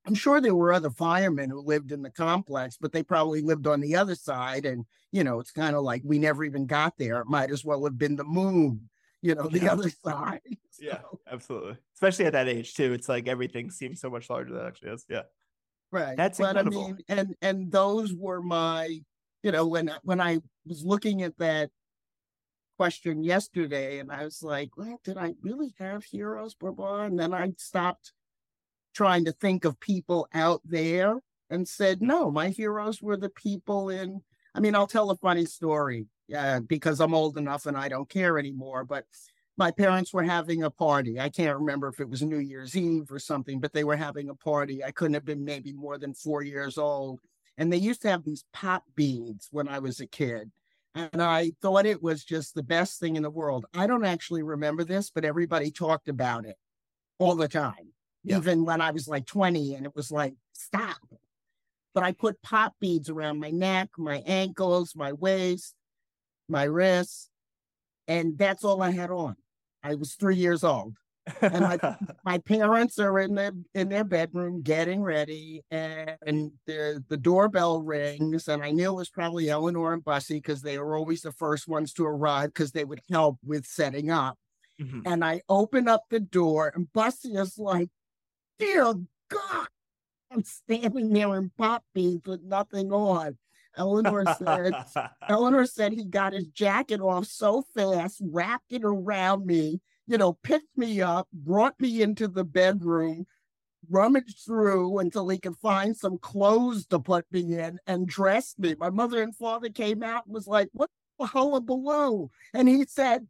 I'm 0.05 0.15
sure 0.15 0.39
there 0.41 0.55
were 0.55 0.71
other 0.73 0.89
firemen 0.89 1.49
who 1.49 1.61
lived 1.61 1.91
in 1.91 2.01
the 2.01 2.09
complex, 2.09 2.77
but 2.79 2.91
they 2.91 3.03
probably 3.03 3.41
lived 3.41 3.67
on 3.67 3.79
the 3.81 3.95
other 3.95 4.15
side. 4.15 4.65
And, 4.65 4.85
you 5.11 5.23
know, 5.23 5.39
it's 5.39 5.51
kind 5.51 5.75
of 5.75 5.83
like 5.83 6.01
we 6.05 6.19
never 6.19 6.43
even 6.43 6.65
got 6.65 6.97
there. 6.97 7.19
It 7.19 7.27
might 7.27 7.51
as 7.51 7.65
well 7.65 7.83
have 7.83 7.97
been 7.97 8.15
the 8.15 8.23
moon, 8.23 8.89
you 9.21 9.35
know, 9.35 9.47
the 9.47 9.59
Yeah. 9.59 9.71
other 9.73 9.89
side. 10.05 10.41
yeah, 10.79 11.01
absolutely. 11.29 11.77
Especially 11.95 12.25
at 12.25 12.33
that 12.33 12.47
age 12.47 12.73
too. 12.75 12.93
It's 12.93 13.09
like 13.09 13.27
everything 13.27 13.69
seems 13.71 13.99
so 13.99 14.09
much 14.09 14.29
larger 14.29 14.53
than 14.53 14.63
it 14.63 14.67
actually 14.67 14.91
is. 14.91 15.05
Yeah. 15.09 15.23
right. 15.91 16.15
That's 16.15 16.37
but 16.39 16.55
incredible. 16.55 16.83
I 16.83 16.87
mean, 16.87 16.97
and 17.09 17.35
and 17.41 17.71
those 17.71 18.13
were 18.13 18.41
my 18.41 18.99
you 19.43 19.51
know, 19.51 19.67
when 19.67 19.91
when 20.03 20.19
I 20.21 20.39
was 20.65 20.83
looking 20.83 21.21
at 21.23 21.37
that 21.39 21.69
question 22.79 23.25
yesterday, 23.25 23.99
and 23.99 24.09
I 24.09 24.23
was 24.23 24.41
like, 24.41 24.77
well, 24.77 25.01
did 25.03 25.17
I 25.17 25.33
really 25.41 25.75
have 25.79 26.05
heroes, 26.05 26.55
blah 26.55 26.71
blah? 26.71 27.01
And 27.01 27.19
then 27.19 27.33
I 27.33 27.51
stopped 27.57 28.13
trying 28.95 29.25
to 29.25 29.33
think 29.33 29.65
of 29.65 29.77
people 29.81 30.29
out 30.33 30.61
there 30.63 31.19
and 31.49 31.67
said, 31.67 32.01
no, 32.01 32.31
my 32.31 32.47
heroes 32.47 33.01
were 33.01 33.17
the 33.17 33.31
people 33.31 33.89
in. 33.89 34.21
I 34.55 34.61
mean, 34.61 34.75
I'll 34.75 34.87
tell 34.87 35.09
a 35.09 35.17
funny 35.17 35.45
story 35.45 36.05
uh, 36.33 36.61
because 36.61 37.01
I'm 37.01 37.13
old 37.13 37.37
enough 37.37 37.65
and 37.65 37.75
I 37.75 37.89
don't 37.89 38.07
care 38.07 38.39
anymore. 38.39 38.85
But 38.85 39.03
my 39.57 39.71
parents 39.71 40.13
were 40.13 40.23
having 40.23 40.63
a 40.63 40.71
party. 40.71 41.19
I 41.19 41.27
can't 41.27 41.59
remember 41.59 41.89
if 41.89 41.99
it 41.99 42.09
was 42.09 42.21
New 42.21 42.39
Year's 42.39 42.77
Eve 42.77 43.11
or 43.11 43.19
something, 43.19 43.59
but 43.59 43.73
they 43.73 43.83
were 43.83 43.97
having 43.97 44.29
a 44.29 44.35
party. 44.35 44.85
I 44.85 44.91
couldn't 44.91 45.15
have 45.15 45.25
been 45.25 45.43
maybe 45.43 45.73
more 45.73 45.97
than 45.97 46.13
four 46.13 46.43
years 46.43 46.77
old. 46.77 47.19
And 47.57 47.73
they 47.73 47.77
used 47.89 48.01
to 48.03 48.09
have 48.09 48.23
these 48.23 48.45
pop 48.53 48.85
beads 48.95 49.49
when 49.51 49.67
I 49.67 49.79
was 49.79 49.99
a 49.99 50.07
kid. 50.07 50.49
And 50.95 51.21
I 51.21 51.51
thought 51.61 51.85
it 51.85 52.01
was 52.01 52.23
just 52.23 52.55
the 52.55 52.63
best 52.63 52.99
thing 52.99 53.15
in 53.15 53.23
the 53.23 53.29
world. 53.29 53.65
I 53.73 53.87
don't 53.87 54.05
actually 54.05 54.43
remember 54.43 54.83
this, 54.83 55.11
but 55.11 55.23
everybody 55.25 55.71
talked 55.71 56.09
about 56.09 56.45
it 56.45 56.55
all 57.19 57.35
the 57.35 57.47
time, 57.47 57.93
yeah. 58.23 58.37
even 58.37 58.65
when 58.65 58.81
I 58.81 58.91
was 58.91 59.07
like 59.07 59.25
20. 59.25 59.75
And 59.75 59.85
it 59.85 59.95
was 59.95 60.11
like, 60.11 60.33
stop. 60.53 60.97
But 61.93 62.03
I 62.03 62.11
put 62.11 62.41
pop 62.41 62.73
beads 62.79 63.09
around 63.09 63.39
my 63.39 63.51
neck, 63.51 63.89
my 63.97 64.23
ankles, 64.25 64.95
my 64.95 65.13
waist, 65.13 65.75
my 66.47 66.63
wrists. 66.63 67.29
And 68.07 68.37
that's 68.37 68.63
all 68.63 68.81
I 68.81 68.91
had 68.91 69.11
on. 69.11 69.35
I 69.83 69.95
was 69.95 70.13
three 70.13 70.35
years 70.35 70.63
old 70.63 70.95
and 71.41 71.61
my, 71.61 71.97
my 72.25 72.37
parents 72.39 72.99
are 72.99 73.19
in 73.19 73.35
their 73.35 73.51
in 73.73 73.89
their 73.89 74.03
bedroom 74.03 74.61
getting 74.61 75.01
ready 75.01 75.63
and, 75.71 76.17
and 76.25 76.51
the 76.65 77.03
the 77.09 77.17
doorbell 77.17 77.81
rings 77.81 78.47
and 78.47 78.63
I 78.63 78.71
knew 78.71 78.91
it 78.91 78.95
was 78.95 79.09
probably 79.09 79.49
Eleanor 79.49 79.93
and 79.93 80.03
Bussy 80.03 80.35
because 80.35 80.61
they 80.61 80.77
were 80.77 80.95
always 80.95 81.21
the 81.21 81.31
first 81.31 81.67
ones 81.67 81.93
to 81.93 82.05
arrive 82.05 82.53
because 82.53 82.71
they 82.71 82.85
would 82.85 83.01
help 83.09 83.37
with 83.45 83.65
setting 83.65 84.09
up. 84.11 84.37
Mm-hmm. 84.81 85.01
And 85.05 85.25
I 85.25 85.41
open 85.49 85.87
up 85.87 86.03
the 86.09 86.19
door 86.19 86.71
and 86.73 86.91
Bussy 86.93 87.33
is 87.33 87.57
like, 87.57 87.89
dear 88.57 88.93
God, 89.29 89.67
I'm 90.31 90.43
standing 90.43 91.11
there 91.11 91.35
in 91.35 91.51
pop 91.57 91.83
beads 91.93 92.27
with 92.27 92.43
nothing 92.43 92.91
on. 92.91 93.37
Eleanor 93.77 94.25
said, 94.37 94.73
Eleanor 95.29 95.65
said 95.65 95.93
he 95.93 96.05
got 96.05 96.33
his 96.33 96.47
jacket 96.47 97.01
off 97.01 97.25
so 97.25 97.63
fast, 97.75 98.21
wrapped 98.23 98.71
it 98.71 98.81
around 98.83 99.45
me, 99.45 99.79
you 100.09 100.17
know, 100.17 100.33
picked 100.33 100.75
me 100.75 101.01
up, 101.01 101.27
brought 101.31 101.79
me 101.79 102.01
into 102.01 102.27
the 102.27 102.43
bedroom, 102.43 103.27
rummaged 103.89 104.39
through 104.43 104.97
until 104.97 105.29
he 105.29 105.37
could 105.37 105.55
find 105.57 105.95
some 105.95 106.17
clothes 106.17 106.87
to 106.87 106.99
put 106.99 107.25
me 107.31 107.59
in 107.59 107.77
and 107.85 108.07
dressed 108.07 108.57
me. 108.57 108.75
My 108.77 108.89
mother 108.89 109.21
and 109.21 109.35
father 109.35 109.69
came 109.69 110.01
out 110.01 110.25
and 110.25 110.33
was 110.33 110.47
like, 110.47 110.69
What 110.73 110.89
the 111.19 111.27
hullabaloo? 111.27 112.29
And 112.55 112.67
he 112.67 112.85
said, 112.85 113.27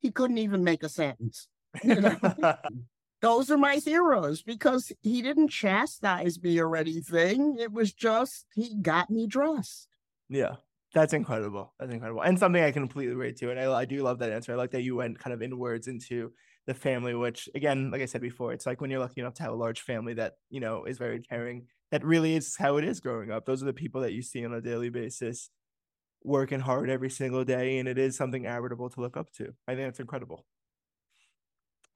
he 0.00 0.10
couldn't 0.10 0.38
even 0.38 0.64
make 0.64 0.82
a 0.82 0.88
sentence. 0.88 1.48
You 1.82 2.00
know? 2.00 2.18
Those 3.22 3.50
are 3.50 3.58
my 3.58 3.76
heroes 3.76 4.42
because 4.42 4.92
he 5.02 5.22
didn't 5.22 5.48
chastise 5.48 6.40
me 6.40 6.58
or 6.60 6.76
anything. 6.76 7.56
It 7.58 7.72
was 7.72 7.92
just 7.92 8.46
he 8.54 8.74
got 8.74 9.10
me 9.10 9.26
dressed. 9.26 9.88
Yeah. 10.28 10.56
That's 10.94 11.12
incredible. 11.12 11.74
That's 11.78 11.92
incredible. 11.92 12.22
And 12.22 12.38
something 12.38 12.62
I 12.62 12.70
completely 12.70 13.14
relate 13.14 13.36
to. 13.38 13.50
And 13.50 13.60
I, 13.60 13.70
I 13.80 13.84
do 13.84 14.02
love 14.02 14.18
that 14.20 14.32
answer. 14.32 14.52
I 14.52 14.56
like 14.56 14.70
that 14.70 14.82
you 14.82 14.96
went 14.96 15.18
kind 15.18 15.34
of 15.34 15.42
inwards 15.42 15.88
into 15.88 16.32
the 16.66 16.74
family, 16.74 17.14
which 17.14 17.48
again, 17.54 17.90
like 17.90 18.00
I 18.02 18.06
said 18.06 18.22
before, 18.22 18.52
it's 18.52 18.66
like 18.66 18.80
when 18.80 18.90
you're 18.90 19.00
lucky 19.00 19.20
enough 19.20 19.34
to 19.34 19.42
have 19.42 19.52
a 19.52 19.56
large 19.56 19.82
family 19.82 20.14
that, 20.14 20.34
you 20.48 20.60
know, 20.60 20.84
is 20.84 20.98
very 20.98 21.20
caring. 21.20 21.66
That 21.90 22.04
really 22.04 22.34
is 22.34 22.56
how 22.56 22.78
it 22.78 22.84
is 22.84 23.00
growing 23.00 23.30
up. 23.30 23.44
Those 23.46 23.62
are 23.62 23.66
the 23.66 23.72
people 23.72 24.00
that 24.02 24.12
you 24.12 24.22
see 24.22 24.44
on 24.44 24.52
a 24.54 24.60
daily 24.60 24.88
basis 24.88 25.50
working 26.24 26.60
hard 26.60 26.90
every 26.90 27.10
single 27.10 27.44
day. 27.44 27.78
And 27.78 27.88
it 27.88 27.98
is 27.98 28.16
something 28.16 28.46
admirable 28.46 28.90
to 28.90 29.00
look 29.00 29.16
up 29.16 29.32
to. 29.34 29.54
I 29.68 29.74
think 29.74 29.88
that's 29.88 30.00
incredible. 30.00 30.46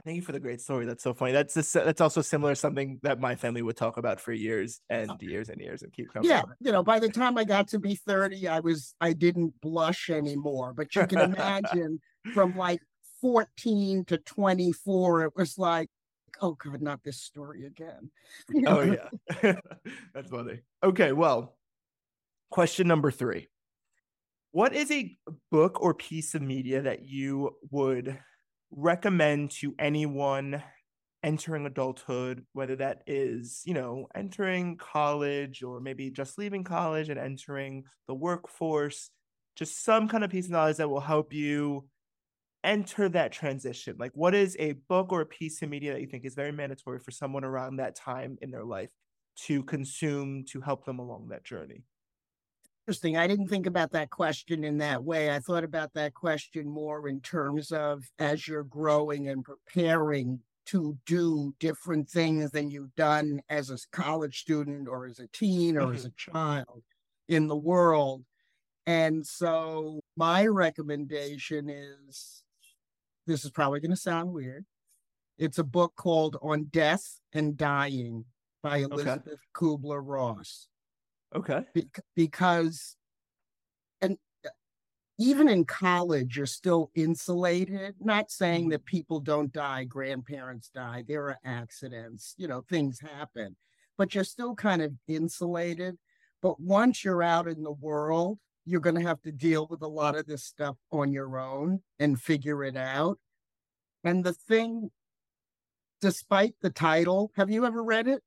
Thank 0.04 0.16
you 0.16 0.22
for 0.22 0.32
the 0.32 0.40
great 0.40 0.60
story. 0.60 0.86
That's 0.86 1.02
so 1.02 1.12
funny. 1.12 1.32
That's 1.32 1.54
just, 1.54 1.74
that's 1.74 2.00
also 2.00 2.22
similar 2.22 2.54
something 2.54 2.98
that 3.02 3.20
my 3.20 3.34
family 3.34 3.62
would 3.62 3.76
talk 3.76 3.96
about 3.96 4.20
for 4.20 4.32
years 4.32 4.80
oh. 4.90 4.94
and 4.94 5.12
years 5.20 5.48
and 5.48 5.60
years 5.60 5.82
and 5.82 5.92
keep 5.92 6.12
coming. 6.12 6.28
Yeah, 6.28 6.42
you 6.60 6.72
know, 6.72 6.82
by 6.82 6.98
the 6.98 7.08
time 7.08 7.36
I 7.36 7.44
got 7.44 7.68
to 7.68 7.78
be 7.78 7.94
30, 7.94 8.48
I 8.48 8.60
was 8.60 8.94
I 9.00 9.12
didn't 9.12 9.60
blush 9.60 10.10
anymore. 10.10 10.72
But 10.74 10.94
you 10.94 11.06
can 11.06 11.20
imagine 11.20 12.00
from 12.32 12.56
like 12.56 12.80
14 13.20 14.04
to 14.06 14.18
24, 14.18 15.24
it 15.24 15.32
was 15.36 15.58
like, 15.58 15.88
oh 16.40 16.52
God, 16.52 16.80
not 16.80 17.02
this 17.04 17.20
story 17.20 17.66
again. 17.66 18.10
oh 18.66 18.80
yeah. 18.80 19.08
that's 20.14 20.30
funny. 20.30 20.60
Okay, 20.82 21.12
well, 21.12 21.56
question 22.50 22.88
number 22.88 23.10
three. 23.10 23.48
What 24.52 24.74
is 24.74 24.90
a 24.90 25.16
book 25.52 25.80
or 25.80 25.94
piece 25.94 26.34
of 26.34 26.42
media 26.42 26.82
that 26.82 27.06
you 27.06 27.56
would 27.70 28.18
recommend 28.70 29.50
to 29.52 29.74
anyone 29.78 30.62
entering 31.22 31.66
adulthood, 31.66 32.46
whether 32.52 32.76
that 32.76 33.02
is, 33.06 33.62
you 33.66 33.74
know, 33.74 34.08
entering 34.14 34.76
college 34.76 35.62
or 35.62 35.80
maybe 35.80 36.10
just 36.10 36.38
leaving 36.38 36.64
college 36.64 37.08
and 37.08 37.18
entering 37.18 37.84
the 38.08 38.14
workforce, 38.14 39.10
just 39.56 39.84
some 39.84 40.08
kind 40.08 40.24
of 40.24 40.30
piece 40.30 40.46
of 40.46 40.52
knowledge 40.52 40.78
that 40.78 40.88
will 40.88 41.00
help 41.00 41.32
you 41.32 41.88
enter 42.64 43.08
that 43.08 43.32
transition? 43.32 43.96
Like, 43.98 44.12
what 44.14 44.34
is 44.34 44.56
a 44.58 44.72
book 44.72 45.12
or 45.12 45.22
a 45.22 45.26
piece 45.26 45.62
of 45.62 45.68
media 45.70 45.92
that 45.94 46.00
you 46.00 46.06
think 46.06 46.24
is 46.24 46.34
very 46.34 46.52
mandatory 46.52 46.98
for 47.00 47.10
someone 47.10 47.44
around 47.44 47.76
that 47.76 47.96
time 47.96 48.38
in 48.42 48.50
their 48.50 48.64
life 48.64 48.90
to 49.46 49.62
consume 49.64 50.44
to 50.46 50.60
help 50.60 50.84
them 50.84 50.98
along 50.98 51.28
that 51.28 51.44
journey? 51.44 51.84
Interesting. 52.90 53.16
I 53.16 53.28
didn't 53.28 53.46
think 53.46 53.66
about 53.66 53.92
that 53.92 54.10
question 54.10 54.64
in 54.64 54.78
that 54.78 55.04
way. 55.04 55.32
I 55.32 55.38
thought 55.38 55.62
about 55.62 55.94
that 55.94 56.12
question 56.12 56.68
more 56.68 57.06
in 57.06 57.20
terms 57.20 57.70
of 57.70 58.02
as 58.18 58.48
you're 58.48 58.64
growing 58.64 59.28
and 59.28 59.44
preparing 59.44 60.40
to 60.66 60.98
do 61.06 61.54
different 61.60 62.10
things 62.10 62.50
than 62.50 62.68
you've 62.68 62.96
done 62.96 63.42
as 63.48 63.70
a 63.70 63.78
college 63.92 64.40
student 64.40 64.88
or 64.88 65.06
as 65.06 65.20
a 65.20 65.28
teen 65.28 65.76
or 65.76 65.94
as 65.94 66.04
a 66.04 66.08
mm-hmm. 66.08 66.32
child 66.32 66.82
in 67.28 67.46
the 67.46 67.54
world. 67.54 68.24
And 68.86 69.24
so 69.24 70.00
my 70.16 70.48
recommendation 70.48 71.70
is 71.70 72.42
this 73.24 73.44
is 73.44 73.52
probably 73.52 73.78
going 73.78 73.92
to 73.92 73.96
sound 73.96 74.32
weird. 74.32 74.66
It's 75.38 75.58
a 75.58 75.64
book 75.64 75.92
called 75.94 76.38
On 76.42 76.64
Death 76.64 77.20
and 77.32 77.56
Dying 77.56 78.24
by 78.64 78.78
Elisabeth 78.78 79.28
okay. 79.28 79.36
Kubler 79.54 80.02
Ross. 80.04 80.66
Okay. 81.34 81.64
Be- 81.74 81.88
because, 82.16 82.96
and 84.00 84.16
uh, 84.44 84.50
even 85.18 85.48
in 85.48 85.64
college, 85.64 86.36
you're 86.36 86.46
still 86.46 86.90
insulated. 86.94 87.94
Not 88.00 88.30
saying 88.30 88.62
mm-hmm. 88.62 88.70
that 88.70 88.84
people 88.84 89.20
don't 89.20 89.52
die, 89.52 89.84
grandparents 89.84 90.70
die, 90.74 91.04
there 91.06 91.24
are 91.24 91.38
accidents, 91.44 92.34
you 92.36 92.48
know, 92.48 92.62
things 92.68 93.00
happen, 93.00 93.56
but 93.96 94.14
you're 94.14 94.24
still 94.24 94.54
kind 94.54 94.82
of 94.82 94.92
insulated. 95.06 95.96
But 96.42 96.58
once 96.58 97.04
you're 97.04 97.22
out 97.22 97.48
in 97.48 97.62
the 97.62 97.72
world, 97.72 98.38
you're 98.64 98.80
going 98.80 98.96
to 98.96 99.06
have 99.06 99.20
to 99.22 99.32
deal 99.32 99.66
with 99.68 99.82
a 99.82 99.88
lot 99.88 100.16
of 100.16 100.26
this 100.26 100.44
stuff 100.44 100.76
on 100.90 101.12
your 101.12 101.38
own 101.38 101.80
and 101.98 102.20
figure 102.20 102.64
it 102.64 102.76
out. 102.76 103.18
And 104.04 104.24
the 104.24 104.32
thing, 104.32 104.90
despite 106.00 106.54
the 106.62 106.70
title, 106.70 107.30
have 107.36 107.50
you 107.50 107.66
ever 107.66 107.82
read 107.82 108.08
it? 108.08 108.22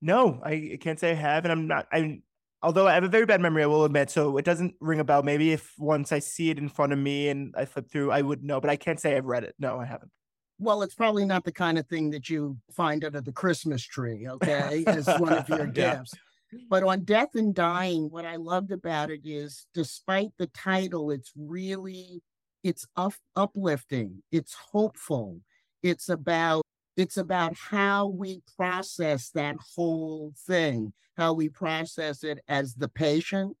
No, 0.00 0.40
I 0.44 0.78
can't 0.80 0.98
say 0.98 1.12
I 1.12 1.14
have, 1.14 1.44
and 1.44 1.52
I'm 1.52 1.66
not. 1.68 1.86
I'm 1.92 2.22
although 2.62 2.86
I 2.86 2.94
have 2.94 3.04
a 3.04 3.08
very 3.08 3.26
bad 3.26 3.40
memory, 3.40 3.62
I 3.62 3.66
will 3.66 3.84
admit, 3.84 4.10
so 4.10 4.36
it 4.36 4.44
doesn't 4.44 4.74
ring 4.80 5.00
a 5.00 5.04
bell. 5.04 5.22
Maybe 5.22 5.52
if 5.52 5.72
once 5.78 6.12
I 6.12 6.18
see 6.18 6.50
it 6.50 6.58
in 6.58 6.68
front 6.68 6.92
of 6.92 6.98
me 6.98 7.28
and 7.28 7.54
I 7.56 7.64
flip 7.64 7.90
through, 7.90 8.10
I 8.10 8.22
would 8.22 8.42
know, 8.42 8.60
but 8.60 8.70
I 8.70 8.76
can't 8.76 9.00
say 9.00 9.16
I've 9.16 9.26
read 9.26 9.44
it. 9.44 9.54
No, 9.58 9.78
I 9.78 9.84
haven't. 9.84 10.10
Well, 10.58 10.82
it's 10.82 10.94
probably 10.94 11.24
not 11.24 11.44
the 11.44 11.52
kind 11.52 11.78
of 11.78 11.86
thing 11.88 12.10
that 12.10 12.30
you 12.30 12.56
find 12.70 13.04
under 13.04 13.20
the 13.20 13.32
Christmas 13.32 13.82
tree, 13.82 14.28
okay, 14.28 14.84
as 14.86 15.06
one 15.06 15.32
of 15.32 15.48
your 15.48 15.66
gifts. 15.66 16.14
Yeah. 16.52 16.60
But 16.68 16.84
on 16.84 17.04
Death 17.04 17.34
and 17.34 17.54
Dying, 17.54 18.10
what 18.10 18.26
I 18.26 18.36
loved 18.36 18.72
about 18.72 19.10
it 19.10 19.22
is 19.24 19.66
despite 19.74 20.30
the 20.38 20.48
title, 20.48 21.10
it's 21.10 21.32
really 21.36 22.22
it's 22.62 22.86
up, 22.96 23.14
uplifting, 23.34 24.22
it's 24.30 24.54
hopeful. 24.54 25.40
It's 25.82 26.08
about 26.08 26.62
it's 26.96 27.16
about 27.16 27.56
how 27.56 28.06
we 28.06 28.42
process 28.56 29.30
that 29.30 29.56
whole 29.74 30.32
thing, 30.46 30.92
how 31.16 31.32
we 31.32 31.48
process 31.48 32.24
it 32.24 32.40
as 32.48 32.74
the 32.74 32.88
patient, 32.88 33.56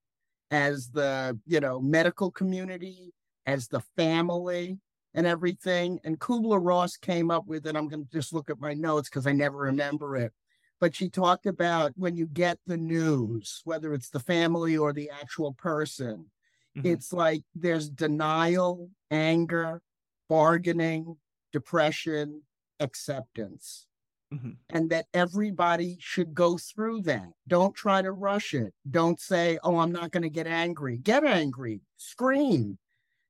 as 0.50 0.90
the, 0.90 1.38
you 1.46 1.60
know, 1.60 1.80
medical 1.80 2.30
community, 2.30 3.12
as 3.46 3.68
the 3.68 3.80
family 3.96 4.78
and 5.14 5.26
everything. 5.26 5.98
And 6.04 6.18
Kubler 6.18 6.60
Ross 6.62 6.96
came 6.96 7.30
up 7.30 7.46
with 7.46 7.66
it. 7.66 7.76
I'm 7.76 7.88
going 7.88 8.04
to 8.04 8.10
just 8.10 8.32
look 8.32 8.50
at 8.50 8.60
my 8.60 8.74
notes 8.74 9.08
because 9.08 9.26
I 9.26 9.32
never 9.32 9.58
remember 9.58 10.16
it. 10.16 10.32
But 10.80 10.94
she 10.94 11.08
talked 11.08 11.46
about 11.46 11.92
when 11.96 12.16
you 12.16 12.26
get 12.26 12.58
the 12.66 12.76
news, 12.76 13.60
whether 13.64 13.94
it's 13.94 14.10
the 14.10 14.20
family 14.20 14.76
or 14.76 14.92
the 14.92 15.10
actual 15.10 15.52
person, 15.52 16.26
mm-hmm. 16.76 16.86
it's 16.86 17.12
like 17.12 17.44
there's 17.54 17.88
denial, 17.88 18.90
anger, 19.10 19.80
bargaining, 20.28 21.16
depression, 21.52 22.42
acceptance. 22.82 23.86
mm-hmm. 24.32 24.50
and 24.70 24.90
that 24.90 25.06
everybody 25.12 25.96
should 26.00 26.34
go 26.34 26.56
through 26.56 27.02
that. 27.02 27.28
Don't 27.48 27.74
try 27.74 28.02
to 28.02 28.12
rush 28.12 28.54
it. 28.54 28.72
Don't 28.90 29.20
say, 29.20 29.58
oh, 29.62 29.78
I'm 29.78 29.92
not 29.92 30.10
going 30.10 30.22
to 30.22 30.30
get 30.30 30.46
angry. 30.46 30.98
Get 30.98 31.24
angry, 31.24 31.80
scream. 31.96 32.78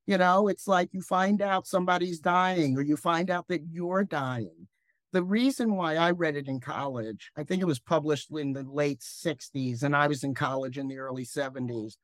You 0.06 0.18
know, 0.18 0.48
it's 0.48 0.66
like 0.66 0.90
you 0.92 1.00
find 1.00 1.40
out 1.40 1.66
somebody's 1.66 2.18
dying 2.18 2.76
or 2.76 2.82
you 2.82 2.96
find 2.96 3.30
out 3.30 3.48
that 3.48 3.62
you're 3.70 4.04
dying. 4.04 4.68
The 5.12 5.22
reason 5.22 5.76
why 5.76 5.96
I 5.96 6.10
read 6.12 6.36
it 6.36 6.48
in 6.48 6.58
college, 6.58 7.30
I 7.36 7.44
think 7.44 7.62
it 7.62 7.66
was 7.66 7.78
published 7.78 8.30
in 8.32 8.52
the 8.52 8.64
late 8.64 9.00
60s 9.00 9.82
and 9.82 9.94
I 9.94 10.06
was 10.08 10.24
in 10.24 10.34
college 10.34 10.78
in 10.78 10.88
the 10.88 10.98
early 10.98 11.24
70s. 11.24 11.96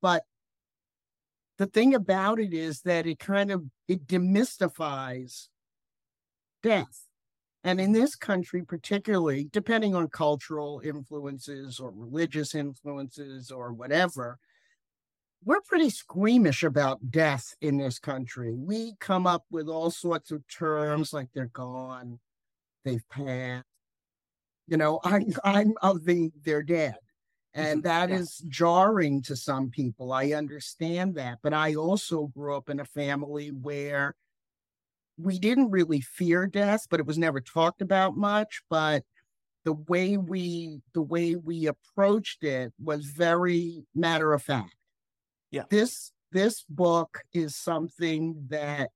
But 0.00 0.24
the 1.58 1.66
thing 1.66 1.94
about 1.94 2.40
it 2.40 2.52
is 2.52 2.82
that 2.82 3.06
it 3.06 3.18
kind 3.18 3.50
of 3.50 3.64
it 3.88 4.06
demystifies 4.06 5.48
death 6.62 7.06
and 7.66 7.80
in 7.80 7.90
this 7.90 8.14
country, 8.14 8.62
particularly, 8.62 9.48
depending 9.50 9.96
on 9.96 10.06
cultural 10.06 10.80
influences 10.84 11.80
or 11.80 11.90
religious 11.90 12.54
influences 12.54 13.50
or 13.50 13.72
whatever, 13.72 14.38
we're 15.44 15.60
pretty 15.62 15.90
squeamish 15.90 16.62
about 16.62 17.10
death 17.10 17.56
in 17.60 17.76
this 17.76 17.98
country. 17.98 18.54
We 18.54 18.94
come 19.00 19.26
up 19.26 19.44
with 19.50 19.68
all 19.68 19.90
sorts 19.90 20.30
of 20.30 20.46
terms 20.46 21.12
like 21.12 21.26
they're 21.34 21.46
gone, 21.46 22.20
they've 22.84 23.08
passed. 23.10 23.64
You 24.68 24.76
know, 24.76 25.00
I'm 25.02 25.34
I'm 25.42 25.74
of 25.82 26.04
the 26.04 26.30
they're 26.44 26.62
dead. 26.62 26.94
And 27.52 27.82
mm-hmm. 27.82 27.88
that 27.88 28.10
yeah. 28.10 28.16
is 28.18 28.44
jarring 28.48 29.22
to 29.22 29.34
some 29.34 29.70
people. 29.70 30.12
I 30.12 30.34
understand 30.34 31.16
that. 31.16 31.38
But 31.42 31.52
I 31.52 31.74
also 31.74 32.28
grew 32.28 32.56
up 32.56 32.70
in 32.70 32.78
a 32.78 32.84
family 32.84 33.48
where 33.48 34.14
we 35.18 35.38
didn't 35.38 35.70
really 35.70 36.00
fear 36.00 36.46
death, 36.46 36.86
but 36.90 37.00
it 37.00 37.06
was 37.06 37.18
never 37.18 37.40
talked 37.40 37.82
about 37.82 38.16
much. 38.16 38.62
But 38.68 39.04
the 39.64 39.72
way 39.72 40.16
we 40.16 40.80
the 40.94 41.02
way 41.02 41.34
we 41.34 41.66
approached 41.66 42.44
it 42.44 42.72
was 42.82 43.06
very 43.06 43.84
matter 43.94 44.32
of 44.32 44.42
fact. 44.42 44.76
Yeah. 45.50 45.64
This 45.70 46.12
this 46.32 46.64
book 46.68 47.22
is 47.32 47.56
something 47.56 48.46
that 48.48 48.90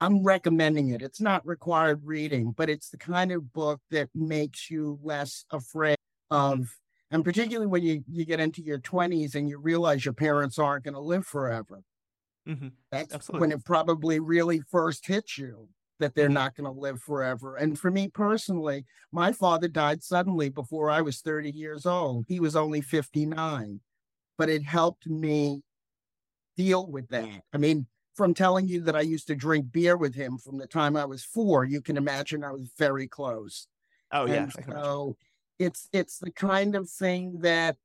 I'm 0.00 0.22
recommending 0.22 0.90
it. 0.90 1.02
It's 1.02 1.20
not 1.20 1.46
required 1.46 2.00
reading, 2.04 2.52
but 2.56 2.70
it's 2.70 2.88
the 2.88 2.96
kind 2.96 3.30
of 3.32 3.52
book 3.52 3.80
that 3.90 4.08
makes 4.14 4.70
you 4.70 4.98
less 5.02 5.44
afraid 5.50 5.98
of 6.30 6.68
and 7.12 7.24
particularly 7.24 7.66
when 7.66 7.82
you, 7.82 8.04
you 8.08 8.24
get 8.24 8.38
into 8.38 8.62
your 8.62 8.78
20s 8.78 9.34
and 9.34 9.48
you 9.48 9.58
realize 9.58 10.04
your 10.04 10.14
parents 10.14 10.60
aren't 10.60 10.84
going 10.84 10.94
to 10.94 11.00
live 11.00 11.26
forever 11.26 11.82
Mm-hmm. 12.50 12.68
That's 12.90 13.14
Absolutely. 13.14 13.40
when 13.40 13.52
it 13.52 13.64
probably 13.64 14.20
really 14.20 14.60
first 14.70 15.06
hits 15.06 15.38
you 15.38 15.68
that 16.00 16.14
they're 16.14 16.26
mm-hmm. 16.26 16.34
not 16.34 16.56
going 16.56 16.72
to 16.72 16.80
live 16.80 17.00
forever. 17.00 17.56
And 17.56 17.78
for 17.78 17.90
me 17.90 18.08
personally, 18.08 18.86
my 19.12 19.32
father 19.32 19.68
died 19.68 20.02
suddenly 20.02 20.48
before 20.48 20.90
I 20.90 21.02
was 21.02 21.20
30 21.20 21.50
years 21.50 21.86
old. 21.86 22.24
He 22.26 22.40
was 22.40 22.56
only 22.56 22.80
59, 22.80 23.80
but 24.36 24.48
it 24.48 24.64
helped 24.64 25.06
me 25.06 25.62
deal 26.56 26.86
with 26.86 27.08
that. 27.08 27.42
I 27.52 27.58
mean, 27.58 27.86
from 28.14 28.34
telling 28.34 28.66
you 28.66 28.80
that 28.82 28.96
I 28.96 29.02
used 29.02 29.28
to 29.28 29.36
drink 29.36 29.70
beer 29.70 29.96
with 29.96 30.14
him 30.14 30.38
from 30.38 30.58
the 30.58 30.66
time 30.66 30.96
I 30.96 31.04
was 31.04 31.24
four, 31.24 31.64
you 31.64 31.80
can 31.80 31.96
imagine 31.96 32.42
I 32.42 32.52
was 32.52 32.70
very 32.76 33.06
close. 33.06 33.66
Oh 34.12 34.26
yeah. 34.26 34.48
so 34.48 35.16
it's 35.58 35.88
it's 35.92 36.18
the 36.18 36.32
kind 36.32 36.74
of 36.74 36.90
thing 36.90 37.38
that 37.42 37.76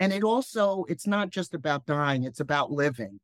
and 0.00 0.12
it 0.12 0.22
also 0.22 0.84
it's 0.88 1.06
not 1.06 1.30
just 1.30 1.54
about 1.54 1.86
dying 1.86 2.24
it's 2.24 2.40
about 2.40 2.70
living 2.70 3.18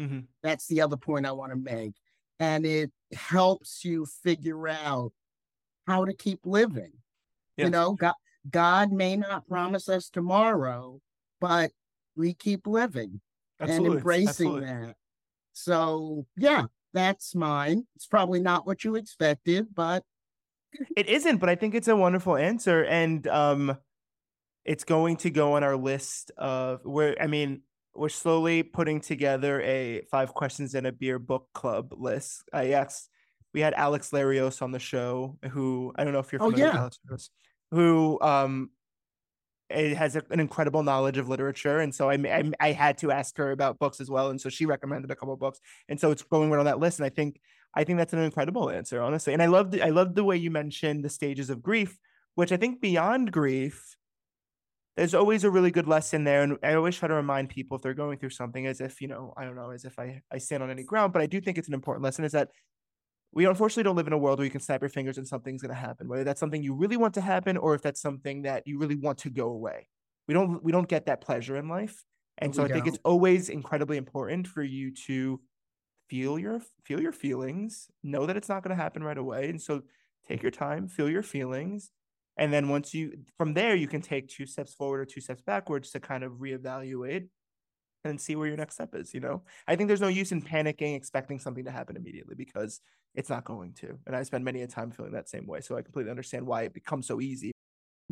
mm-hmm. 0.00 0.20
that's 0.42 0.66
the 0.66 0.80
other 0.80 0.96
point 0.96 1.26
i 1.26 1.32
want 1.32 1.52
to 1.52 1.58
make 1.58 1.94
and 2.38 2.64
it 2.64 2.90
helps 3.12 3.84
you 3.84 4.06
figure 4.06 4.68
out 4.68 5.12
how 5.86 6.04
to 6.04 6.12
keep 6.12 6.40
living 6.44 6.92
yeah. 7.56 7.64
you 7.66 7.70
know 7.70 7.92
god 7.94 8.14
god 8.50 8.92
may 8.92 9.16
not 9.16 9.46
promise 9.48 9.88
us 9.88 10.08
tomorrow 10.08 11.00
but 11.40 11.70
we 12.16 12.34
keep 12.34 12.66
living 12.66 13.20
Absolutely. 13.60 13.86
and 13.86 13.96
embracing 13.96 14.28
Absolutely. 14.28 14.66
that 14.66 14.96
so 15.52 16.26
yeah 16.36 16.64
that's 16.92 17.34
mine 17.34 17.86
it's 17.94 18.06
probably 18.06 18.40
not 18.40 18.66
what 18.66 18.84
you 18.84 18.96
expected 18.96 19.66
but 19.74 20.02
it 20.96 21.08
isn't 21.08 21.38
but 21.38 21.48
i 21.48 21.54
think 21.54 21.74
it's 21.74 21.88
a 21.88 21.96
wonderful 21.96 22.36
answer 22.36 22.84
and 22.84 23.26
um 23.28 23.76
it's 24.70 24.84
going 24.84 25.16
to 25.16 25.30
go 25.30 25.54
on 25.54 25.64
our 25.64 25.76
list 25.76 26.30
of 26.38 26.84
where 26.84 27.20
I 27.20 27.26
mean 27.26 27.62
we're 27.92 28.08
slowly 28.08 28.62
putting 28.62 29.00
together 29.00 29.60
a 29.62 30.02
five 30.12 30.32
questions 30.32 30.76
and 30.76 30.86
a 30.86 30.92
beer 30.92 31.18
book 31.18 31.48
club 31.52 31.92
list. 31.96 32.44
I 32.52 32.70
asked 32.70 33.08
we 33.52 33.62
had 33.62 33.74
Alex 33.74 34.10
Larios 34.12 34.62
on 34.62 34.70
the 34.70 34.78
show, 34.78 35.36
who 35.50 35.92
I 35.96 36.04
don't 36.04 36.12
know 36.12 36.20
if 36.20 36.32
you're 36.32 36.40
oh, 36.40 36.52
familiar 36.52 36.66
oh, 36.66 36.74
yeah. 36.74 36.84
with 36.84 36.98
Alex, 37.10 37.30
who 37.72 38.20
um 38.20 38.70
it 39.70 39.96
has 39.96 40.14
a, 40.14 40.22
an 40.30 40.38
incredible 40.38 40.84
knowledge 40.84 41.18
of 41.18 41.28
literature, 41.28 41.80
and 41.80 41.92
so 41.92 42.08
I, 42.08 42.14
I, 42.14 42.52
I 42.60 42.70
had 42.70 42.98
to 42.98 43.10
ask 43.10 43.36
her 43.38 43.50
about 43.50 43.80
books 43.80 44.00
as 44.00 44.08
well, 44.08 44.30
and 44.30 44.40
so 44.40 44.48
she 44.48 44.66
recommended 44.66 45.10
a 45.10 45.16
couple 45.16 45.34
of 45.34 45.40
books, 45.40 45.60
and 45.88 45.98
so 45.98 46.12
it's 46.12 46.22
going 46.22 46.48
right 46.48 46.60
on 46.60 46.66
that 46.66 46.78
list, 46.78 47.00
and 47.00 47.06
I 47.06 47.10
think 47.10 47.40
I 47.74 47.82
think 47.82 47.98
that's 47.98 48.12
an 48.12 48.20
incredible 48.20 48.70
answer, 48.70 49.02
honestly, 49.02 49.32
and 49.32 49.42
I 49.42 49.46
loved 49.46 49.80
I 49.80 49.90
love 49.90 50.14
the 50.14 50.22
way 50.22 50.36
you 50.36 50.52
mentioned 50.52 51.04
the 51.04 51.10
stages 51.10 51.50
of 51.50 51.60
grief, 51.60 51.98
which 52.36 52.52
I 52.52 52.56
think 52.56 52.80
beyond 52.80 53.32
grief 53.32 53.96
there's 55.00 55.14
always 55.14 55.44
a 55.44 55.50
really 55.50 55.70
good 55.70 55.88
lesson 55.88 56.24
there. 56.24 56.42
And 56.42 56.58
I 56.62 56.74
always 56.74 56.94
try 56.94 57.08
to 57.08 57.14
remind 57.14 57.48
people 57.48 57.74
if 57.74 57.82
they're 57.82 57.94
going 57.94 58.18
through 58.18 58.30
something 58.30 58.66
as 58.66 58.82
if, 58.82 59.00
you 59.00 59.08
know, 59.08 59.32
I 59.34 59.46
don't 59.46 59.56
know, 59.56 59.70
as 59.70 59.86
if 59.86 59.98
I, 59.98 60.20
I 60.30 60.36
stand 60.36 60.62
on 60.62 60.68
any 60.68 60.82
ground, 60.82 61.14
but 61.14 61.22
I 61.22 61.26
do 61.26 61.40
think 61.40 61.56
it's 61.56 61.68
an 61.68 61.72
important 61.72 62.04
lesson 62.04 62.22
is 62.26 62.32
that 62.32 62.50
we 63.32 63.46
unfortunately 63.46 63.84
don't 63.84 63.96
live 63.96 64.08
in 64.08 64.12
a 64.12 64.18
world 64.18 64.38
where 64.38 64.44
you 64.44 64.50
can 64.50 64.60
snap 64.60 64.82
your 64.82 64.90
fingers 64.90 65.16
and 65.16 65.26
something's 65.26 65.62
going 65.62 65.74
to 65.74 65.80
happen, 65.80 66.06
whether 66.06 66.22
that's 66.22 66.38
something 66.38 66.62
you 66.62 66.74
really 66.74 66.98
want 66.98 67.14
to 67.14 67.22
happen 67.22 67.56
or 67.56 67.74
if 67.74 67.80
that's 67.80 68.02
something 68.02 68.42
that 68.42 68.66
you 68.66 68.78
really 68.78 68.94
want 68.94 69.16
to 69.20 69.30
go 69.30 69.46
away. 69.46 69.88
We 70.28 70.34
don't, 70.34 70.62
we 70.62 70.70
don't 70.70 70.86
get 70.86 71.06
that 71.06 71.22
pleasure 71.22 71.56
in 71.56 71.66
life. 71.66 72.04
And 72.36 72.54
so 72.54 72.64
I 72.64 72.68
think 72.68 72.86
it's 72.86 72.98
always 73.02 73.48
incredibly 73.48 73.96
important 73.96 74.48
for 74.48 74.62
you 74.62 74.92
to 75.06 75.40
feel 76.10 76.38
your, 76.38 76.60
feel 76.84 77.00
your 77.00 77.12
feelings, 77.12 77.88
know 78.02 78.26
that 78.26 78.36
it's 78.36 78.50
not 78.50 78.62
going 78.62 78.76
to 78.76 78.82
happen 78.82 79.02
right 79.02 79.16
away. 79.16 79.48
And 79.48 79.62
so 79.62 79.80
take 80.28 80.42
your 80.42 80.50
time, 80.50 80.88
feel 80.88 81.08
your 81.08 81.22
feelings, 81.22 81.90
and 82.40 82.52
then 82.52 82.68
once 82.68 82.92
you 82.92 83.18
from 83.38 83.54
there 83.54 83.76
you 83.76 83.86
can 83.86 84.00
take 84.00 84.26
two 84.26 84.46
steps 84.46 84.74
forward 84.74 85.00
or 85.00 85.04
two 85.04 85.20
steps 85.20 85.42
backwards 85.42 85.90
to 85.90 86.00
kind 86.00 86.24
of 86.24 86.32
reevaluate 86.32 87.28
and 88.04 88.18
see 88.18 88.34
where 88.34 88.48
your 88.48 88.56
next 88.56 88.74
step 88.74 88.94
is 88.94 89.14
you 89.14 89.20
know? 89.20 89.42
I 89.68 89.76
think 89.76 89.86
there's 89.86 90.00
no 90.00 90.08
use 90.08 90.32
in 90.32 90.42
panicking 90.42 90.96
expecting 90.96 91.38
something 91.38 91.66
to 91.66 91.70
happen 91.70 91.96
immediately 91.96 92.34
because 92.34 92.80
it's 93.14 93.28
not 93.28 93.44
going 93.44 93.74
to. 93.74 93.98
And 94.06 94.16
i 94.16 94.22
spend 94.24 94.44
many 94.44 94.62
a 94.62 94.66
time 94.66 94.90
feeling 94.90 95.12
that 95.12 95.28
same 95.28 95.46
way. 95.46 95.60
So 95.60 95.76
i 95.76 95.82
completely 95.82 96.10
understand 96.10 96.46
why 96.46 96.62
it 96.62 96.74
becomes 96.74 97.06
so 97.06 97.20
easy. 97.20 97.52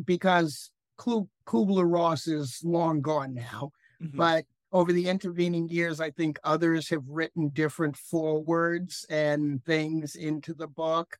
Because 0.05 0.71
kubler-ross 0.99 2.27
is 2.27 2.61
long 2.63 3.01
gone 3.01 3.33
now. 3.33 3.71
Mm-hmm. 4.01 4.17
but 4.17 4.45
over 4.71 4.93
the 4.93 5.09
intervening 5.09 5.67
years 5.67 5.99
i 5.99 6.09
think 6.09 6.39
others 6.45 6.87
have 6.87 7.03
written 7.05 7.49
different 7.49 7.97
forewords 7.97 9.05
and 9.09 9.61
things 9.65 10.15
into 10.15 10.53
the 10.53 10.67
book 10.67 11.17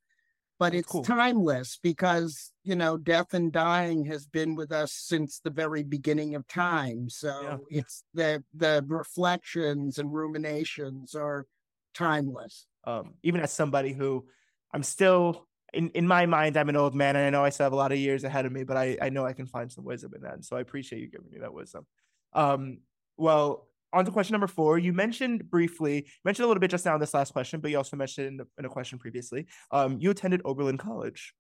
but 0.60 0.76
it's 0.76 0.92
cool. 0.92 1.04
timeless 1.04 1.80
because 1.82 2.52
you 2.64 2.76
know 2.76 2.98
death 2.98 3.34
and 3.34 3.52
dying 3.52 4.06
has 4.06 4.28
been 4.28 4.56
with 4.56 4.72
us 4.72 4.92
since 4.92 5.40
the 5.40 5.50
very 5.50 5.82
beginning 5.82 6.36
of 6.36 6.48
time 6.48 7.10
so 7.10 7.60
yeah. 7.70 7.80
it's 7.80 8.04
the 8.14 8.44
the 8.54 8.84
reflections 8.88 9.98
and 9.98 10.14
ruminations 10.14 11.16
are 11.16 11.48
timeless 11.96 12.68
um 12.84 13.14
even 13.24 13.42
as 13.42 13.52
somebody 13.52 13.94
who 13.94 14.26
i'm 14.74 14.84
still 14.84 15.48
in 15.74 15.90
in 15.92 16.06
my 16.06 16.26
mind 16.26 16.58
i'm 16.58 16.70
an 16.70 16.76
old 16.76 16.94
man 16.94 17.16
and 17.16 17.26
i 17.26 17.30
know 17.30 17.44
i 17.44 17.50
still 17.50 17.66
have 17.66 17.74
a 17.74 17.78
lot 17.78 17.92
of 17.92 17.98
years 17.98 18.24
ahead 18.24 18.46
of 18.46 18.52
me 18.52 18.64
but 18.64 18.78
i 18.78 18.98
i 19.02 19.10
know 19.10 19.26
i 19.26 19.34
can 19.34 19.48
find 19.48 19.72
some 19.72 19.86
wisdom 19.86 20.12
in 20.16 20.22
that 20.22 20.34
and 20.34 20.46
so 20.46 20.58
i 20.58 20.60
appreciate 20.60 21.00
you 21.00 21.08
giving 21.08 21.32
me 21.32 21.40
that 21.40 21.54
wisdom 21.54 21.86
um 22.34 22.80
well 23.18 23.69
on 23.94 24.06
to 24.06 24.12
question 24.12 24.34
number 24.34 24.48
four. 24.48 24.78
You 24.78 24.94
mentioned 24.94 25.50
briefly, 25.50 26.08
mentioned 26.24 26.46
a 26.46 26.48
little 26.48 26.62
bit 26.62 26.72
just 26.72 26.86
now 26.86 26.96
in 26.96 27.00
this 27.00 27.14
last 27.14 27.34
question, 27.34 27.60
but 27.60 27.72
you 27.72 27.78
also 27.78 27.98
mentioned 27.98 28.28
in, 28.28 28.38
the, 28.38 28.48
in 28.58 28.66
a 28.66 28.70
question 28.70 29.00
previously. 29.00 29.48
Um, 29.72 29.98
you 30.00 30.12
attended 30.12 30.42
Oberlin 30.46 30.78
College, 30.78 31.34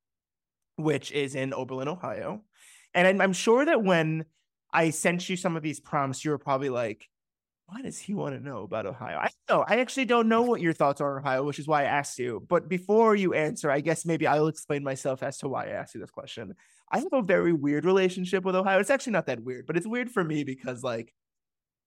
which 0.75 1.11
is 1.11 1.35
in 1.35 1.53
Oberlin, 1.53 1.87
Ohio. 1.87 2.43
And 2.93 3.07
I'm, 3.07 3.21
I'm 3.21 3.33
sure 3.33 3.65
that 3.65 3.83
when 3.83 4.25
I 4.73 4.89
sent 4.89 5.29
you 5.29 5.35
some 5.35 5.55
of 5.55 5.63
these 5.63 5.79
prompts, 5.79 6.25
you 6.25 6.31
were 6.31 6.37
probably 6.37 6.69
like, 6.69 7.07
why 7.67 7.81
does 7.83 7.99
he 7.99 8.15
want 8.15 8.35
to 8.35 8.43
know 8.43 8.63
about 8.63 8.87
Ohio? 8.87 9.19
I 9.19 9.29
know. 9.47 9.63
I 9.67 9.77
actually 9.77 10.05
don't 10.05 10.27
know 10.27 10.41
what 10.41 10.59
your 10.59 10.73
thoughts 10.73 11.01
are 11.01 11.17
on 11.17 11.19
Ohio, 11.19 11.43
which 11.43 11.59
is 11.59 11.67
why 11.67 11.83
I 11.83 11.85
asked 11.85 12.17
you. 12.17 12.43
But 12.49 12.67
before 12.67 13.15
you 13.15 13.35
answer, 13.35 13.69
I 13.69 13.79
guess 13.79 14.07
maybe 14.07 14.25
I'll 14.25 14.47
explain 14.47 14.83
myself 14.83 15.21
as 15.21 15.37
to 15.39 15.49
why 15.49 15.65
I 15.67 15.71
asked 15.71 15.93
you 15.93 16.01
this 16.01 16.09
question. 16.09 16.55
I 16.91 16.97
have 16.97 17.13
a 17.13 17.21
very 17.21 17.53
weird 17.53 17.85
relationship 17.85 18.43
with 18.43 18.55
Ohio. 18.55 18.79
It's 18.79 18.89
actually 18.89 19.13
not 19.13 19.27
that 19.27 19.43
weird, 19.43 19.67
but 19.67 19.77
it's 19.77 19.85
weird 19.85 20.09
for 20.09 20.23
me 20.23 20.43
because 20.43 20.81
like 20.81 21.13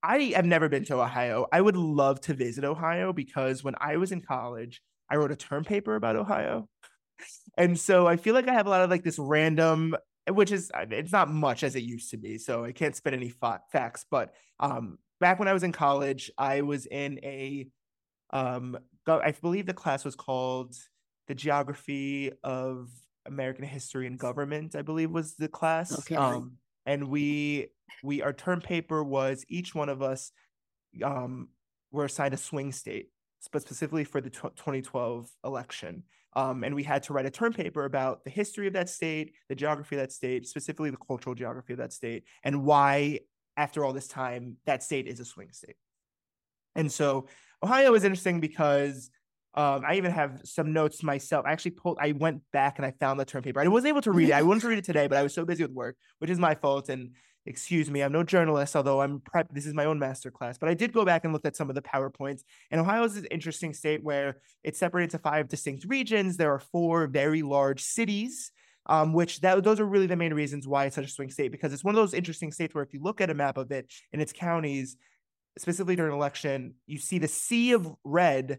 I 0.03 0.33
have 0.35 0.45
never 0.45 0.69
been 0.69 0.85
to 0.87 1.01
Ohio. 1.01 1.47
I 1.53 1.61
would 1.61 1.77
love 1.77 2.21
to 2.23 2.35
visit 2.35 2.65
Ohio 2.65 3.13
because 3.13 3.63
when 3.63 3.75
I 3.81 3.97
was 3.97 4.13
in 4.13 4.21
college, 4.21 4.83
I 5.09 5.17
wrote 5.17 5.31
a 5.31 5.37
term 5.37 5.65
paper 5.65 5.95
about 5.95 6.17
Ohio. 6.17 6.69
And 7.57 7.79
so 7.79 8.07
I 8.07 8.17
feel 8.17 8.35
like 8.35 8.49
I 8.49 8.55
have 8.55 8.67
a 8.67 8.71
lot 8.71 8.83
of 8.83 8.91
like 8.91 9.05
this 9.05 9.19
random, 9.19 9.95
which 10.29 10.51
is 10.51 10.71
it's 10.75 11.13
not 11.13 11.31
much 11.31 11.63
as 11.63 11.77
it 11.77 11.83
used 11.83 12.11
to 12.11 12.17
be. 12.17 12.39
So 12.39 12.65
I 12.65 12.73
can't 12.73 12.97
spit 12.97 13.15
any 13.15 13.29
fa- 13.29 13.61
facts. 13.71 14.05
But 14.11 14.35
um, 14.59 14.99
back 15.21 15.39
when 15.39 15.49
I 15.49 15.53
was 15.53 15.63
in 15.63 15.73
college, 15.73 16.31
I 16.37 16.63
was 16.63 16.87
in 16.87 17.21
a, 17.23 17.69
um, 18.31 18.79
I 19.07 19.33
believe 19.41 19.67
the 19.67 19.75
class 19.75 20.05
was 20.05 20.17
called 20.17 20.75
the 21.29 21.35
geography 21.35 22.33
of 22.43 22.89
American 23.27 23.65
history 23.65 24.07
and 24.07 24.19
government, 24.19 24.75
I 24.75 24.83
believe 24.83 25.11
was 25.11 25.35
the 25.35 25.49
class. 25.49 25.97
Okay. 26.01 26.17
Um, 26.17 26.57
and 26.87 27.09
we 27.09 27.69
we 28.03 28.23
our 28.23 28.33
term 28.33 28.61
paper 28.61 29.03
was 29.03 29.45
each 29.49 29.75
one 29.75 29.89
of 29.89 30.03
us 30.03 30.33
um 31.03 31.49
were 31.91 32.05
assigned 32.05 32.35
a 32.35 32.39
swing 32.39 32.73
state, 32.73 33.11
but 33.53 33.63
specifically 33.63 34.05
for 34.05 34.21
the 34.21 34.31
tw 34.31 34.55
2012 34.57 35.29
election. 35.45 36.05
Um, 36.35 36.65
and 36.65 36.75
we 36.75 36.83
had 36.83 37.03
to 37.05 37.13
write 37.13 37.27
a 37.27 37.31
term 37.31 37.53
paper 37.53 37.85
about 37.85 38.25
the 38.25 38.31
history 38.31 38.67
of 38.67 38.73
that 38.73 38.89
state, 38.89 39.35
the 39.51 39.55
geography 39.55 39.97
of 39.97 40.01
that 40.01 40.13
state, 40.13 40.47
specifically 40.47 40.89
the 40.89 40.97
cultural 40.97 41.35
geography 41.35 41.75
of 41.75 41.79
that 41.79 41.93
state, 41.93 42.25
and 42.43 42.65
why, 42.65 43.21
after 43.59 43.85
all 43.85 43.93
this 43.93 44.09
time, 44.09 44.57
that 44.65 44.83
state 44.83 45.07
is 45.07 45.21
a 45.21 45.27
swing 45.27 45.53
state. 45.53 45.77
And 46.75 46.91
so 46.91 47.27
Ohio 47.63 47.93
is 47.95 48.05
interesting 48.05 48.41
because 48.41 49.11
um, 49.55 49.83
I 49.87 49.97
even 49.97 50.13
have 50.13 50.41
some 50.45 50.73
notes 50.73 51.03
myself. 51.03 51.45
I 51.47 51.53
actually 51.53 51.73
pulled, 51.73 51.99
I 52.01 52.13
went 52.13 52.41
back 52.53 52.79
and 52.79 52.87
I 52.87 52.93
found 52.93 53.21
the 53.21 53.25
term 53.25 53.43
paper. 53.43 53.61
I 53.61 53.69
wasn't 53.69 53.91
able 53.91 54.01
to 54.03 54.13
read 54.13 54.31
it. 54.31 54.33
I 54.33 54.43
wanted 54.43 54.61
to 54.61 54.69
read 54.69 54.79
it 54.79 54.85
today, 54.85 55.07
but 55.09 55.19
I 55.19 55.23
was 55.23 55.35
so 55.35 55.45
busy 55.45 55.63
with 55.63 55.73
work, 55.73 55.97
which 56.19 56.31
is 56.31 56.39
my 56.39 56.55
fault. 56.55 56.89
And 56.89 57.11
excuse 57.45 57.91
me, 57.91 58.03
I'm 58.03 58.13
no 58.13 58.23
journalist, 58.23 58.75
although 58.75 59.03
I'm 59.03 59.21
prep. 59.21 59.53
This 59.53 59.67
is 59.67 59.75
my 59.75 59.85
own 59.85 59.99
master 59.99 60.31
class, 60.31 60.57
but 60.57 60.71
I 60.71 60.75
did 60.75 60.93
go 60.93 61.05
back 61.05 61.25
and 61.25 61.35
look 61.35 61.45
at 61.45 61.55
some 61.55 61.69
of 61.69 61.75
the 61.75 61.83
PowerPoints. 61.83 62.43
And 62.71 62.81
Ohio 62.81 63.05
is 63.05 63.17
an 63.17 63.27
interesting 63.27 63.75
state 63.75 64.03
where 64.03 64.41
it's 64.65 64.79
separated 64.79 65.13
into 65.13 65.19
five 65.19 65.49
distinct 65.49 65.85
regions. 65.87 66.39
There 66.39 66.53
are 66.53 66.61
four 66.61 67.07
very 67.07 67.43
large 67.43 67.83
cities. 67.83 68.51
Um, 68.87 69.13
which 69.13 69.43
that 69.43 69.63
those 69.63 69.79
are 69.79 69.87
really 69.87 70.09
the 70.09 70.17
main 70.17 70.35
reasons 70.35 70.67
why 70.67 70.87
it's 70.87 70.97
such 70.97 71.05
a 71.05 71.09
swing 71.09 71.31
state 71.31 71.53
because 71.53 71.73
it's 71.73 71.85
one 71.85 71.95
of 71.95 72.01
those 72.01 72.13
interesting 72.13 72.51
states 72.51 72.75
where 72.75 72.83
if 72.83 72.93
you 72.93 73.01
look 73.01 73.21
at 73.21 73.31
a 73.31 73.35
map 73.35 73.57
of 73.57 73.71
it 73.71 73.89
and 74.13 74.21
its 74.21 74.33
counties, 74.33 74.97
specifically 75.57 75.95
during 75.95 76.13
election, 76.13 76.75
you 76.87 76.99
see 76.99 77.19
the 77.19 77.29
sea 77.29 77.75
of 77.75 77.89
red, 78.03 78.59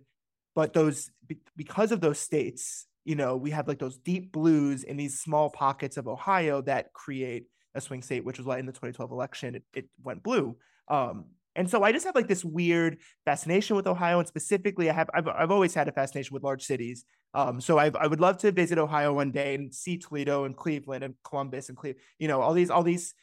but 0.55 0.73
those 0.73 1.09
because 1.55 1.91
of 1.91 2.01
those 2.01 2.19
states, 2.19 2.85
you 3.05 3.15
know, 3.15 3.37
we 3.37 3.51
have 3.51 3.67
like 3.67 3.79
those 3.79 3.97
deep 3.97 4.31
blues 4.31 4.83
in 4.83 4.97
these 4.97 5.19
small 5.19 5.49
pockets 5.49 5.97
of 5.97 6.07
Ohio 6.07 6.61
that 6.61 6.93
create 6.93 7.45
a 7.75 7.81
swing 7.81 8.01
state, 8.01 8.23
which 8.23 8.37
was 8.37 8.45
why 8.45 8.59
in 8.59 8.65
the 8.65 8.71
2012 8.71 9.11
election 9.11 9.55
it, 9.55 9.63
it 9.73 9.89
went 10.03 10.23
blue. 10.23 10.55
Um, 10.87 11.25
and 11.55 11.69
so 11.69 11.83
I 11.83 11.91
just 11.91 12.05
have 12.05 12.15
like 12.15 12.27
this 12.27 12.43
weird 12.43 12.97
fascination 13.25 13.75
with 13.75 13.87
Ohio, 13.87 14.19
and 14.19 14.27
specifically, 14.27 14.89
I 14.89 14.93
have 14.93 15.09
I've, 15.13 15.27
I've 15.27 15.51
always 15.51 15.73
had 15.73 15.87
a 15.87 15.91
fascination 15.91 16.33
with 16.33 16.43
large 16.43 16.63
cities. 16.63 17.05
Um, 17.35 17.61
so 17.61 17.77
I 17.77 17.91
I 17.99 18.07
would 18.07 18.19
love 18.19 18.37
to 18.39 18.51
visit 18.51 18.77
Ohio 18.77 19.13
one 19.13 19.31
day 19.31 19.55
and 19.55 19.73
see 19.73 19.97
Toledo 19.97 20.45
and 20.45 20.55
Cleveland 20.55 21.03
and 21.03 21.13
Columbus 21.23 21.69
and 21.69 21.77
Cleveland, 21.77 22.03
you 22.17 22.27
know, 22.27 22.41
all 22.41 22.53
these 22.53 22.71
all 22.71 22.83
these 22.83 23.13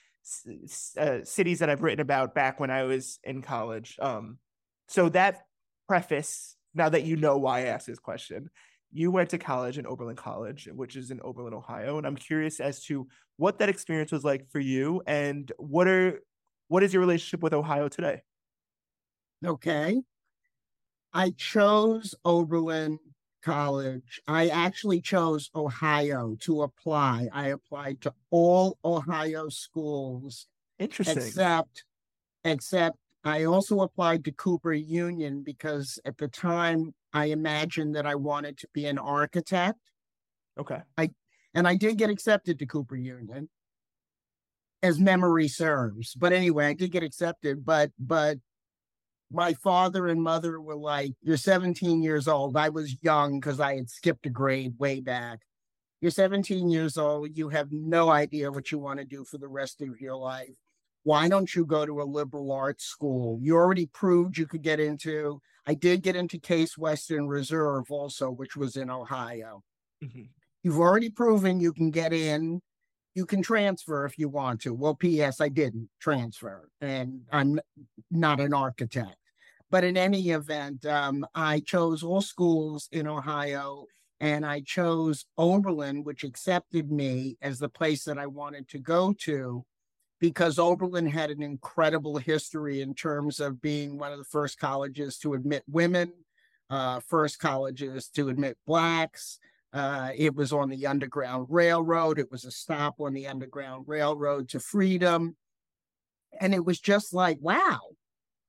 uh, 0.97 1.19
cities 1.25 1.59
that 1.59 1.71
I've 1.71 1.83
written 1.83 2.01
about 2.01 2.35
back 2.35 2.61
when 2.61 2.71
I 2.71 2.85
was 2.85 3.19
in 3.25 3.43
college. 3.43 3.97
Um, 4.01 4.39
so 4.89 5.09
that 5.11 5.43
preface, 5.89 6.57
now 6.75 6.89
that 6.89 7.05
you 7.05 7.17
know 7.17 7.39
why 7.39 7.61
I 7.61 7.65
asked 7.67 7.87
this 7.87 7.99
question, 7.99 8.51
you 8.93 9.11
went 9.11 9.31
to 9.31 9.39
college 9.39 9.79
in 9.79 9.87
Oberlin 9.87 10.17
College, 10.17 10.69
which 10.73 10.97
is 10.97 11.11
in 11.11 11.21
Oberlin, 11.23 11.55
Ohio, 11.55 11.99
and 11.99 12.07
I'm 12.07 12.17
curious 12.17 12.61
as 12.61 12.83
to 12.85 13.07
what 13.37 13.59
that 13.59 13.69
experience 13.69 14.13
was 14.13 14.25
like 14.25 14.49
for 14.51 14.61
you, 14.61 15.03
and 15.07 15.51
what 15.59 15.87
are 15.87 16.21
what 16.69 16.83
is 16.83 16.93
your 16.93 17.01
relationship 17.01 17.43
with 17.43 17.53
Ohio 17.53 17.89
today? 17.89 18.23
Okay, 19.45 20.01
I 21.13 21.31
chose 21.37 22.15
Oberlin 22.25 22.99
College. 23.43 24.21
I 24.29 24.49
actually 24.49 25.01
chose 25.01 25.51
Ohio 25.55 26.37
to 26.41 26.63
apply. 26.63 27.29
I 27.33 27.49
applied 27.49 28.01
to 28.03 28.15
all 28.31 28.79
Ohio 28.85 29.49
schools. 29.49 30.47
Interesting. 30.79 31.19
Except, 31.19 31.85
except 32.45 32.99
I 33.25 33.45
also 33.45 33.81
applied 33.81 34.25
to 34.25 34.33
Cooper 34.33 34.73
Union 34.73 35.43
because 35.43 35.99
at 36.05 36.17
the 36.17 36.29
time 36.29 36.95
I 37.13 37.27
imagined 37.27 37.95
that 37.95 38.07
I 38.07 38.15
wanted 38.15 38.57
to 38.59 38.69
be 38.73 38.87
an 38.87 38.99
architect. 38.99 39.79
Okay. 40.59 40.81
I 40.97 41.11
and 41.55 41.67
I 41.67 41.77
did 41.77 41.99
get 41.99 42.11
accepted 42.11 42.59
to 42.59 42.67
Cooper 42.67 42.97
Union 42.97 43.49
as 44.83 44.99
memory 44.99 45.49
serves. 45.49 46.15
But 46.15 46.33
anyway, 46.33 46.67
I 46.67 46.75
did 46.75 46.93
get 46.93 47.03
accepted, 47.03 47.65
but 47.65 47.91
but 47.99 48.39
my 49.31 49.55
father 49.55 50.09
and 50.09 50.23
mother 50.23 50.61
were 50.61 50.77
like, 50.77 51.13
You're 51.23 51.37
17 51.37 52.03
years 52.03 52.27
old. 52.27 52.57
I 52.57 52.71
was 52.71 52.97
young 53.03 53.39
because 53.39 53.61
I 53.61 53.77
had 53.77 53.91
skipped 53.91 54.27
a 54.27 54.31
grade 54.31 54.75
way 54.79 55.01
back. 55.01 55.41
You're 56.01 56.11
17 56.11 56.71
years 56.71 56.97
old. 56.97 57.37
You 57.37 57.51
have 57.51 57.71
no 57.71 58.09
idea 58.09 58.51
what 58.51 58.73
you 58.73 58.79
want 58.79 58.99
to 59.01 59.05
do 59.05 59.25
for 59.25 59.37
the 59.37 59.49
rest 59.49 59.83
of 59.83 60.01
your 60.01 60.17
life. 60.17 60.49
Why 61.03 61.29
don't 61.29 61.55
you 61.55 61.65
go 61.65 61.87
to 61.87 62.03
a 62.03 62.05
liberal 62.05 62.53
arts 62.53 62.85
school? 62.85 63.39
You 63.43 63.57
already 63.57 63.87
proved 63.87 64.37
you 64.37 64.47
could 64.47 64.63
get 64.63 64.81
into 64.81 65.41
I 65.67 65.75
did 65.75 66.03
get 66.03 66.17
into 66.17 66.39
Case 66.39 66.77
Western 66.77 67.29
Reserve 67.29 67.91
also, 67.91 68.31
which 68.31 68.57
was 68.57 68.77
in 68.77 68.91
Ohio. 68.91 69.63
Mm-hmm. 70.03 70.23
You've 70.63 70.79
already 70.79 71.11
proven 71.11 71.61
you 71.61 71.73
can 71.73 71.91
get 71.91 72.13
in. 72.13 72.61
You 73.15 73.27
can 73.27 73.43
transfer 73.43 74.05
if 74.05 74.19
you 74.19 74.29
want 74.29 74.63
to. 74.63 74.75
Well, 74.75 74.95
P.S. 74.95 75.41
I 75.41 75.49
didn't 75.49 75.89
transfer, 76.01 76.69
and 76.81 77.21
I'm 77.33 77.61
not 78.11 78.41
an 78.41 78.55
architect. 78.55 79.17
But 79.71 79.85
in 79.85 79.97
any 79.97 80.31
event, 80.31 80.85
um, 80.87 81.27
I 81.35 81.61
chose 81.61 82.03
all 82.03 82.21
schools 82.21 82.89
in 82.93 83.07
Ohio, 83.07 83.87
and 84.21 84.45
I 84.45 84.61
chose 84.61 85.25
Oberlin, 85.39 86.05
which 86.05 86.25
accepted 86.25 86.91
me 86.91 87.37
as 87.43 87.59
the 87.59 87.69
place 87.69 88.05
that 88.05 88.19
I 88.19 88.27
wanted 88.27 88.69
to 88.71 88.79
go 88.79 89.15
to 89.21 89.65
because 90.21 90.59
Oberlin 90.59 91.07
had 91.07 91.31
an 91.31 91.43
incredible 91.43 92.19
history 92.19 92.83
in 92.83 92.95
terms 92.95 93.41
of 93.41 93.61
being 93.61 93.99
one 93.99 94.13
of 94.13 94.19
the 94.19 94.25
first 94.25 94.59
colleges 94.59 95.19
to 95.19 95.35
admit 95.35 95.65
women, 95.67 96.13
uh, 96.69 97.01
first 97.01 97.39
colleges 97.39 98.09
to 98.11 98.29
admit 98.29 98.59
blacks. 98.67 99.39
Uh, 99.73 100.11
it 100.15 100.35
was 100.35 100.53
on 100.53 100.69
the 100.69 100.87
Underground 100.87 101.47
Railroad. 101.49 102.19
It 102.19 102.31
was 102.31 102.45
a 102.45 102.51
stop 102.51 103.01
on 103.01 103.15
the 103.15 103.27
Underground 103.27 103.85
Railroad 103.89 104.49
to 104.51 104.61
freedom. 104.61 105.37
And 106.39 106.55
it 106.55 106.65
was 106.65 106.79
just 106.79 107.15
like, 107.15 107.39
wow, 107.41 107.81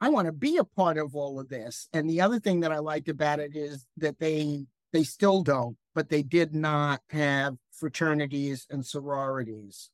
I 0.01 0.09
want 0.09 0.26
to 0.26 0.32
be 0.34 0.57
a 0.57 0.63
part 0.63 0.97
of 0.97 1.15
all 1.15 1.39
of 1.39 1.47
this. 1.47 1.88
And 1.93 2.09
the 2.09 2.22
other 2.22 2.39
thing 2.39 2.59
that 2.61 2.72
I 2.72 2.80
liked 2.80 3.07
about 3.07 3.39
it 3.39 3.55
is 3.55 3.86
that 3.97 4.19
they 4.19 4.65
they 4.93 5.03
still 5.03 5.41
don't, 5.41 5.78
but 5.95 6.09
they 6.09 6.22
did 6.22 6.53
not 6.53 6.99
have 7.11 7.55
fraternities 7.72 8.67
and 8.69 8.86
sororities. 8.86 9.89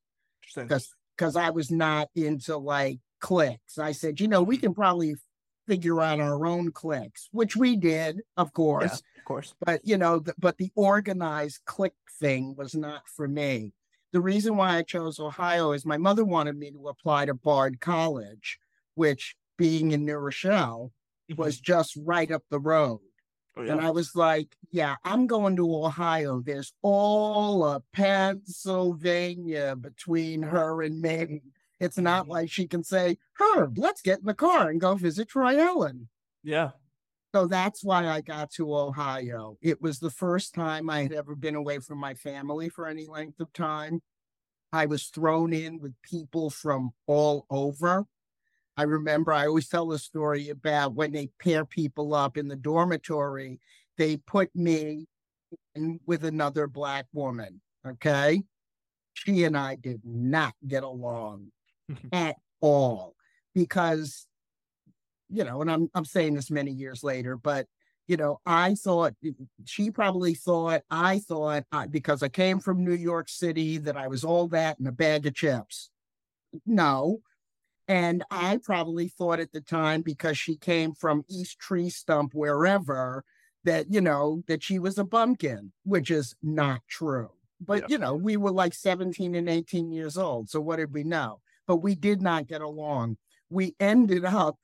Because 0.56 0.96
because 1.18 1.36
I 1.36 1.50
was 1.50 1.72
not 1.72 2.10
into 2.16 2.58
like 2.58 3.00
clicks. 3.20 3.78
I 3.78 3.92
said, 3.92 4.20
you 4.20 4.28
know, 4.28 4.44
we 4.44 4.58
can 4.58 4.74
probably 4.74 5.16
figure 5.68 6.02
out 6.02 6.20
our 6.20 6.46
own 6.46 6.72
clicks, 6.72 7.28
which 7.32 7.56
we 7.56 7.76
did, 7.76 8.22
of 8.38 8.54
course. 8.54 9.02
Yeah, 9.04 9.20
of 9.22 9.26
course. 9.26 9.54
But 9.66 9.82
you 9.84 9.98
know, 9.98 10.20
the, 10.20 10.34
but 10.38 10.58
the 10.58 10.72
organized 10.76 11.62
click 11.66 11.94
thing 12.20 12.56
was 12.58 12.76
not 12.76 13.04
for 13.08 13.28
me. 13.28 13.74
The 14.14 14.22
reason 14.22 14.56
why 14.56 14.78
I 14.78 14.84
chose 14.84 15.20
Ohio 15.20 15.74
is 15.74 15.86
my 15.86 15.98
mother 15.98 16.24
wanted 16.24 16.58
me 16.58 16.72
to 16.72 16.88
apply 16.88 17.26
to 17.26 17.34
Bard 17.34 17.82
College, 17.82 18.58
which 18.96 19.36
being 19.58 19.92
in 19.92 20.06
New 20.06 20.18
Rochelle 20.18 20.94
mm-hmm. 21.30 21.42
was 21.42 21.60
just 21.60 21.98
right 22.06 22.32
up 22.32 22.44
the 22.50 22.60
road. 22.60 23.02
Oh, 23.58 23.64
yeah. 23.64 23.72
And 23.72 23.82
I 23.82 23.90
was 23.90 24.16
like, 24.16 24.56
yeah, 24.72 24.96
I'm 25.04 25.26
going 25.28 25.56
to 25.56 25.76
Ohio. 25.76 26.42
There's 26.42 26.74
all 26.82 27.64
of 27.64 27.84
Pennsylvania 27.92 29.76
between 29.76 30.44
her 30.44 30.84
and 30.84 31.02
me. 31.02 31.42
It's 31.80 31.98
not 31.98 32.24
mm-hmm. 32.24 32.32
like 32.32 32.52
she 32.52 32.68
can 32.68 32.84
say, 32.84 33.18
Herb, 33.40 33.78
let's 33.78 34.02
get 34.02 34.20
in 34.20 34.26
the 34.26 34.34
car 34.34 34.70
and 34.70 34.82
go 34.82 34.96
visit 34.96 35.30
Troy 35.30 35.60
Ellen. 35.60 36.08
Yeah. 36.44 36.72
So 37.34 37.48
that's 37.48 37.84
why 37.84 38.08
I 38.08 38.22
got 38.22 38.52
to 38.54 38.76
Ohio. 38.76 39.58
It 39.62 39.82
was 39.82 40.00
the 40.00 40.10
first 40.10 40.56
time 40.56 40.90
I 40.90 41.04
had 41.04 41.14
ever 41.14 41.36
been 41.36 41.56
away 41.56 41.80
from 41.80 41.98
my 42.00 42.14
family 42.14 42.70
for 42.70 42.88
any 42.88 43.06
length 43.06 43.40
of 43.40 43.52
time. 43.54 44.02
I 44.72 44.86
was 44.86 45.06
thrown 45.06 45.54
in 45.54 45.80
with 45.80 45.94
people 46.04 46.50
from 46.50 46.92
all 47.06 47.46
over. 47.50 48.06
I 48.78 48.84
remember 48.84 49.34
I 49.34 49.48
always 49.48 49.68
tell 49.68 49.88
the 49.88 49.98
story 49.98 50.50
about 50.50 50.94
when 50.94 51.12
they 51.12 51.30
pair 51.42 51.66
people 51.66 52.14
up 52.14 52.38
in 52.38 52.48
the 52.48 52.56
dormitory, 52.56 53.60
they 53.98 54.18
put 54.18 54.56
me 54.56 55.08
in 55.74 56.00
with 56.06 56.24
another 56.24 56.68
black 56.68 57.08
woman. 57.12 57.60
Okay. 57.86 58.44
She 59.16 59.46
and 59.46 59.58
I 59.58 59.76
did 59.76 60.02
not 60.06 60.54
get 60.66 60.84
along 60.84 61.48
at 62.12 62.36
all 62.62 63.16
because, 63.56 64.28
you 65.30 65.44
know, 65.44 65.62
and 65.62 65.72
I'm 65.72 65.90
I'm 65.96 66.06
saying 66.06 66.36
this 66.36 66.52
many 66.52 66.72
years 66.72 67.04
later, 67.04 67.36
but 67.36 67.66
you 68.08 68.16
know, 68.16 68.40
I 68.46 68.76
thought 68.76 69.16
she 69.66 69.90
probably 69.90 70.36
thought 70.36 70.84
I 70.90 71.20
thought 71.20 71.64
I, 71.72 71.88
because 71.88 72.22
I 72.22 72.30
came 72.30 72.60
from 72.60 72.86
New 72.86 72.94
York 72.94 73.28
City 73.28 73.80
that 73.80 73.98
I 73.98 74.08
was 74.08 74.24
all 74.24 74.48
that 74.50 74.78
and 74.78 74.88
a 74.88 74.92
bag 74.92 75.26
of 75.26 75.34
chips. 75.34 75.90
No, 76.66 77.22
and 77.88 78.24
I 78.30 78.60
probably 78.64 79.08
thought 79.08 79.40
at 79.40 79.52
the 79.52 79.62
time, 79.62 80.02
because 80.02 80.38
she 80.38 80.58
came 80.58 80.94
from 80.94 81.24
East 81.30 81.60
Tree 81.60 81.90
Stump, 81.90 82.34
wherever, 82.34 83.24
that, 83.64 83.92
you 83.92 84.02
know, 84.02 84.44
that 84.48 84.64
she 84.64 84.80
was 84.80 84.98
a 84.98 85.04
bumpkin, 85.04 85.72
which 85.84 86.12
is 86.12 86.36
not 86.42 86.82
true. 86.88 87.32
But, 87.60 87.90
you 87.90 87.98
know, 87.98 88.14
we 88.14 88.38
were 88.38 88.52
like 88.52 88.74
17 88.74 89.34
and 89.36 89.50
18 89.50 89.92
years 89.92 90.18
old. 90.18 90.50
So 90.50 90.62
what 90.62 90.76
did 90.78 90.94
we 90.94 91.04
know? 91.04 91.42
But 91.66 91.78
we 91.78 91.96
did 91.96 92.22
not 92.22 92.48
get 92.48 92.62
along. 92.62 93.18
We 93.50 93.76
ended 93.80 94.26
up 94.26 94.58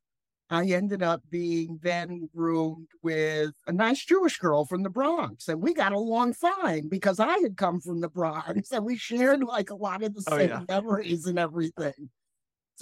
I 0.49 0.65
ended 0.67 1.01
up 1.01 1.23
being 1.31 1.79
then 1.81 2.29
roomed 2.33 2.89
with 3.01 3.53
a 3.65 3.71
nice 3.71 4.05
Jewish 4.05 4.37
girl 4.37 4.65
from 4.65 4.83
the 4.83 4.89
Bronx. 4.89 5.47
And 5.47 5.61
we 5.61 5.73
got 5.73 5.93
along 5.93 6.33
fine 6.33 6.89
because 6.89 7.19
I 7.19 7.39
had 7.39 7.57
come 7.57 7.79
from 7.79 8.01
the 8.01 8.09
Bronx 8.09 8.71
and 8.71 8.85
we 8.85 8.95
shared 8.95 9.43
like 9.43 9.71
a 9.71 9.75
lot 9.75 10.03
of 10.03 10.13
the 10.13 10.23
Oh, 10.27 10.37
same 10.37 10.49
yeah. 10.49 10.63
memories 10.69 11.25
and 11.25 11.39
everything. 11.39 12.09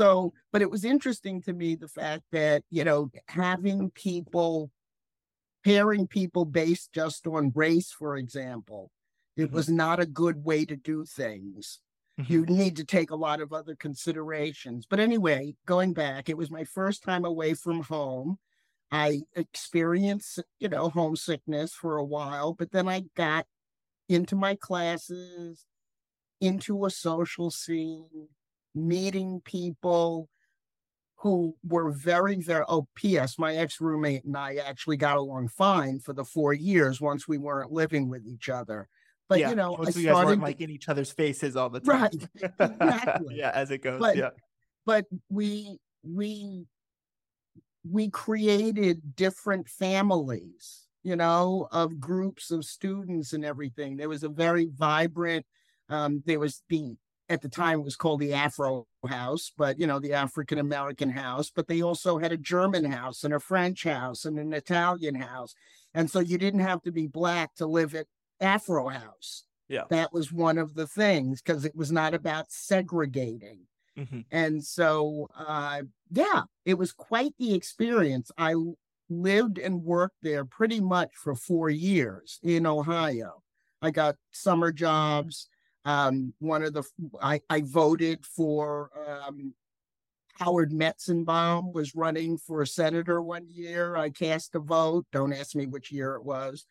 So, 0.01 0.33
but 0.51 0.61
it 0.61 0.71
was 0.71 0.83
interesting 0.85 1.41
to 1.43 1.53
me 1.53 1.75
the 1.75 1.87
fact 1.87 2.23
that, 2.31 2.63
you 2.69 2.83
know, 2.83 3.11
having 3.27 3.91
people, 3.91 4.71
pairing 5.63 6.07
people 6.07 6.45
based 6.45 6.91
just 6.93 7.27
on 7.27 7.51
race, 7.55 7.91
for 7.91 8.17
example, 8.17 8.91
it 9.37 9.51
Mhm. 9.51 9.51
was 9.51 9.69
not 9.69 9.99
a 9.99 10.05
good 10.05 10.43
way 10.43 10.65
to 10.65 10.75
do 10.75 11.05
things 11.05 11.81
Mhm. 12.17 12.41
you 12.41 12.45
need 12.45 12.77
to 12.77 12.85
take 12.85 13.11
a 13.11 13.15
lot 13.15 13.41
of 13.41 13.53
other 13.53 13.75
considerations. 13.75 14.85
But 14.89 14.99
anyway, 15.01 15.55
going 15.65 15.93
back, 15.93 16.29
it 16.29 16.37
was 16.37 16.51
my 16.51 16.63
first 16.63 17.03
time 17.03 17.25
away 17.25 17.53
from 17.55 17.81
home. 17.83 18.37
I 18.91 19.23
experienced, 19.35 20.39
you 20.59 20.69
know, 20.69 20.89
homesickness 20.89 21.73
for 21.73 21.97
a 21.97 22.05
while, 22.05 22.53
but 22.53 22.71
then 22.71 22.87
I 22.89 23.05
got 23.15 23.47
into 24.09 24.35
my 24.35 24.55
classes, 24.55 25.65
into 26.41 26.85
a 26.85 26.89
social 26.89 27.51
scene, 27.51 28.29
meeting 28.75 29.41
people 29.43 30.29
who 31.17 31.55
were 31.63 31.91
very, 31.91 32.35
very, 32.37 32.65
oh, 32.67 32.87
P.S., 32.95 33.37
my 33.37 33.55
ex 33.55 33.79
roommate 33.79 34.23
and 34.23 34.35
I 34.35 34.55
actually 34.55 34.97
got 34.97 35.17
along 35.17 35.49
fine 35.49 35.99
for 35.99 36.13
the 36.13 36.25
four 36.25 36.53
years 36.53 36.99
once 36.99 37.27
we 37.27 37.37
weren't 37.37 37.71
living 37.71 38.09
with 38.09 38.25
each 38.25 38.49
other. 38.49 38.87
But, 39.29 39.39
yeah, 39.39 39.49
you 39.49 39.55
know, 39.55 39.75
I 39.75 39.83
you 39.83 39.91
started, 39.91 40.27
weren't 40.27 40.41
like 40.41 40.61
in 40.61 40.71
each 40.71 40.89
other's 40.89 41.11
faces 41.11 41.55
all 41.55 41.69
the 41.69 41.79
time. 41.79 42.01
Right, 42.01 42.27
exactly. 42.59 43.35
yeah, 43.37 43.51
as 43.53 43.71
it 43.71 43.79
goes. 43.79 43.99
But- 43.99 44.17
yeah. 44.17 44.29
but 44.85 45.05
we 45.29 45.77
we 46.03 46.65
we 47.89 48.09
created 48.09 49.15
different 49.15 49.67
families 49.67 50.87
you 51.03 51.15
know 51.15 51.67
of 51.71 51.99
groups 51.99 52.51
of 52.51 52.63
students 52.63 53.33
and 53.33 53.43
everything 53.43 53.97
there 53.97 54.09
was 54.09 54.23
a 54.23 54.29
very 54.29 54.69
vibrant 54.75 55.45
um 55.89 56.21
there 56.25 56.39
was 56.39 56.61
the 56.69 56.95
at 57.31 57.41
the 57.41 57.49
time 57.49 57.79
it 57.79 57.83
was 57.83 57.95
called 57.95 58.19
the 58.19 58.33
afro 58.33 58.85
house 59.07 59.51
but 59.57 59.79
you 59.79 59.87
know 59.87 59.99
the 59.99 60.13
african 60.13 60.59
american 60.59 61.09
house 61.09 61.49
but 61.55 61.67
they 61.67 61.81
also 61.81 62.17
had 62.19 62.31
a 62.31 62.37
german 62.37 62.85
house 62.85 63.23
and 63.23 63.33
a 63.33 63.39
french 63.39 63.83
house 63.83 64.25
and 64.25 64.37
an 64.37 64.53
italian 64.53 65.15
house 65.15 65.53
and 65.93 66.09
so 66.11 66.19
you 66.19 66.37
didn't 66.37 66.59
have 66.59 66.81
to 66.81 66.91
be 66.91 67.07
black 67.07 67.53
to 67.55 67.65
live 67.65 67.95
at 67.95 68.05
afro 68.39 68.89
house 68.89 69.45
Yeah. 69.69 69.85
that 69.89 70.11
was 70.13 70.31
one 70.31 70.57
of 70.57 70.73
the 70.75 70.87
things 70.87 71.41
because 71.41 71.63
it 71.65 71.75
was 71.75 71.91
not 71.91 72.13
about 72.13 72.51
segregating 72.51 73.61
Mhm. 73.97 74.25
and 74.31 74.63
so, 74.63 75.27
uh, 75.35 75.81
yeah, 76.09 76.43
it 76.63 76.75
was 76.77 76.93
quite 76.93 77.33
the 77.37 77.53
experience. 77.53 78.31
I 78.37 78.55
lived 79.09 79.57
and 79.59 79.83
worked 79.83 80.15
there 80.21 80.45
pretty 80.45 80.79
much 80.79 81.09
for 81.15 81.35
four 81.35 81.69
years 81.69 82.39
in 82.41 82.65
Ohio. 82.65 83.43
I 83.81 83.91
got 83.91 84.15
summer 84.31 84.71
jobs. 84.71 85.49
Um, 85.85 86.33
one 86.39 86.63
of 86.63 86.73
the, 86.73 86.83
I, 87.21 87.41
I 87.49 87.61
voted 87.61 88.25
for, 88.25 88.91
um, 89.07 89.53
Howard 90.35 90.71
Metzenbaum 90.71 91.73
was 91.73 91.95
running 91.95 92.37
for 92.37 92.65
senator 92.65 93.21
one 93.21 93.47
year. 93.47 93.95
I 93.95 94.09
cast 94.09 94.55
a 94.55 94.59
vote. 94.59 95.05
Don't 95.11 95.33
ask 95.33 95.55
me 95.55 95.67
which 95.67 95.91
year 95.91 96.15
it 96.15 96.23
was. 96.23 96.65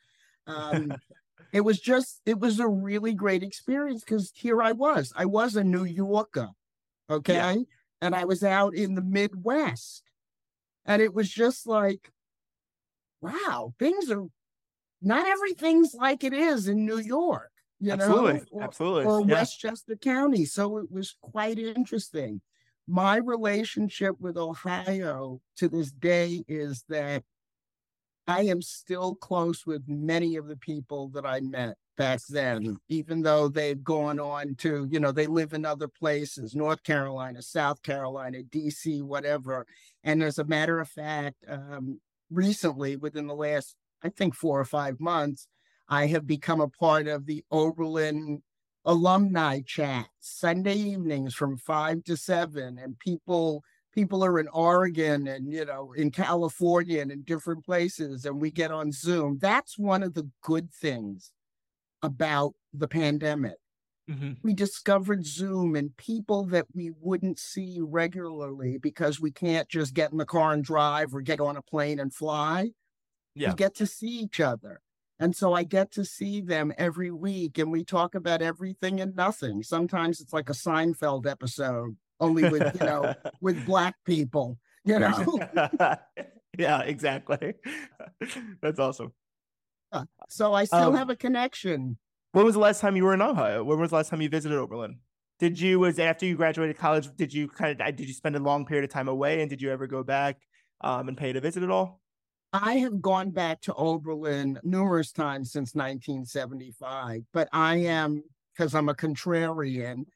Um, 0.46 0.92
it 1.52 1.60
was 1.60 1.80
just, 1.80 2.20
it 2.26 2.38
was 2.38 2.58
a 2.58 2.66
really 2.66 3.14
great 3.14 3.42
experience 3.42 4.02
because 4.02 4.32
here 4.34 4.62
I 4.62 4.72
was. 4.72 5.12
I 5.14 5.26
was 5.26 5.56
a 5.56 5.64
New 5.64 5.84
Yorker 5.84 6.48
okay 7.10 7.64
and 8.00 8.14
i 8.14 8.24
was 8.24 8.42
out 8.44 8.74
in 8.74 8.94
the 8.94 9.02
midwest 9.02 10.02
and 10.86 11.02
it 11.02 11.12
was 11.12 11.28
just 11.28 11.66
like 11.66 12.10
wow 13.20 13.74
things 13.78 14.10
are 14.10 14.26
not 15.02 15.26
everything's 15.26 15.94
like 15.94 16.24
it 16.24 16.32
is 16.32 16.68
in 16.68 16.86
new 16.86 16.98
york 16.98 17.50
you 17.80 17.92
absolutely, 17.92 18.34
know 18.34 18.40
or, 18.52 18.62
absolutely. 18.62 19.04
or 19.04 19.20
yeah. 19.20 19.34
westchester 19.34 19.96
county 19.96 20.44
so 20.44 20.78
it 20.78 20.90
was 20.90 21.16
quite 21.20 21.58
interesting 21.58 22.40
my 22.86 23.16
relationship 23.16 24.14
with 24.20 24.36
ohio 24.36 25.40
to 25.56 25.68
this 25.68 25.90
day 25.90 26.44
is 26.48 26.84
that 26.88 27.22
i 28.26 28.42
am 28.42 28.60
still 28.62 29.14
close 29.14 29.66
with 29.66 29.82
many 29.86 30.36
of 30.36 30.46
the 30.46 30.56
people 30.56 31.08
that 31.08 31.26
i 31.26 31.40
met 31.40 31.76
back 32.00 32.20
then, 32.30 32.78
even 32.88 33.20
though 33.20 33.46
they've 33.46 33.84
gone 33.84 34.18
on 34.18 34.54
to, 34.54 34.88
you 34.90 34.98
know, 34.98 35.12
they 35.12 35.26
live 35.26 35.52
in 35.52 35.66
other 35.66 35.86
places, 35.86 36.54
North 36.54 36.82
Carolina, 36.82 37.42
South 37.42 37.82
Carolina, 37.82 38.38
DC, 38.38 39.02
whatever. 39.02 39.66
And 40.02 40.22
as 40.22 40.38
a 40.38 40.44
matter 40.44 40.80
of 40.80 40.88
fact, 40.88 41.36
um, 41.46 42.00
recently, 42.30 42.96
within 42.96 43.26
the 43.26 43.34
last, 43.34 43.76
I 44.02 44.08
think, 44.08 44.34
four 44.34 44.58
or 44.58 44.64
five 44.64 44.98
months, 44.98 45.46
I 45.90 46.06
have 46.08 46.26
become 46.26 46.60
a 46.60 46.68
part 46.68 47.08
of 47.08 47.26
the 47.26 47.44
Oberlin 47.50 48.42
alumni 48.84 49.60
chat 49.66 50.08
Sunday 50.20 50.74
evenings 50.76 51.34
from 51.34 51.58
five 51.58 52.04
to 52.04 52.16
seven, 52.16 52.78
and 52.78 52.98
people 52.98 53.62
people 53.92 54.24
are 54.24 54.38
in 54.38 54.48
Oregon 54.48 55.26
and 55.28 55.52
you 55.52 55.64
know 55.66 55.92
in 55.92 56.10
California 56.12 57.00
and 57.02 57.12
in 57.12 57.22
different 57.24 57.64
places, 57.64 58.24
and 58.24 58.40
we 58.40 58.50
get 58.50 58.70
on 58.70 58.92
Zoom. 58.92 59.38
That's 59.40 59.78
one 59.78 60.02
of 60.02 60.14
the 60.14 60.30
good 60.42 60.72
things 60.72 61.32
about 62.02 62.54
the 62.72 62.88
pandemic. 62.88 63.56
Mhm. 64.08 64.40
We 64.42 64.54
discovered 64.54 65.26
Zoom 65.26 65.76
and 65.76 65.96
people 65.96 66.44
that 66.46 66.66
we 66.74 66.90
wouldn't 66.90 67.38
see 67.38 67.80
regularly 67.80 68.78
because 68.78 69.20
we 69.20 69.30
can't 69.32 69.68
just 69.68 69.94
get 69.94 70.12
in 70.12 70.18
the 70.18 70.26
car 70.26 70.52
and 70.54 70.64
drive 70.64 71.14
or 71.14 71.20
get 71.22 71.40
on 71.40 71.56
a 71.56 71.62
plane 71.62 72.00
and 72.00 72.14
fly. 72.14 72.70
Yeah. 73.34 73.50
We 73.50 73.54
get 73.54 73.74
to 73.76 73.86
see 73.86 74.08
each 74.08 74.40
other. 74.40 74.82
And 75.20 75.36
so 75.36 75.52
I 75.52 75.64
get 75.64 75.92
to 75.92 76.04
see 76.04 76.40
them 76.40 76.72
every 76.78 77.10
week 77.10 77.58
and 77.58 77.70
we 77.70 77.84
talk 77.84 78.14
about 78.14 78.40
everything 78.40 79.00
and 79.00 79.14
nothing. 79.14 79.62
Sometimes 79.62 80.20
it's 80.20 80.32
like 80.32 80.48
a 80.48 80.54
Seinfeld 80.54 81.26
episode, 81.26 81.96
only 82.20 82.48
with, 82.48 82.74
you 82.80 82.86
know, 82.86 83.14
with 83.42 83.64
black 83.66 83.96
people, 84.06 84.58
you 84.84 84.98
know. 84.98 85.38
yeah, 86.58 86.80
exactly. 86.80 87.52
That's 88.62 88.80
awesome. 88.80 89.12
So 90.28 90.54
I 90.54 90.64
still 90.64 90.84
Um, 90.84 90.94
have 90.96 91.10
a 91.10 91.16
connection. 91.16 91.98
When 92.32 92.44
was 92.44 92.54
the 92.54 92.60
last 92.60 92.80
time 92.80 92.96
you 92.96 93.04
were 93.04 93.14
in 93.14 93.22
Ohio? 93.22 93.62
When 93.62 93.78
was 93.78 93.90
the 93.90 93.96
last 93.96 94.08
time 94.08 94.22
you 94.22 94.28
visited 94.28 94.56
Oberlin? 94.56 95.00
Did 95.38 95.60
you 95.60 95.80
was 95.80 95.98
after 95.98 96.26
you 96.26 96.36
graduated 96.36 96.78
college? 96.78 97.08
Did 97.16 97.34
you 97.34 97.48
kind 97.48 97.78
of 97.78 97.96
did 97.96 98.06
you 98.06 98.14
spend 98.14 98.36
a 98.36 98.38
long 98.38 98.66
period 98.66 98.84
of 98.84 98.90
time 98.90 99.08
away, 99.08 99.40
and 99.40 99.50
did 99.50 99.60
you 99.60 99.70
ever 99.70 99.86
go 99.86 100.02
back 100.02 100.36
um, 100.82 101.08
and 101.08 101.16
pay 101.16 101.32
to 101.32 101.40
visit 101.40 101.62
at 101.62 101.70
all? 101.70 102.00
I 102.52 102.74
have 102.78 103.00
gone 103.00 103.30
back 103.30 103.60
to 103.62 103.74
Oberlin 103.74 104.58
numerous 104.62 105.12
times 105.12 105.52
since 105.52 105.74
1975, 105.74 107.24
but 107.32 107.48
I 107.52 107.76
am, 107.76 108.24
because 108.52 108.74
I'm 108.74 108.88
a 108.88 108.94
contrarian, 108.94 110.06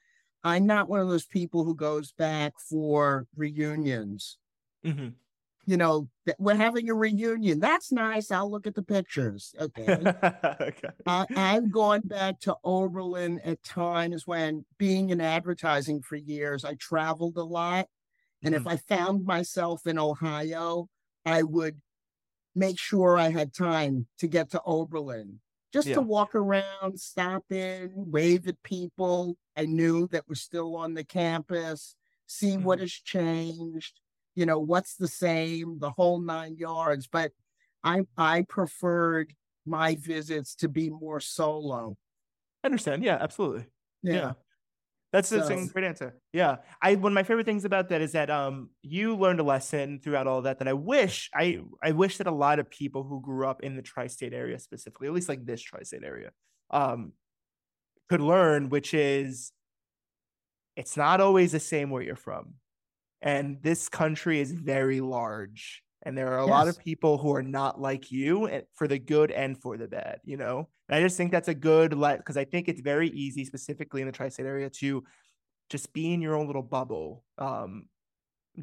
I'm 0.43 0.67
not 0.67 0.89
one 0.89 1.01
of 1.01 1.09
those 1.09 1.27
people 1.27 1.65
who 1.65 1.75
goes 1.75 2.13
back 2.13 2.55
for 2.59 3.27
reunions. 3.37 4.39
hmm 4.83 5.09
You 5.67 5.79
know, 5.79 6.09
we're 6.39 6.57
having 6.57 6.91
a 6.91 6.95
reunion. 6.95 7.59
That's 7.61 7.91
nice. 7.91 8.31
I'll 8.31 8.51
look 8.51 8.67
at 8.67 8.75
the 8.75 8.83
pictures. 8.83 9.55
Okay. 9.59 9.87
okay. 10.61 10.89
I, 11.07 11.27
I've 11.35 11.71
gone 11.71 12.03
back 12.05 12.41
to 12.41 12.57
Oberlin 12.65 13.41
at 13.41 13.63
times 13.63 14.27
when 14.27 14.67
being 14.79 15.11
in 15.11 15.21
advertising 15.21 16.03
for 16.03 16.17
years, 16.17 16.65
I 16.65 16.75
traveled 16.75 17.37
a 17.39 17.45
lot. 17.45 17.89
And 18.43 18.55
if 18.55 18.67
I 18.67 18.77
found 18.77 19.25
myself 19.25 19.87
in 19.87 19.99
Ohio, 19.99 20.89
I 21.25 21.43
would 21.43 21.81
make 22.55 22.79
sure 22.79 23.19
I 23.19 23.31
had 23.31 23.53
time 23.55 24.07
to 24.19 24.27
get 24.29 24.51
to 24.51 24.63
Oberlin 24.65 25.41
just 25.73 25.89
Yeah. 25.89 25.97
to 25.97 26.03
walk 26.03 26.35
around, 26.37 27.01
stop 27.01 27.51
in, 27.51 27.93
wave 27.97 28.47
at 28.47 28.63
people 28.63 29.37
I 29.57 29.67
knew 29.67 30.07
that 30.09 30.29
were 30.29 30.35
still 30.37 30.77
on 30.77 30.95
the 30.95 31.05
campus, 31.05 31.97
see 32.27 32.57
what 32.57 32.79
Mhm. 32.79 32.83
has 32.83 32.93
changed, 32.93 34.01
you 34.37 34.47
know, 34.47 34.59
what's 34.59 34.97
the 34.97 35.09
same, 35.09 35.79
the 35.81 35.91
whole 35.93 36.21
nine 36.21 36.57
yards. 36.57 37.07
But 37.09 37.33
I 37.83 38.07
I 38.17 38.43
preferred 38.43 39.35
my 39.67 39.95
visits 39.97 40.55
to 40.57 40.69
be 40.69 40.91
more 40.91 41.21
solo. 41.21 41.97
I 42.63 42.67
understand. 42.69 43.03
Yeah, 43.05 43.17
absolutely. 43.21 43.67
Yeah. 44.03 44.35
That's 44.35 44.44
that's 45.15 45.33
a 45.33 45.45
So- 45.47 45.67
great 45.73 45.85
answer. 45.85 46.21
Yeah. 46.33 46.57
I 46.83 46.97
one 46.97 47.13
of 47.13 47.15
my 47.15 47.23
favorite 47.23 47.47
things 47.47 47.65
about 47.65 47.89
that 47.91 48.01
is 48.01 48.13
that 48.13 48.31
um 48.31 48.71
you 48.83 49.17
learned 49.17 49.41
a 49.41 49.45
lesson 49.45 50.01
throughout 50.01 50.27
all 50.27 50.39
of 50.39 50.45
that 50.45 50.59
that 50.59 50.69
I 50.69 50.73
wish 50.75 51.31
I 51.35 51.61
I 51.83 51.93
wish 51.93 52.19
that 52.19 52.27
a 52.27 52.33
lot 52.33 52.59
of 52.59 52.69
people 52.69 53.05
who 53.05 53.21
grew 53.23 53.47
up 53.47 53.63
in 53.63 53.77
the 53.77 53.83
tri-state 53.83 54.33
area 54.35 54.59
specifically, 54.59 55.07
at 55.09 55.15
least 55.15 55.29
like 55.29 55.47
this 55.47 55.63
tri-state 55.63 56.05
area, 56.05 56.31
um 56.71 57.13
could 58.11 58.21
learn, 58.21 58.69
which 58.69 58.93
is 58.93 59.53
it's 60.77 60.97
not 60.97 61.21
always 61.21 61.53
the 61.53 61.61
same 61.61 61.91
where 61.91 62.03
you're 62.03 62.17
from. 62.17 62.55
And 63.23 63.63
this 63.63 63.89
country 63.89 64.41
is 64.41 64.53
very 64.53 65.01
large. 65.01 65.83
And 66.03 66.19
there 66.19 66.33
are 66.33 66.39
a 66.39 66.47
lot 66.47 66.69
of 66.69 66.79
people 66.79 67.17
who 67.17 67.35
are 67.35 67.43
not 67.43 67.81
like 67.81 68.11
you 68.13 68.45
and 68.47 68.65
for 68.75 68.87
the 68.87 68.99
good 68.99 69.31
and 69.31 69.57
for 69.63 69.79
the 69.79 69.89
bad, 69.89 70.21
you 70.25 70.37
know? 70.37 70.69
And 70.89 70.97
I 70.97 71.03
just 71.03 71.17
think 71.17 71.31
that's 71.31 71.49
a 71.49 71.55
good 71.55 71.95
let 71.95 72.19
because 72.19 72.37
I 72.37 72.45
think 72.45 72.69
it's 72.69 72.81
very 72.81 73.09
easy, 73.11 73.45
specifically 73.45 74.01
in 74.03 74.07
the 74.07 74.13
tri-state 74.13 74.47
area, 74.47 74.71
to 74.71 75.05
just 75.71 75.93
be 75.93 76.13
in 76.13 76.21
your 76.21 76.37
own 76.37 76.47
little 76.47 76.63
bubble. 76.63 77.25
Um, 77.39 77.87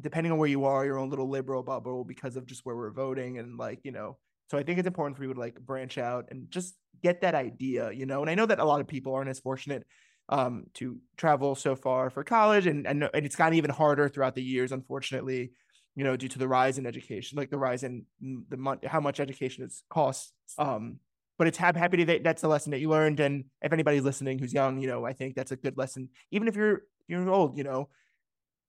depending 0.00 0.32
on 0.32 0.38
where 0.38 0.48
you 0.48 0.64
are, 0.64 0.84
your 0.84 0.98
own 0.98 1.10
little 1.10 1.28
liberal 1.28 1.62
bubble 1.62 2.04
because 2.04 2.36
of 2.36 2.46
just 2.46 2.64
where 2.64 2.76
we're 2.76 2.90
voting 2.90 3.38
and 3.38 3.58
like, 3.58 3.80
you 3.82 3.92
know, 3.92 4.16
so 4.50 4.58
I 4.58 4.62
think 4.62 4.78
it's 4.78 4.86
important 4.86 5.16
for 5.16 5.24
you 5.24 5.34
to 5.34 5.40
like 5.40 5.60
branch 5.60 5.98
out 5.98 6.26
and 6.30 6.50
just 6.50 6.74
get 7.02 7.20
that 7.22 7.34
idea, 7.34 7.90
you 7.90 8.06
know. 8.06 8.20
And 8.20 8.30
I 8.30 8.34
know 8.34 8.46
that 8.46 8.58
a 8.58 8.64
lot 8.64 8.80
of 8.80 8.86
people 8.86 9.14
aren't 9.14 9.30
as 9.30 9.40
fortunate 9.40 9.86
um, 10.28 10.64
to 10.74 10.98
travel 11.16 11.54
so 11.54 11.74
far 11.74 12.10
for 12.10 12.24
college, 12.24 12.66
and, 12.66 12.86
and 12.86 13.08
and 13.12 13.26
it's 13.26 13.36
gotten 13.36 13.54
even 13.54 13.70
harder 13.70 14.08
throughout 14.08 14.34
the 14.34 14.42
years, 14.42 14.72
unfortunately, 14.72 15.52
you 15.94 16.04
know, 16.04 16.16
due 16.16 16.28
to 16.28 16.38
the 16.38 16.48
rise 16.48 16.78
in 16.78 16.86
education, 16.86 17.36
like 17.36 17.50
the 17.50 17.58
rise 17.58 17.82
in 17.82 18.04
the 18.48 18.56
mon- 18.56 18.80
how 18.86 19.00
much 19.00 19.20
education 19.20 19.64
is 19.64 19.82
costs. 19.90 20.32
Um, 20.58 21.00
but 21.42 21.48
it's 21.48 21.58
happy 21.58 21.96
to 21.96 22.04
that 22.04 22.22
that's 22.22 22.40
the 22.40 22.46
lesson 22.46 22.70
that 22.70 22.78
you 22.78 22.88
learned, 22.88 23.18
and 23.18 23.46
if 23.62 23.72
anybody's 23.72 24.04
listening 24.04 24.38
who's 24.38 24.54
young, 24.54 24.80
you 24.80 24.86
know, 24.86 25.04
I 25.04 25.12
think 25.12 25.34
that's 25.34 25.50
a 25.50 25.56
good 25.56 25.76
lesson. 25.76 26.08
Even 26.30 26.46
if 26.46 26.54
you're 26.54 26.82
you're 27.08 27.28
old, 27.28 27.58
you 27.58 27.64
know, 27.64 27.88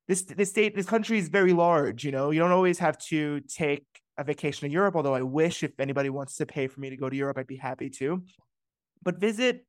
this 0.07 0.23
this 0.23 0.49
state 0.49 0.75
this 0.75 0.87
country 0.87 1.19
is 1.19 1.29
very 1.29 1.53
large. 1.53 2.03
You 2.03 2.11
know, 2.11 2.31
you 2.31 2.39
don't 2.39 2.49
always 2.49 2.79
have 2.79 2.97
to 3.09 3.41
take 3.41 3.85
a 4.17 4.23
vacation 4.23 4.65
in 4.65 4.71
Europe. 4.71 4.95
Although 4.95 5.13
I 5.13 5.21
wish 5.21 5.61
if 5.61 5.79
anybody 5.79 6.09
wants 6.09 6.35
to 6.37 6.47
pay 6.47 6.65
for 6.65 6.79
me 6.79 6.89
to 6.89 6.97
go 6.97 7.11
to 7.11 7.15
Europe, 7.15 7.37
I'd 7.37 7.45
be 7.45 7.57
happy 7.57 7.91
to. 7.91 8.23
But 9.03 9.19
visit 9.19 9.67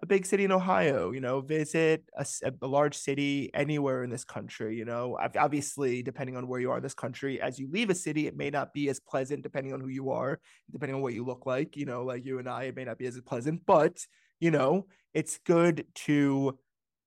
a 0.00 0.06
big 0.06 0.24
city 0.26 0.44
in 0.44 0.52
Ohio, 0.52 1.12
you 1.12 1.20
know, 1.20 1.40
visit 1.40 2.04
a, 2.16 2.26
a, 2.60 2.66
large 2.66 2.96
city 2.96 3.50
anywhere 3.54 4.02
in 4.02 4.10
this 4.10 4.24
country, 4.24 4.76
you 4.76 4.84
know. 4.84 5.18
Obviously, 5.38 6.02
depending 6.02 6.36
on 6.36 6.48
where 6.48 6.60
you 6.60 6.70
are 6.70 6.78
in 6.78 6.82
this 6.82 6.94
country, 6.94 7.40
as 7.40 7.58
you 7.58 7.68
leave 7.70 7.90
a 7.90 7.94
city, 7.94 8.26
it 8.26 8.36
may 8.36 8.50
not 8.50 8.72
be 8.72 8.88
as 8.88 8.98
pleasant 8.98 9.42
depending 9.42 9.72
on 9.72 9.80
who 9.80 9.88
you 9.88 10.10
are, 10.10 10.40
depending 10.70 10.96
on 10.96 11.02
what 11.02 11.14
you 11.14 11.24
look 11.24 11.46
like, 11.46 11.76
you 11.76 11.84
know, 11.84 12.04
like 12.04 12.24
you 12.24 12.38
and 12.38 12.48
I, 12.48 12.64
it 12.64 12.76
may 12.76 12.84
not 12.84 12.98
be 12.98 13.06
as 13.06 13.20
pleasant, 13.20 13.62
but, 13.66 14.04
you 14.40 14.50
know, 14.50 14.86
it's 15.14 15.38
good 15.44 15.86
to 15.94 16.58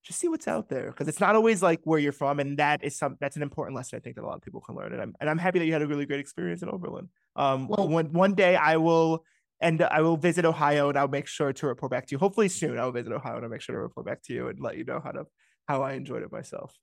just 0.04 0.20
see 0.20 0.28
what's 0.28 0.48
out 0.48 0.70
there 0.70 0.92
because 0.92 1.08
it's 1.08 1.20
not 1.20 1.36
always 1.36 1.64
like 1.64 1.82
where 1.84 1.98
you're 1.98 2.12
from 2.12 2.40
and 2.40 2.60
that 2.60 2.84
is 2.84 2.96
some 2.96 3.18
that's 3.20 3.36
an 3.36 3.42
important 3.42 3.76
lesson 3.76 3.98
i 3.98 4.00
think 4.00 4.16
that 4.16 4.24
a 4.24 4.28
lot 4.28 4.36
of 4.36 4.42
people 4.42 4.62
can 4.62 4.76
learn 4.76 4.94
and 4.94 5.02
i'm 5.02 5.16
and 5.20 5.28
i'm 5.28 5.40
happy 5.40 5.58
that 5.58 5.66
you 5.66 5.74
had 5.74 5.82
a 5.82 5.88
really 5.88 6.06
great 6.06 6.20
experience 6.20 6.62
in 6.62 6.70
oberlin 6.70 7.10
um 7.36 7.68
well, 7.68 7.88
one 7.88 8.14
one 8.14 8.36
day 8.36 8.56
i 8.56 8.78
will 8.78 9.24
and 9.62 9.82
I 9.82 10.02
will 10.02 10.18
visit 10.18 10.46
Ohio 10.46 10.90
and 10.90 10.98
I'll 10.98 11.08
make 11.08 11.28
sure 11.28 11.54
to 11.54 11.68
report 11.68 11.92
back 11.92 12.08
to 12.08 12.12
you. 12.12 12.20
Hopefully 12.20 12.50
soon 12.50 12.78
I'll 12.78 12.92
visit 12.92 13.12
Ohio 13.12 13.36
and 13.36 13.46
I'll 13.46 13.52
make 13.52 13.62
sure 13.62 13.76
to 13.76 13.82
report 13.82 14.06
back 14.06 14.22
to 14.24 14.34
you 14.34 14.48
and 14.48 14.60
let 14.60 14.78
you 14.78 14.84
know 14.84 15.00
how 15.04 15.12
to 15.12 15.26
how 15.68 15.82
I 15.82 15.94
enjoyed 15.94 16.24
it 16.24 16.32
myself. 16.32 16.76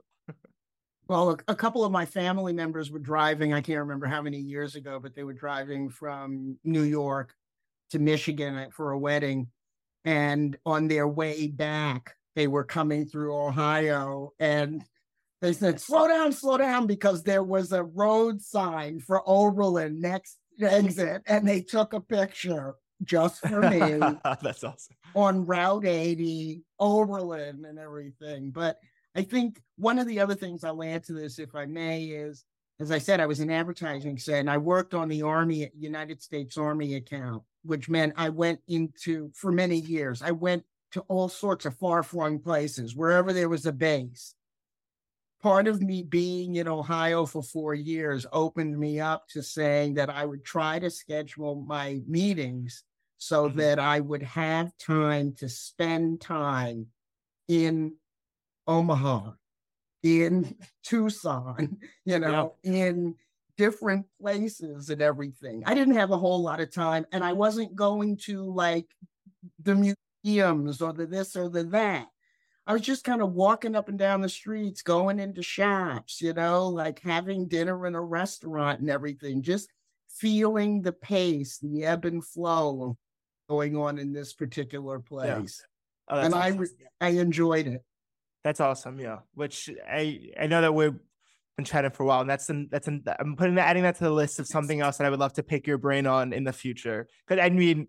well, 1.08 1.30
a, 1.30 1.36
a, 1.48 1.54
couple 1.54 1.84
of 1.84 1.92
my 1.92 2.04
family 2.04 2.52
members 2.52 2.90
were 2.90 2.98
driving. 2.98 3.52
I 3.52 3.60
can't 3.60 3.78
remember 3.78 4.06
how 4.06 4.22
many 4.22 4.38
years 4.38 4.74
ago, 4.74 4.98
but 5.00 5.14
they 5.14 5.22
were 5.22 5.34
driving 5.34 5.88
from 5.88 6.58
New 6.64 6.82
York 6.82 7.32
to 7.90 7.98
Michigan 7.98 8.56
uh, 8.56 8.66
for 8.72 8.92
a 8.92 8.98
wedding, 8.98 9.48
and 10.04 10.56
on 10.66 10.88
their 10.88 11.06
way 11.06 11.46
back, 11.46 12.16
they 12.34 12.48
were 12.48 12.64
coming 12.64 13.06
through 13.06 13.36
Ohio 13.36 14.30
and. 14.38 14.82
They 15.40 15.52
said, 15.52 15.80
slow 15.80 16.06
down, 16.06 16.30
slow 16.30 16.56
down, 16.56 16.86
because 16.86 17.24
there 17.24 17.42
was 17.42 17.72
a 17.72 17.82
road 17.82 18.40
sign 18.40 19.00
for 19.00 19.28
Oberlin 19.28 20.00
next 20.00 20.38
exit 20.60 21.22
and 21.26 21.46
they 21.46 21.60
took 21.60 21.92
a 21.92 22.00
picture 22.00 22.74
just 23.04 23.40
for 23.46 23.60
me. 23.60 23.78
That's 24.24 24.64
awesome. 24.64 24.96
On 25.14 25.44
Route 25.44 25.86
80, 25.86 26.62
Oberlin, 26.78 27.64
and 27.64 27.78
everything. 27.78 28.50
But 28.50 28.78
I 29.14 29.22
think 29.22 29.60
one 29.76 29.98
of 29.98 30.06
the 30.06 30.20
other 30.20 30.34
things 30.34 30.64
I'll 30.64 30.82
add 30.82 31.04
to 31.04 31.12
this, 31.12 31.38
if 31.38 31.54
I 31.54 31.66
may, 31.66 32.04
is 32.04 32.44
as 32.80 32.90
I 32.90 32.98
said, 32.98 33.20
I 33.20 33.26
was 33.26 33.40
in 33.40 33.50
advertising, 33.50 34.18
and 34.28 34.50
I 34.50 34.58
worked 34.58 34.94
on 34.94 35.08
the 35.08 35.22
Army, 35.22 35.70
United 35.78 36.22
States 36.22 36.56
Army 36.56 36.96
account, 36.96 37.42
which 37.62 37.88
meant 37.88 38.14
I 38.16 38.28
went 38.28 38.60
into 38.66 39.30
for 39.34 39.52
many 39.52 39.76
years. 39.76 40.22
I 40.22 40.32
went 40.32 40.64
to 40.92 41.00
all 41.02 41.28
sorts 41.28 41.64
of 41.64 41.76
far 41.76 42.02
flung 42.02 42.38
places, 42.38 42.96
wherever 42.96 43.32
there 43.32 43.48
was 43.48 43.66
a 43.66 43.72
base 43.72 44.34
part 45.42 45.66
of 45.66 45.82
me 45.82 46.02
being 46.02 46.54
in 46.56 46.68
Ohio 46.68 47.26
for 47.26 47.42
four 47.42 47.74
years 47.74 48.24
opened 48.32 48.78
me 48.78 49.00
up 49.00 49.28
to 49.28 49.42
saying 49.42 49.94
that 49.94 50.08
I 50.08 50.24
would 50.24 50.44
try 50.44 50.78
to 50.78 50.90
schedule 50.90 51.64
my 51.66 52.00
meetings 52.06 52.84
so 53.18 53.48
mm-hmm. 53.48 53.58
that 53.58 53.78
I 53.78 54.00
would 54.00 54.22
have 54.22 54.76
time 54.78 55.34
to 55.38 55.48
spend 55.48 56.20
time 56.20 56.86
in 57.48 57.94
Omaha, 58.66 59.32
in 60.02 60.56
Tucson, 60.84 61.78
you 62.04 62.20
know, 62.20 62.54
yeah. 62.62 62.72
in 62.72 63.14
different 63.56 64.06
places 64.20 64.90
and 64.90 65.02
everything. 65.02 65.64
I 65.66 65.74
didn't 65.74 65.96
have 65.96 66.10
a 66.10 66.18
whole 66.18 66.42
lot 66.42 66.60
of 66.60 66.72
time 66.72 67.04
and 67.12 67.24
I 67.24 67.32
wasn't 67.32 67.74
going 67.74 68.16
to 68.24 68.44
like 68.44 68.86
the 69.60 69.96
museums 70.24 70.80
or 70.80 70.92
the 70.92 71.06
this 71.06 71.36
or 71.36 71.48
the 71.48 71.64
that. 71.64 72.06
I 72.66 72.72
was 72.72 72.82
just 72.82 73.04
kind 73.04 73.22
of 73.22 73.32
walking 73.32 73.74
up 73.74 73.88
and 73.88 73.98
down 73.98 74.20
the 74.20 74.28
streets, 74.28 74.82
going 74.82 75.18
into 75.18 75.42
shops, 75.42 76.20
you 76.20 76.32
know, 76.32 76.68
like 76.68 77.00
having 77.00 77.48
dinner 77.48 77.86
in 77.86 77.94
a 77.94 78.00
restaurant 78.00 78.80
and 78.80 78.88
everything, 78.88 79.42
just 79.42 79.68
feeling 80.08 80.82
the 80.82 80.92
pace, 80.92 81.58
the 81.58 81.84
ebb 81.84 82.04
and 82.04 82.24
flow 82.24 82.96
going 83.48 83.76
on 83.76 83.98
in 83.98 84.12
this 84.12 84.32
particular 84.32 85.00
place. 85.00 85.62
Yeah. 86.08 86.16
Oh, 86.16 86.20
and 86.20 86.34
awesome. 86.34 86.66
I 87.00 87.06
I 87.06 87.10
enjoyed 87.10 87.66
it. 87.66 87.82
That's 88.44 88.60
awesome, 88.60 89.00
yeah. 89.00 89.18
Which 89.34 89.70
I 89.88 90.30
I 90.38 90.46
know 90.46 90.60
that 90.60 90.74
we've 90.74 90.94
been 91.56 91.64
chatting 91.64 91.90
for 91.90 92.04
a 92.04 92.06
while, 92.06 92.20
and 92.20 92.30
that's 92.30 92.48
an, 92.48 92.68
that's 92.70 92.88
an, 92.88 93.04
I'm 93.18 93.36
putting 93.36 93.56
that 93.56 93.68
adding 93.68 93.82
that 93.82 93.96
to 93.96 94.04
the 94.04 94.10
list 94.10 94.38
of 94.38 94.46
something 94.46 94.80
else 94.80 94.98
that 94.98 95.06
I 95.06 95.10
would 95.10 95.20
love 95.20 95.32
to 95.34 95.42
pick 95.42 95.66
your 95.66 95.78
brain 95.78 96.06
on 96.06 96.32
in 96.32 96.44
the 96.44 96.52
future. 96.52 97.08
Because 97.26 97.42
I 97.44 97.50
mean, 97.50 97.88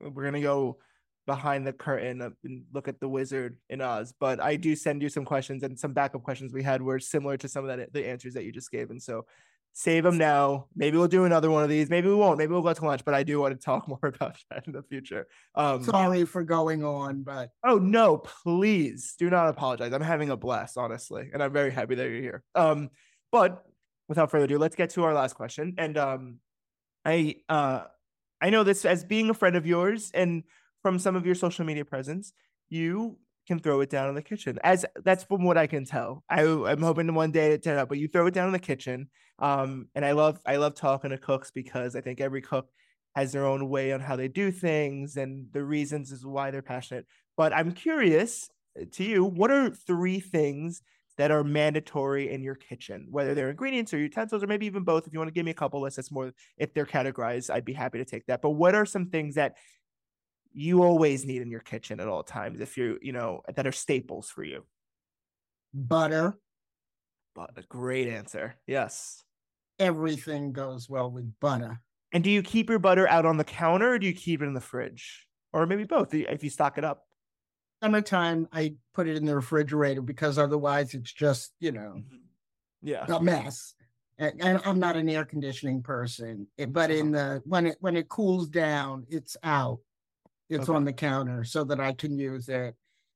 we're 0.00 0.24
gonna 0.24 0.40
go 0.40 0.78
behind 1.26 1.66
the 1.66 1.72
curtain 1.72 2.20
and 2.22 2.64
look 2.72 2.88
at 2.88 3.00
the 3.00 3.08
wizard 3.08 3.56
in 3.70 3.80
Oz. 3.80 4.12
But 4.18 4.40
I 4.40 4.56
do 4.56 4.74
send 4.74 5.02
you 5.02 5.08
some 5.08 5.24
questions 5.24 5.62
and 5.62 5.78
some 5.78 5.92
backup 5.92 6.22
questions 6.22 6.52
we 6.52 6.62
had 6.62 6.82
were 6.82 6.98
similar 6.98 7.36
to 7.38 7.48
some 7.48 7.68
of 7.68 7.76
that 7.76 7.92
the 7.92 8.06
answers 8.06 8.34
that 8.34 8.44
you 8.44 8.52
just 8.52 8.70
gave. 8.70 8.90
And 8.90 9.02
so 9.02 9.26
save 9.72 10.04
them 10.04 10.18
now. 10.18 10.66
Maybe 10.74 10.96
we'll 10.96 11.08
do 11.08 11.24
another 11.24 11.50
one 11.50 11.62
of 11.62 11.68
these. 11.68 11.88
Maybe 11.88 12.08
we 12.08 12.14
won't. 12.14 12.38
Maybe 12.38 12.52
we'll 12.52 12.62
go 12.62 12.72
to 12.72 12.84
lunch. 12.84 13.04
But 13.04 13.14
I 13.14 13.22
do 13.22 13.40
want 13.40 13.58
to 13.58 13.64
talk 13.64 13.88
more 13.88 13.98
about 14.02 14.36
that 14.50 14.66
in 14.66 14.72
the 14.72 14.82
future. 14.82 15.26
Um, 15.54 15.82
Sorry 15.82 16.24
for 16.24 16.42
going 16.42 16.84
on, 16.84 17.22
but 17.22 17.50
oh 17.64 17.78
no, 17.78 18.18
please 18.18 19.14
do 19.18 19.30
not 19.30 19.48
apologize. 19.48 19.92
I'm 19.92 20.02
having 20.02 20.30
a 20.30 20.36
blast, 20.36 20.76
honestly, 20.76 21.30
and 21.32 21.42
I'm 21.42 21.52
very 21.52 21.70
happy 21.70 21.94
that 21.94 22.08
you're 22.08 22.20
here. 22.20 22.44
Um, 22.54 22.90
but 23.30 23.64
without 24.08 24.30
further 24.30 24.44
ado, 24.44 24.58
let's 24.58 24.76
get 24.76 24.90
to 24.90 25.04
our 25.04 25.14
last 25.14 25.34
question. 25.34 25.74
And 25.78 25.96
um, 25.96 26.36
I 27.04 27.36
uh, 27.48 27.84
I 28.40 28.50
know 28.50 28.64
this 28.64 28.84
as 28.84 29.04
being 29.04 29.30
a 29.30 29.34
friend 29.34 29.56
of 29.56 29.66
yours 29.66 30.10
and 30.12 30.42
from 30.82 30.98
some 30.98 31.16
of 31.16 31.24
your 31.24 31.34
social 31.34 31.64
media 31.64 31.84
presence, 31.84 32.32
you 32.68 33.18
can 33.46 33.58
throw 33.58 33.80
it 33.80 33.90
down 33.90 34.08
in 34.08 34.14
the 34.14 34.22
kitchen. 34.22 34.58
As 34.62 34.84
that's 35.04 35.24
from 35.24 35.44
what 35.44 35.58
I 35.58 35.66
can 35.66 35.84
tell. 35.84 36.22
I 36.28 36.42
I'm 36.42 36.82
hoping 36.82 37.12
one 37.14 37.32
day 37.32 37.56
to 37.56 37.72
up, 37.74 37.88
but 37.88 37.98
you 37.98 38.08
throw 38.08 38.26
it 38.26 38.34
down 38.34 38.46
in 38.46 38.52
the 38.52 38.58
kitchen. 38.58 39.08
Um, 39.38 39.88
and 39.94 40.04
I 40.04 40.12
love 40.12 40.40
I 40.46 40.56
love 40.56 40.74
talking 40.74 41.10
to 41.10 41.18
cooks 41.18 41.50
because 41.50 41.96
I 41.96 42.00
think 42.00 42.20
every 42.20 42.42
cook 42.42 42.68
has 43.16 43.32
their 43.32 43.46
own 43.46 43.68
way 43.68 43.92
on 43.92 44.00
how 44.00 44.16
they 44.16 44.28
do 44.28 44.50
things 44.50 45.16
and 45.16 45.46
the 45.52 45.62
reasons 45.62 46.12
is 46.12 46.24
why 46.24 46.50
they're 46.50 46.62
passionate. 46.62 47.06
But 47.36 47.52
I'm 47.52 47.72
curious 47.72 48.48
uh, 48.80 48.84
to 48.92 49.04
you, 49.04 49.24
what 49.24 49.50
are 49.50 49.70
three 49.70 50.20
things 50.20 50.82
that 51.18 51.30
are 51.30 51.44
mandatory 51.44 52.32
in 52.32 52.42
your 52.42 52.54
kitchen, 52.54 53.06
whether 53.10 53.34
they're 53.34 53.50
ingredients 53.50 53.92
or 53.92 53.98
utensils 53.98 54.42
or 54.42 54.46
maybe 54.46 54.66
even 54.66 54.82
both. 54.82 55.06
If 55.06 55.12
you 55.12 55.18
want 55.18 55.28
to 55.28 55.34
give 55.34 55.44
me 55.44 55.50
a 55.50 55.54
couple 55.54 55.82
lists, 55.82 55.96
that's 55.96 56.10
more 56.10 56.32
if 56.56 56.72
they're 56.72 56.86
categorized, 56.86 57.50
I'd 57.50 57.64
be 57.64 57.74
happy 57.74 57.98
to 57.98 58.04
take 58.04 58.26
that. 58.26 58.40
But 58.40 58.50
what 58.50 58.74
are 58.74 58.86
some 58.86 59.06
things 59.06 59.34
that 59.34 59.56
you 60.54 60.82
always 60.82 61.24
need 61.24 61.42
in 61.42 61.50
your 61.50 61.60
kitchen 61.60 62.00
at 62.00 62.08
all 62.08 62.22
times 62.22 62.60
if 62.60 62.76
you 62.76 62.98
you 63.02 63.12
know 63.12 63.42
that 63.54 63.66
are 63.66 63.72
staples 63.72 64.30
for 64.30 64.44
you. 64.44 64.64
Butter. 65.74 66.38
But 67.34 67.52
a 67.56 67.62
great 67.62 68.08
answer. 68.08 68.56
Yes. 68.66 69.24
Everything 69.78 70.52
goes 70.52 70.88
well 70.88 71.10
with 71.10 71.32
butter. 71.40 71.80
And 72.12 72.22
do 72.22 72.30
you 72.30 72.42
keep 72.42 72.68
your 72.68 72.78
butter 72.78 73.08
out 73.08 73.24
on 73.24 73.38
the 73.38 73.44
counter 73.44 73.94
or 73.94 73.98
do 73.98 74.06
you 74.06 74.12
keep 74.12 74.42
it 74.42 74.46
in 74.46 74.52
the 74.52 74.60
fridge? 74.60 75.26
Or 75.52 75.66
maybe 75.66 75.84
both 75.84 76.12
if 76.12 76.44
you 76.44 76.50
stock 76.50 76.76
it 76.76 76.84
up. 76.84 77.06
Summertime 77.82 78.46
i 78.52 78.74
put 78.94 79.08
it 79.08 79.16
in 79.16 79.24
the 79.24 79.34
refrigerator 79.34 80.02
because 80.02 80.38
otherwise 80.38 80.94
it's 80.94 81.12
just 81.12 81.52
you 81.58 81.72
know 81.72 81.94
mm-hmm. 81.96 82.16
yeah. 82.82 83.06
a 83.08 83.20
mess. 83.20 83.74
And, 84.18 84.60
I'm 84.64 84.78
not 84.78 84.96
an 84.96 85.08
air 85.08 85.24
conditioning 85.24 85.82
person, 85.82 86.46
eh, 86.58 86.66
but 86.66 86.92
in 86.92 87.12
uh-huh. 87.14 87.34
the 87.34 87.42
when 87.44 87.66
it 87.66 87.76
when 87.80 87.96
it 87.96 88.08
cools 88.08 88.48
down, 88.48 89.04
it's 89.08 89.36
out. 89.42 89.80
It's 90.52 90.68
okay. 90.68 90.76
on 90.76 90.84
the 90.84 90.92
counter 90.92 91.44
so 91.44 91.64
that 91.64 91.80
I 91.80 91.92
can 91.92 92.18
use 92.18 92.48
it. 92.48 92.74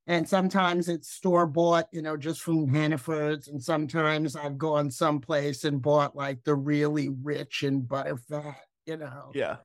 And 0.09 0.29
sometimes 0.29 0.89
it's 0.89 1.11
store 1.11 1.47
bought, 1.47 1.89
you 1.93 2.01
know, 2.01 2.17
just 2.17 2.41
from 2.41 2.69
Hannaford's. 2.69 3.49
And 3.49 3.63
sometimes 3.63 4.37
I've 4.37 4.57
gone 4.57 4.91
someplace 4.91 5.65
and 5.65 5.83
bought 5.83 6.15
like 6.15 6.45
the 6.45 6.55
really 6.55 7.09
rich 7.09 7.65
and 7.65 7.87
butter 7.87 8.17
fat, 8.17 8.61
you 8.87 8.97
know. 8.97 9.33
Yeah. 9.35 9.57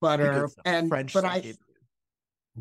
Butter 0.00 0.48
and 0.64 0.88
French 0.88 1.12
but 1.12 1.24
I 1.24 1.54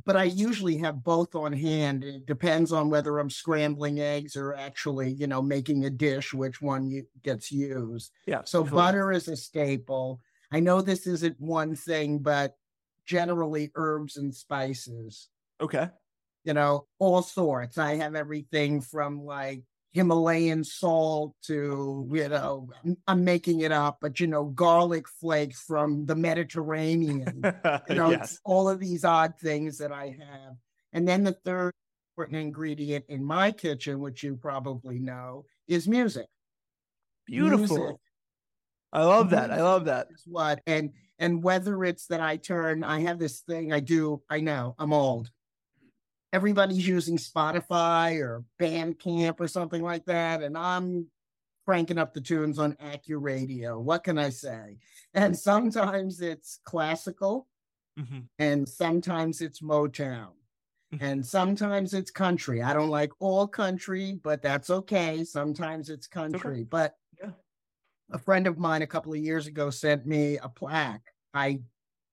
but 0.06 0.16
I 0.16 0.26
usually 0.26 0.78
have 0.78 1.04
both 1.04 1.36
on 1.36 1.54
hand. 1.54 2.04
It 2.04 2.26
depends 2.26 2.72
on 2.72 2.90
whether 2.90 3.18
I'm 3.20 3.30
scrambling 3.30 4.00
eggs 4.00 4.36
or 4.36 4.54
actually, 4.54 5.12
you 5.14 5.28
know, 5.28 5.42
making 5.42 5.86
a 5.86 5.90
dish, 5.90 6.34
which 6.34 6.62
one 6.62 7.04
gets 7.24 7.52
used. 7.52 8.12
Yeah. 8.26 8.42
So 8.46 8.64
butter 8.64 9.12
is 9.12 9.28
a 9.28 9.36
staple. 9.36 10.22
I 10.52 10.60
know 10.60 10.82
this 10.82 11.08
isn't 11.08 11.40
one 11.40 11.76
thing, 11.76 12.20
but 12.20 12.56
generally 13.08 13.72
herbs 13.76 14.18
and 14.18 14.34
spices. 14.36 15.30
Okay. 15.60 15.90
You 16.44 16.54
know, 16.54 16.86
all 17.00 17.24
sorts. 17.24 17.78
I 17.78 17.96
have 17.96 18.16
everything 18.16 18.82
from 18.82 19.26
like 19.26 19.64
Himalayan 19.94 20.64
salt 20.64 21.34
to, 21.44 22.08
you 22.12 22.30
know, 22.30 22.70
I'm 23.08 23.24
making 23.24 23.62
it 23.62 23.72
up, 23.72 23.98
but 24.02 24.20
you 24.20 24.28
know, 24.28 24.46
garlic 24.46 25.08
flakes 25.08 25.62
from 25.62 26.06
the 26.06 26.16
Mediterranean. 26.16 27.42
You 27.90 27.96
know, 27.96 28.12
yes. 28.12 28.40
all 28.44 28.70
of 28.70 28.80
these 28.80 29.04
odd 29.04 29.34
things 29.42 29.78
that 29.80 29.92
I 29.92 30.16
have. 30.20 30.56
And 30.94 31.08
then 31.08 31.24
the 31.24 31.34
third 31.34 31.74
important 32.18 32.40
ingredient 32.40 33.06
in 33.10 33.24
my 33.24 33.52
kitchen, 33.52 34.00
which 34.00 34.24
you 34.24 34.36
probably 34.36 35.00
know, 35.00 35.46
is 35.68 35.88
music. 35.88 36.28
Beautiful. 37.26 37.78
Music. 37.78 37.96
I 38.92 39.04
love 39.04 39.30
that. 39.32 39.52
I 39.52 39.62
love 39.62 39.86
that. 39.86 40.08
What 40.26 40.62
and 40.66 40.92
and 41.20 41.44
whether 41.44 41.84
it's 41.84 42.08
that 42.08 42.22
I 42.22 42.38
turn, 42.38 42.84
I 42.84 43.02
have 43.02 43.20
this 43.20 43.40
thing 43.40 43.74
I 43.74 43.80
do. 43.80 44.22
I 44.30 44.40
know 44.40 44.76
I'm 44.78 44.94
old 44.94 45.32
everybody's 46.34 46.88
using 46.88 47.18
Spotify 47.18 48.20
or 48.20 48.44
Bandcamp 48.60 49.40
or 49.40 49.48
something 49.48 49.82
like 49.82 50.06
that, 50.06 50.44
and 50.44 50.58
I'm 50.58 51.08
cranking 51.66 51.98
up 51.98 52.14
the 52.14 52.22
tunes 52.22 52.60
on 52.60 52.74
AccuRadio. 52.74 53.82
What 53.82 54.04
can 54.04 54.18
I 54.18 54.30
say? 54.30 54.78
And 55.14 55.38
sometimes 55.38 56.22
it's 56.22 56.60
classical, 56.64 57.48
mm-hmm. 58.00 58.20
and 58.40 58.68
sometimes 58.68 59.42
it's 59.42 59.62
Motown, 59.62 60.34
mm-hmm. 60.94 61.04
and 61.04 61.26
sometimes 61.26 61.94
it's 61.94 62.12
country. 62.12 62.62
I 62.62 62.74
don't 62.74 62.90
like 62.90 63.12
all 63.20 63.48
country, 63.48 64.20
but 64.22 64.42
that's 64.42 64.70
okay. 64.70 65.24
Sometimes 65.24 65.90
it's 65.90 66.08
country. 66.08 66.58
Okay. 66.58 66.64
But. 66.64 66.96
A 68.12 68.18
friend 68.18 68.48
of 68.48 68.58
mine 68.58 68.82
a 68.82 68.88
couple 68.88 69.14
of 69.14 69.20
years 69.20 69.48
ago 69.48 69.70
sent 69.70 70.06
me 70.06 70.38
a 70.38 70.50
plaque. 70.50 71.14
I 71.34 71.60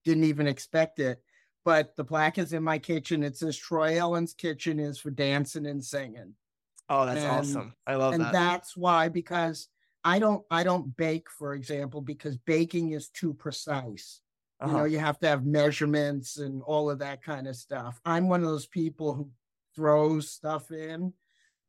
didn't 0.05 0.24
even 0.24 0.47
expect 0.47 0.99
it 0.99 1.22
but 1.64 1.97
the 1.97 2.05
plaque 2.05 2.38
is 2.38 2.53
in 2.53 2.62
my 2.62 2.78
kitchen. 2.78 3.22
It 3.22 3.36
says 3.36 3.57
Troy 3.57 3.99
Ellen's 3.99 4.34
kitchen 4.34 4.78
is 4.78 4.99
for 4.99 5.11
dancing 5.11 5.66
and 5.66 5.82
singing. 5.82 6.34
Oh, 6.88 7.07
that's 7.07 7.20
and, 7.20 7.30
awesome. 7.30 7.74
I 7.86 7.95
love 7.95 8.14
and 8.14 8.22
that. 8.22 8.26
And 8.26 8.34
that's 8.34 8.76
why, 8.76 9.09
because 9.09 9.68
I 10.05 10.18
don't 10.18 10.45
I 10.51 10.62
don't 10.62 10.95
bake, 10.97 11.30
for 11.30 11.55
example, 11.55 12.03
because 12.03 12.36
baking 12.36 12.90
is 12.90 13.09
too 13.09 13.32
precise. 13.32 14.20
Uh-huh. 14.61 14.70
You 14.70 14.78
know, 14.78 14.84
you 14.84 14.99
have 14.99 15.18
to 15.20 15.26
have 15.26 15.47
measurements 15.47 16.36
and 16.36 16.62
all 16.62 16.90
of 16.90 16.99
that 16.99 17.22
kind 17.22 17.47
of 17.47 17.57
stuff. 17.57 17.99
I'm 18.05 18.28
one 18.28 18.42
of 18.42 18.49
those 18.49 18.66
people 18.66 19.14
who 19.14 19.30
throws 19.74 20.30
stuff 20.30 20.70
in. 20.70 21.14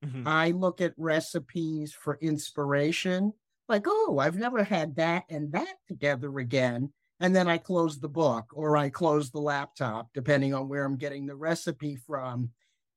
Mm-hmm. 0.05 0.27
I 0.27 0.51
look 0.51 0.81
at 0.81 0.93
recipes 0.97 1.93
for 1.93 2.19
inspiration, 2.21 3.33
like, 3.67 3.85
oh, 3.87 4.17
I've 4.19 4.37
never 4.37 4.63
had 4.63 4.95
that 4.97 5.23
and 5.29 5.51
that 5.53 5.75
together 5.87 6.39
again 6.39 6.91
and 7.19 7.35
then 7.35 7.47
I 7.47 7.57
close 7.57 7.99
the 7.99 8.09
book 8.09 8.51
or 8.53 8.75
I 8.75 8.89
close 8.89 9.31
the 9.31 9.39
laptop, 9.39 10.09
depending 10.13 10.53
on 10.53 10.67
where 10.67 10.83
I'm 10.83 10.97
getting 10.97 11.25
the 11.25 11.35
recipe 11.35 11.95
from. 11.95 12.49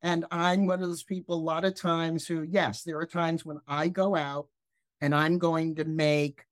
And 0.03 0.25
I'm 0.31 0.67
one 0.67 0.83
of 0.83 0.89
those 0.89 1.03
people, 1.03 1.37
a 1.37 1.41
lot 1.41 1.65
of 1.65 1.75
times, 1.75 2.27
who, 2.27 2.43
yes, 2.43 2.83
there 2.83 2.99
are 2.99 3.07
times 3.07 3.45
when 3.45 3.61
I 3.67 3.89
go 3.89 4.17
out 4.17 4.49
and 5.01 5.15
I'm 5.15 5.39
going 5.39 5.77
to 5.77 5.85
make 5.85 6.45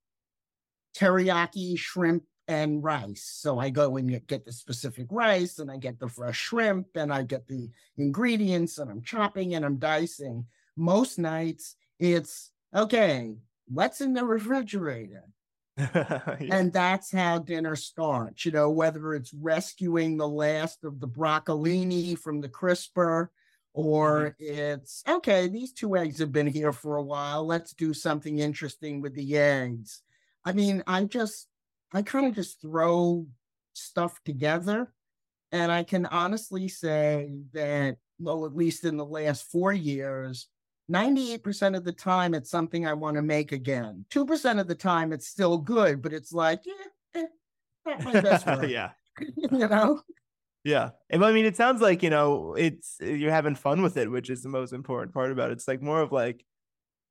teriyaki 0.96 1.76
shrimp 1.76 2.24
and 2.48 2.82
rice. 2.82 3.28
So 3.34 3.58
I 3.58 3.70
go 3.70 3.96
and 3.96 4.24
get 4.28 4.44
the 4.44 4.52
specific 4.52 5.08
rice 5.10 5.58
and 5.58 5.70
I 5.70 5.76
get 5.76 5.98
the 5.98 6.08
fresh 6.08 6.38
shrimp 6.38 6.86
and 6.94 7.12
I 7.12 7.22
get 7.22 7.48
the 7.48 7.68
ingredients 7.98 8.78
and 8.78 8.90
I'm 8.90 9.02
chopping 9.02 9.54
and 9.54 9.64
I'm 9.64 9.78
dicing. 9.78 10.46
Most 10.76 11.18
nights 11.18 11.74
it's 11.98 12.52
okay, 12.74 13.34
what's 13.66 14.00
in 14.00 14.14
the 14.14 14.24
refrigerator? 14.24 15.24
yeah. 15.78 16.36
And 16.38 16.72
that's 16.72 17.12
how 17.12 17.38
dinner 17.38 17.76
starts, 17.76 18.46
you 18.46 18.52
know, 18.52 18.70
whether 18.70 19.14
it's 19.14 19.34
rescuing 19.34 20.16
the 20.16 20.28
last 20.28 20.84
of 20.84 21.00
the 21.00 21.08
broccolini 21.08 22.18
from 22.18 22.40
the 22.40 22.48
crisper 22.48 23.30
or 23.74 24.34
mm-hmm. 24.40 24.72
it's 24.74 25.02
okay, 25.06 25.48
these 25.48 25.72
two 25.72 25.96
eggs 25.96 26.18
have 26.18 26.32
been 26.32 26.46
here 26.46 26.72
for 26.72 26.96
a 26.96 27.02
while. 27.02 27.44
Let's 27.46 27.74
do 27.74 27.92
something 27.92 28.38
interesting 28.38 29.02
with 29.02 29.14
the 29.14 29.36
eggs. 29.36 30.00
I 30.46 30.52
mean, 30.52 30.82
I 30.86 31.04
just, 31.04 31.46
I 31.92 32.00
kind 32.00 32.26
of 32.26 32.34
just 32.34 32.62
throw 32.62 33.26
stuff 33.74 34.18
together. 34.24 34.90
And 35.52 35.70
I 35.70 35.82
can 35.82 36.06
honestly 36.06 36.68
say 36.68 37.34
that, 37.52 37.96
well, 38.18 38.46
at 38.46 38.56
least 38.56 38.84
in 38.84 38.96
the 38.96 39.04
last 39.04 39.44
four 39.52 39.74
years, 39.74 40.48
98% 40.91 41.76
of 41.76 41.84
the 41.84 41.93
time 41.93 42.34
it's 42.34 42.51
something 42.51 42.87
I 42.87 42.93
want 42.93 43.16
to 43.16 43.22
make 43.22 43.53
again. 43.53 44.05
2% 44.11 44.61
of 44.61 44.68
the 44.68 44.74
time 44.74 45.12
it's 45.12 45.26
still 45.26 45.59
good, 45.59 46.03
but 46.03 46.12
it's 46.12 46.32
like, 46.32 46.61
yeah, 46.64 47.22
eh, 47.22 47.26
not 47.84 48.05
my 48.05 48.20
best 48.20 48.47
work. 48.47 48.68
yeah. 48.68 48.91
you 49.37 49.68
know? 49.68 50.01
Yeah. 50.64 50.91
And 51.11 51.24
I 51.24 51.32
mean, 51.32 51.47
it 51.47 51.57
sounds 51.57 51.80
like, 51.80 52.03
you 52.03 52.11
know, 52.11 52.55
it's 52.55 52.97
you're 53.01 53.30
having 53.30 53.55
fun 53.55 53.82
with 53.82 53.97
it, 53.97 54.11
which 54.11 54.30
is 54.30 54.43
the 54.43 54.49
most 54.49 54.72
important 54.72 55.14
part 55.14 55.32
about 55.32 55.51
it. 55.51 55.55
It's 55.55 55.68
like 55.68 55.82
more 55.82 56.01
of 56.01 56.12
like, 56.12 56.45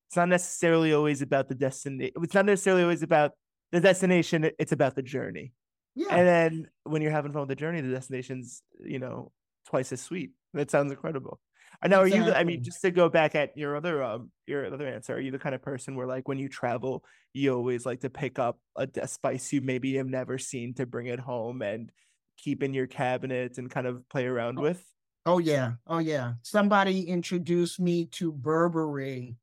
it's 0.09 0.15
not 0.15 0.29
necessarily 0.29 0.93
always 0.93 1.21
about 1.21 1.49
the 1.49 1.55
destination. 1.55 2.13
It's 2.21 2.33
not 2.33 2.45
necessarily 2.45 2.83
always 2.83 3.01
about 3.01 3.31
the 3.71 3.79
destination. 3.79 4.49
It's 4.59 4.71
about 4.71 4.95
the 4.95 5.01
journey. 5.01 5.53
Yeah. 5.95 6.13
And 6.13 6.27
then 6.27 6.67
when 6.83 7.01
you're 7.01 7.11
having 7.11 7.31
fun 7.31 7.41
with 7.41 7.49
the 7.49 7.55
journey, 7.55 7.81
the 7.81 7.93
destination's, 7.93 8.61
you 8.83 8.99
know, 8.99 9.31
twice 9.67 9.91
as 9.91 10.01
sweet. 10.01 10.31
That 10.53 10.69
sounds 10.69 10.91
incredible. 10.91 11.39
I 11.81 11.87
know. 11.87 12.01
Are 12.01 12.07
you? 12.07 12.31
I 12.31 12.43
mean, 12.43 12.63
just 12.63 12.81
to 12.81 12.91
go 12.91 13.09
back 13.09 13.35
at 13.35 13.57
your 13.57 13.75
other 13.75 14.03
um 14.03 14.31
your 14.47 14.73
other 14.73 14.87
answer, 14.87 15.15
are 15.15 15.19
you 15.19 15.31
the 15.31 15.39
kind 15.39 15.55
of 15.55 15.61
person 15.61 15.95
where 15.95 16.07
like 16.07 16.27
when 16.27 16.39
you 16.39 16.49
travel, 16.49 17.03
you 17.33 17.53
always 17.53 17.85
like 17.85 18.01
to 18.01 18.09
pick 18.09 18.39
up 18.39 18.59
a, 18.75 18.87
a 19.01 19.07
spice 19.07 19.51
you 19.53 19.61
maybe 19.61 19.95
have 19.95 20.07
never 20.07 20.37
seen 20.37 20.73
to 20.75 20.85
bring 20.85 21.07
it 21.07 21.19
home 21.19 21.61
and 21.61 21.91
keep 22.37 22.63
in 22.63 22.73
your 22.73 22.87
cabinet 22.87 23.57
and 23.57 23.69
kind 23.69 23.87
of 23.87 24.07
play 24.09 24.25
around 24.25 24.59
oh, 24.59 24.63
with? 24.63 24.83
Oh 25.25 25.39
yeah, 25.39 25.73
oh 25.87 25.99
yeah. 25.99 26.33
Somebody 26.43 27.01
introduced 27.07 27.79
me 27.79 28.05
to 28.07 28.31
Berbere 28.31 29.35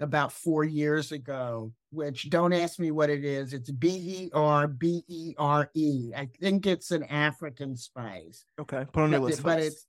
about 0.00 0.32
four 0.32 0.64
years 0.64 1.12
ago, 1.12 1.72
which 1.90 2.30
don't 2.30 2.52
ask 2.52 2.78
me 2.78 2.90
what 2.90 3.10
it 3.10 3.24
is. 3.24 3.52
It's 3.52 3.70
B 3.70 3.88
E 3.88 4.30
R 4.32 4.66
B 4.66 5.04
E 5.08 5.34
R 5.38 5.70
E. 5.74 6.12
I 6.16 6.28
think 6.40 6.66
it's 6.66 6.90
an 6.90 7.04
African 7.04 7.76
spice. 7.76 8.44
Okay, 8.58 8.86
put 8.92 9.02
on 9.02 9.10
your 9.10 9.20
list. 9.20 9.42
But 9.42 9.60
it's 9.60 9.86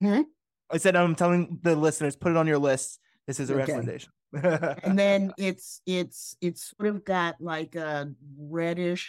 hmm? 0.00 0.22
I 0.70 0.78
said 0.78 0.96
I'm 0.96 1.14
telling 1.14 1.58
the 1.62 1.76
listeners, 1.76 2.16
put 2.16 2.32
it 2.32 2.36
on 2.36 2.46
your 2.46 2.58
list. 2.58 2.98
This 3.26 3.40
is 3.40 3.50
a 3.50 3.54
okay. 3.54 3.60
recommendation. 3.60 4.10
and 4.42 4.98
then 4.98 5.32
it's 5.38 5.80
it's 5.86 6.36
it's 6.40 6.74
sort 6.76 6.88
of 6.88 7.04
got 7.04 7.40
like 7.40 7.76
a 7.76 8.10
reddish 8.36 9.08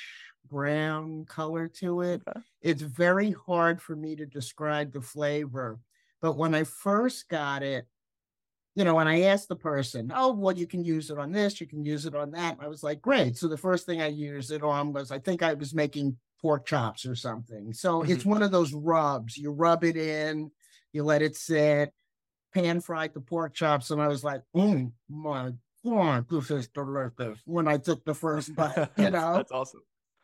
brown 0.49 1.26
color 1.26 1.68
to 1.68 2.01
it. 2.01 2.22
Okay. 2.28 2.39
It's 2.62 2.82
very 2.82 3.32
hard 3.32 3.82
for 3.82 3.95
me 3.95 4.16
to 4.16 4.26
describe 4.26 4.93
the 4.93 5.01
flavor. 5.01 5.80
But 6.22 6.38
when 6.38 6.53
I 6.56 6.64
first 6.64 7.28
got 7.30 7.64
it, 7.64 7.88
you 8.76 8.84
know, 8.84 8.95
when 8.95 9.08
I 9.08 9.24
asked 9.24 9.47
the 9.47 9.56
person, 9.56 10.12
oh, 10.14 10.34
well, 10.34 10.58
you 10.58 10.68
can 10.68 10.84
use 10.84 11.10
it 11.10 11.18
on 11.18 11.32
this, 11.32 11.62
you 11.62 11.68
can 11.68 11.86
use 11.86 12.06
it 12.06 12.16
on 12.16 12.32
that. 12.32 12.58
I 12.60 12.68
was 12.68 12.84
like, 12.84 13.01
great. 13.01 13.38
So 13.38 13.47
the 13.47 13.58
first 13.58 13.86
thing 13.86 14.01
I 14.01 14.08
used 14.08 14.51
it 14.51 14.64
on 14.64 14.91
was 14.91 15.12
I 15.12 15.20
think 15.20 15.41
I 15.41 15.53
was 15.53 15.74
making 15.74 16.18
pork 16.41 16.66
chops 16.66 17.06
or 17.06 17.16
something. 17.16 17.74
So 17.74 18.01
mm-hmm. 18.01 18.12
it's 18.12 18.26
one 18.26 18.43
of 18.43 18.51
those 18.51 18.74
rubs. 18.74 19.38
You 19.38 19.51
rub 19.51 19.84
it 19.84 19.95
in, 19.95 20.51
you 20.96 21.04
let 21.04 21.22
it 21.22 21.36
sit, 21.36 21.93
pan 22.54 22.80
fried 22.80 23.14
the 23.14 23.20
pork 23.20 23.54
chops, 23.54 23.91
and 23.91 24.02
I 24.02 24.08
was 24.08 24.24
like, 24.24 24.41
oh 24.56 24.89
my 25.10 25.52
God, 25.86 26.26
this 26.30 26.50
is 26.50 26.68
delicious. 26.70 27.38
When 27.46 27.68
I 27.68 27.78
took 27.78 28.04
the 28.06 28.14
first 28.14 28.56
bite, 28.58 28.89
you 28.98 29.12
know, 29.12 29.34
that's 29.36 29.52
awesome. 29.52 29.82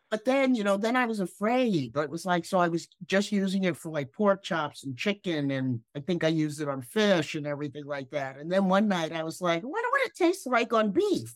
But 0.09 0.25
then, 0.25 0.55
you 0.55 0.65
know, 0.65 0.75
then 0.75 0.97
I 0.97 1.05
was 1.05 1.21
afraid. 1.21 1.93
But 1.93 2.01
it 2.01 2.09
was 2.09 2.25
like, 2.25 2.43
so 2.43 2.57
I 2.59 2.67
was 2.67 2.89
just 3.05 3.31
using 3.31 3.63
it 3.63 3.77
for 3.77 3.89
like 3.91 4.11
pork 4.11 4.43
chops 4.43 4.83
and 4.85 4.97
chicken, 4.97 5.51
and 5.51 5.81
I 5.95 5.99
think 5.99 6.23
I 6.23 6.29
used 6.29 6.61
it 6.61 6.69
on 6.69 6.81
fish 6.81 7.35
and 7.35 7.45
everything 7.45 7.85
like 7.85 8.09
that. 8.11 8.37
And 8.37 8.51
then 8.51 8.65
one 8.65 8.87
night 8.87 9.11
I 9.11 9.23
was 9.23 9.41
like, 9.41 9.63
what 9.63 9.83
would 9.91 10.01
it 10.01 10.15
taste 10.15 10.47
like 10.47 10.73
on 10.73 10.91
beef? 10.91 11.35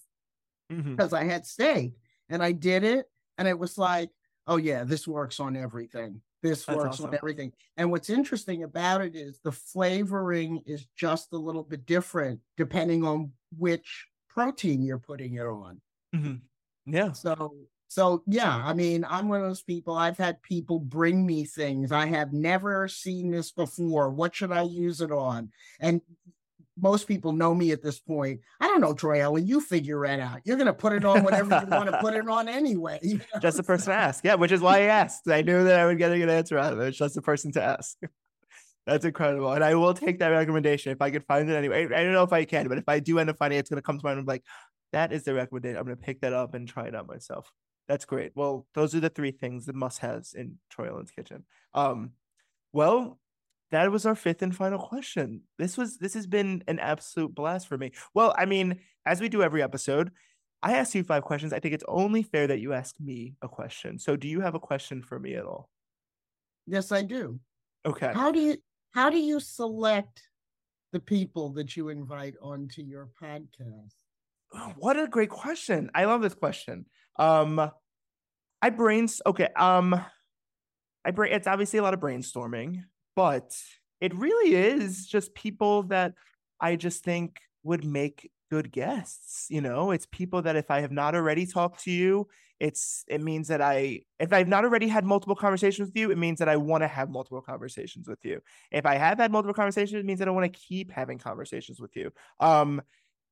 Because 0.69 1.11
mm-hmm. 1.11 1.15
I 1.15 1.23
had 1.25 1.45
steak, 1.45 1.93
and 2.29 2.41
I 2.41 2.53
did 2.53 2.83
it, 2.83 3.05
and 3.37 3.47
it 3.47 3.59
was 3.59 3.77
like, 3.77 4.09
oh 4.47 4.57
yeah, 4.57 4.83
this 4.83 5.07
works 5.07 5.39
on 5.39 5.55
everything. 5.55 6.21
This 6.43 6.65
That's 6.65 6.77
works 6.77 6.95
awesome. 6.95 7.07
on 7.07 7.15
everything. 7.15 7.51
And 7.77 7.91
what's 7.91 8.09
interesting 8.09 8.63
about 8.63 9.01
it 9.01 9.15
is 9.15 9.39
the 9.43 9.51
flavoring 9.51 10.61
is 10.65 10.85
just 10.95 11.33
a 11.33 11.37
little 11.37 11.63
bit 11.63 11.85
different 11.85 12.39
depending 12.57 13.03
on 13.03 13.31
which 13.57 14.07
protein 14.29 14.83
you're 14.83 14.99
putting 14.99 15.35
it 15.35 15.45
on. 15.45 15.81
Mm-hmm. 16.15 16.93
Yeah. 16.93 17.11
So 17.13 17.55
so 17.87 18.23
yeah, 18.27 18.53
I 18.53 18.73
mean, 18.73 19.05
I'm 19.07 19.29
one 19.29 19.41
of 19.41 19.47
those 19.47 19.61
people. 19.61 19.95
I've 19.95 20.17
had 20.17 20.41
people 20.41 20.79
bring 20.79 21.25
me 21.25 21.45
things. 21.45 21.91
I 21.91 22.07
have 22.07 22.33
never 22.33 22.87
seen 22.87 23.31
this 23.31 23.51
before. 23.51 24.09
What 24.09 24.35
should 24.35 24.51
I 24.51 24.63
use 24.63 25.01
it 25.01 25.11
on? 25.11 25.51
And 25.79 26.01
most 26.79 27.07
people 27.07 27.31
know 27.31 27.55
me 27.55 27.71
at 27.71 27.81
this 27.81 27.99
point. 27.99 28.41
I 28.59 28.67
don't 28.67 28.81
know, 28.81 28.93
Troy 28.93 29.21
Ellen. 29.21 29.47
You 29.47 29.61
figure 29.61 30.05
it 30.05 30.19
out. 30.19 30.41
You're 30.43 30.57
going 30.57 30.67
to 30.67 30.73
put 30.73 30.93
it 30.93 31.05
on 31.05 31.23
whatever 31.23 31.61
you 31.61 31.67
want 31.67 31.89
to 31.89 31.99
put 31.99 32.13
it 32.13 32.27
on 32.27 32.47
anyway. 32.47 32.99
You 33.01 33.17
know? 33.17 33.39
Just 33.41 33.57
the 33.57 33.63
person 33.63 33.93
to 33.93 33.97
ask. 33.97 34.23
Yeah, 34.23 34.35
which 34.35 34.51
is 34.51 34.61
why 34.61 34.79
I 34.79 34.81
asked. 34.81 35.29
I 35.29 35.41
knew 35.41 35.63
that 35.63 35.79
I 35.79 35.85
would 35.85 35.97
get 35.97 36.11
a 36.11 36.17
good 36.17 36.29
answer 36.29 36.57
out 36.57 36.73
of 36.73 36.79
it. 36.79 36.87
It's 36.87 36.97
just 36.97 37.15
the 37.15 37.21
person 37.21 37.51
to 37.53 37.63
ask. 37.63 37.97
That's 38.85 39.05
incredible. 39.05 39.51
And 39.53 39.63
I 39.63 39.75
will 39.75 39.93
take 39.93 40.19
that 40.19 40.27
recommendation 40.27 40.91
if 40.91 41.01
I 41.01 41.09
can 41.09 41.21
find 41.21 41.49
it 41.49 41.55
anyway. 41.55 41.85
I 41.85 42.03
don't 42.03 42.13
know 42.13 42.23
if 42.23 42.33
I 42.33 42.45
can, 42.45 42.67
but 42.67 42.77
if 42.77 42.87
I 42.87 42.99
do 42.99 43.17
end 43.19 43.29
up 43.29 43.37
finding 43.37 43.57
it, 43.57 43.61
it's 43.61 43.69
going 43.69 43.81
to 43.81 43.85
come 43.85 43.97
to 43.97 44.05
mind. 44.05 44.19
I'm 44.19 44.25
like, 44.25 44.43
that 44.91 45.11
is 45.11 45.23
the 45.23 45.33
recommendation. 45.33 45.77
I'm 45.77 45.85
going 45.85 45.97
to 45.97 46.03
pick 46.03 46.21
that 46.21 46.33
up 46.33 46.53
and 46.53 46.67
try 46.67 46.87
it 46.87 46.95
out 46.95 47.07
myself. 47.07 47.51
That's 47.87 48.05
great. 48.05 48.31
Well, 48.35 48.67
those 48.73 48.93
are 48.93 48.99
the 48.99 49.09
three 49.09 49.31
things, 49.31 49.65
the 49.65 49.73
must 49.73 49.99
haves 49.99 50.33
in 50.33 50.57
Troy 50.69 50.89
Ellen's 50.89 51.11
kitchen. 51.11 51.45
Um, 51.73 52.11
well, 52.73 53.19
that 53.71 53.91
was 53.91 54.05
our 54.05 54.15
fifth 54.15 54.41
and 54.41 54.55
final 54.55 54.79
question. 54.79 55.41
This 55.57 55.77
was 55.77 55.97
this 55.97 56.13
has 56.13 56.27
been 56.27 56.63
an 56.67 56.79
absolute 56.79 57.33
blast 57.33 57.67
for 57.67 57.77
me. 57.77 57.91
Well, 58.13 58.33
I 58.37 58.45
mean, 58.45 58.79
as 59.05 59.21
we 59.21 59.29
do 59.29 59.41
every 59.41 59.61
episode, 59.61 60.11
I 60.61 60.73
ask 60.73 60.95
you 60.95 61.03
five 61.03 61.23
questions. 61.23 61.53
I 61.53 61.59
think 61.59 61.73
it's 61.73 61.83
only 61.87 62.23
fair 62.23 62.47
that 62.47 62.59
you 62.59 62.73
ask 62.73 62.95
me 62.99 63.35
a 63.41 63.47
question. 63.47 63.99
So, 63.99 64.15
do 64.15 64.27
you 64.27 64.41
have 64.41 64.55
a 64.55 64.59
question 64.59 65.01
for 65.01 65.19
me 65.19 65.35
at 65.35 65.45
all? 65.45 65.69
Yes, 66.67 66.91
I 66.91 67.01
do. 67.01 67.39
Okay. 67.85 68.11
How 68.13 68.31
do 68.31 68.39
you 68.39 68.57
how 68.91 69.09
do 69.09 69.17
you 69.17 69.39
select 69.39 70.21
the 70.91 70.99
people 70.99 71.49
that 71.53 71.75
you 71.75 71.89
invite 71.89 72.35
onto 72.41 72.81
your 72.81 73.09
podcast? 73.21 73.93
Oh, 74.53 74.73
what 74.77 74.97
a 74.97 75.07
great 75.07 75.29
question. 75.29 75.91
I 75.93 76.05
love 76.05 76.21
this 76.21 76.33
question. 76.33 76.85
Um 77.19 77.71
I 78.61 78.69
brains 78.69 79.21
okay, 79.25 79.49
um 79.55 79.93
I 81.05 81.11
brain 81.11 81.33
it's 81.33 81.47
obviously 81.47 81.79
a 81.79 81.83
lot 81.83 81.93
of 81.93 81.99
brainstorming, 81.99 82.83
but 83.15 83.55
it 84.01 84.13
really 84.13 84.55
is 84.55 85.07
just 85.07 85.33
people 85.35 85.83
that 85.83 86.13
I 86.59 86.75
just 86.75 87.03
think 87.03 87.39
would 87.63 87.83
make 87.85 88.31
good 88.51 88.71
guests 88.71 89.47
you 89.49 89.61
know? 89.61 89.91
It's 89.91 90.05
people 90.05 90.41
that 90.43 90.55
if 90.55 90.69
i 90.69 90.81
have 90.81 90.91
not 90.91 91.15
already 91.15 91.45
talked 91.45 91.83
to 91.85 91.91
you 91.91 92.27
it's 92.59 93.03
it 93.07 93.21
means 93.21 93.47
that 93.49 93.61
i 93.61 94.01
if 94.19 94.31
i've 94.31 94.47
not 94.47 94.63
already 94.63 94.87
had 94.87 95.03
multiple 95.03 95.35
conversations 95.35 95.89
with 95.89 95.97
you 95.97 96.11
it 96.11 96.17
means 96.17 96.39
that 96.39 96.47
i 96.47 96.55
want 96.55 96.81
to 96.83 96.87
have 96.87 97.09
multiple 97.09 97.41
conversations 97.41 98.07
with 98.07 98.23
you. 98.23 98.41
If 98.71 98.85
i 98.85 98.95
have 98.95 99.17
had 99.17 99.31
multiple 99.31 99.53
conversations 99.53 99.99
it 99.99 100.05
means 100.05 100.19
that 100.19 100.27
i 100.27 100.31
want 100.31 100.51
to 100.51 100.59
keep 100.59 100.91
having 100.91 101.17
conversations 101.17 101.79
with 101.79 101.95
you. 101.95 102.11
Um 102.39 102.81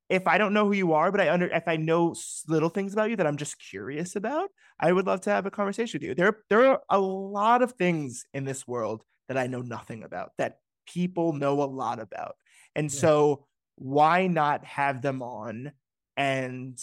if 0.10 0.28
i 0.28 0.38
don't 0.38 0.54
know 0.54 0.66
who 0.66 0.74
you 0.74 0.94
are 0.94 1.12
but 1.12 1.22
i 1.22 1.30
under 1.30 1.48
if 1.48 1.68
i 1.68 1.78
know 1.78 2.14
little 2.48 2.70
things 2.70 2.94
about 2.94 3.10
you 3.10 3.16
that 3.16 3.28
i'm 3.28 3.38
just 3.38 3.60
curious 3.60 4.16
about 4.16 4.50
i 4.80 4.92
would 4.92 5.06
love 5.08 5.22
to 5.22 5.30
have 5.30 5.46
a 5.46 5.52
conversation 5.52 6.00
with 6.00 6.08
you. 6.08 6.16
There 6.16 6.40
there 6.50 6.66
are 6.68 6.82
a 6.90 7.00
lot 7.00 7.62
of 7.62 7.74
things 7.74 8.26
in 8.34 8.44
this 8.46 8.68
world 8.68 9.04
that 9.28 9.38
i 9.38 9.48
know 9.48 9.62
nothing 9.62 10.04
about 10.04 10.32
that 10.38 10.60
people 10.88 11.34
know 11.34 11.64
a 11.64 11.66
lot 11.66 12.00
about 12.00 12.36
and 12.76 12.92
yeah. 12.92 13.00
so 13.00 13.46
why 13.76 14.28
not 14.28 14.64
have 14.66 15.02
them 15.02 15.22
on 15.22 15.72
and 16.18 16.78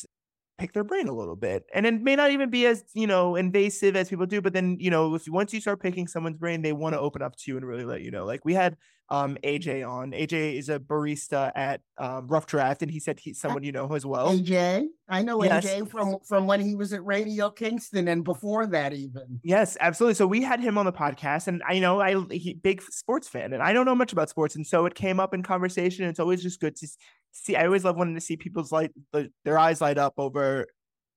pick 0.61 0.75
their 0.75 0.85
brain 0.85 1.09
a 1.09 1.13
little 1.13 1.37
bit 1.37 1.65
and 1.75 1.87
it 1.87 2.03
may 2.03 2.15
not 2.15 2.31
even 2.31 2.51
be 2.51 2.67
as 2.67 2.85
you 2.93 3.07
know 3.07 3.35
invasive 3.35 3.97
as 3.97 4.11
people 4.11 4.27
do 4.27 4.43
but 4.43 4.53
then 4.53 4.77
you 4.79 4.91
know 4.91 5.15
if 5.15 5.27
once 5.27 5.55
you 5.55 5.61
start 5.61 5.81
picking 5.81 6.07
someone's 6.07 6.37
brain 6.37 6.61
they 6.61 6.75
want 6.75 6.93
to 6.95 7.01
open 7.01 7.23
up 7.23 7.35
to 7.35 7.51
you 7.51 7.57
and 7.57 7.65
really 7.65 7.85
let 7.85 8.03
you 8.03 8.11
know 8.11 8.27
like 8.27 8.45
we 8.45 8.53
had 8.53 8.77
um 9.09 9.39
aj 9.43 9.89
on 9.89 10.13
aj 10.13 10.33
is 10.33 10.69
a 10.69 10.79
barista 10.79 11.51
at 11.55 11.81
um, 11.97 12.27
rough 12.29 12.47
draft 12.47 12.83
and 12.83 12.91
he 12.91 13.01
said 13.01 13.19
he's 13.19 13.41
someone 13.41 13.63
you 13.63 13.73
know 13.73 13.93
as 13.95 14.05
well. 14.05 14.29
Aj 14.29 14.87
i 15.09 15.23
know 15.23 15.43
yes. 15.43 15.65
aj 15.65 15.91
from 15.91 16.17
from 16.29 16.47
when 16.47 16.61
he 16.61 16.75
was 16.75 16.93
at 16.93 17.05
radio 17.05 17.51
kingston 17.51 18.07
and 18.07 18.23
before 18.23 18.67
that 18.67 18.93
even. 18.93 19.41
Yes 19.43 19.79
absolutely 19.81 20.15
so 20.15 20.27
we 20.27 20.43
had 20.43 20.61
him 20.61 20.77
on 20.77 20.85
the 20.85 20.93
podcast 20.93 21.49
and 21.49 21.63
i 21.67 21.79
know 21.79 22.01
i 22.01 22.15
he 22.31 22.55
big 22.55 22.83
sports 22.83 23.29
fan 23.29 23.55
and 23.55 23.63
i 23.63 23.73
don't 23.73 23.87
know 23.87 23.95
much 23.95 24.13
about 24.13 24.29
sports 24.29 24.55
and 24.57 24.67
so 24.67 24.85
it 24.85 24.95
came 24.95 25.19
up 25.19 25.33
in 25.35 25.43
conversation 25.43 26.05
it's 26.05 26.21
always 26.21 26.43
just 26.43 26.61
good 26.61 26.77
to 26.77 26.87
see 27.33 27.57
i 27.57 27.65
always 27.65 27.85
love 27.85 27.97
wanting 27.97 28.15
to 28.15 28.21
see 28.21 28.37
people's 28.37 28.73
light 28.73 28.91
their 29.45 29.59
eyes 29.59 29.81
light 29.81 29.99
up 29.99 30.15
over 30.19 30.67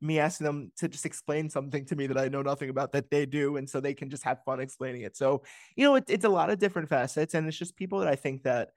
me 0.04 0.20
asking 0.20 0.46
them 0.46 0.72
to 0.78 0.88
just 0.88 1.06
explain 1.06 1.50
something 1.50 1.86
to 1.86 1.96
me 1.96 2.08
that 2.08 2.18
I 2.18 2.28
know 2.28 2.42
nothing 2.42 2.70
about 2.70 2.92
that 2.92 3.10
they 3.10 3.26
do. 3.26 3.56
And 3.56 3.68
so 3.68 3.80
they 3.80 3.94
can 3.94 4.10
just 4.10 4.24
have 4.24 4.44
fun 4.44 4.60
explaining 4.60 5.02
it. 5.02 5.16
So, 5.16 5.44
you 5.76 5.86
know, 5.86 5.96
it, 5.96 6.04
it's 6.10 6.26
a 6.26 6.30
lot 6.30 6.50
of 6.50 6.60
different 6.60 6.90
facets. 6.90 7.34
And 7.34 7.48
it's 7.48 7.58
just 7.58 7.76
people 7.78 8.00
that 8.00 8.08
I 8.08 8.16
think 8.16 8.44
that, 8.44 8.70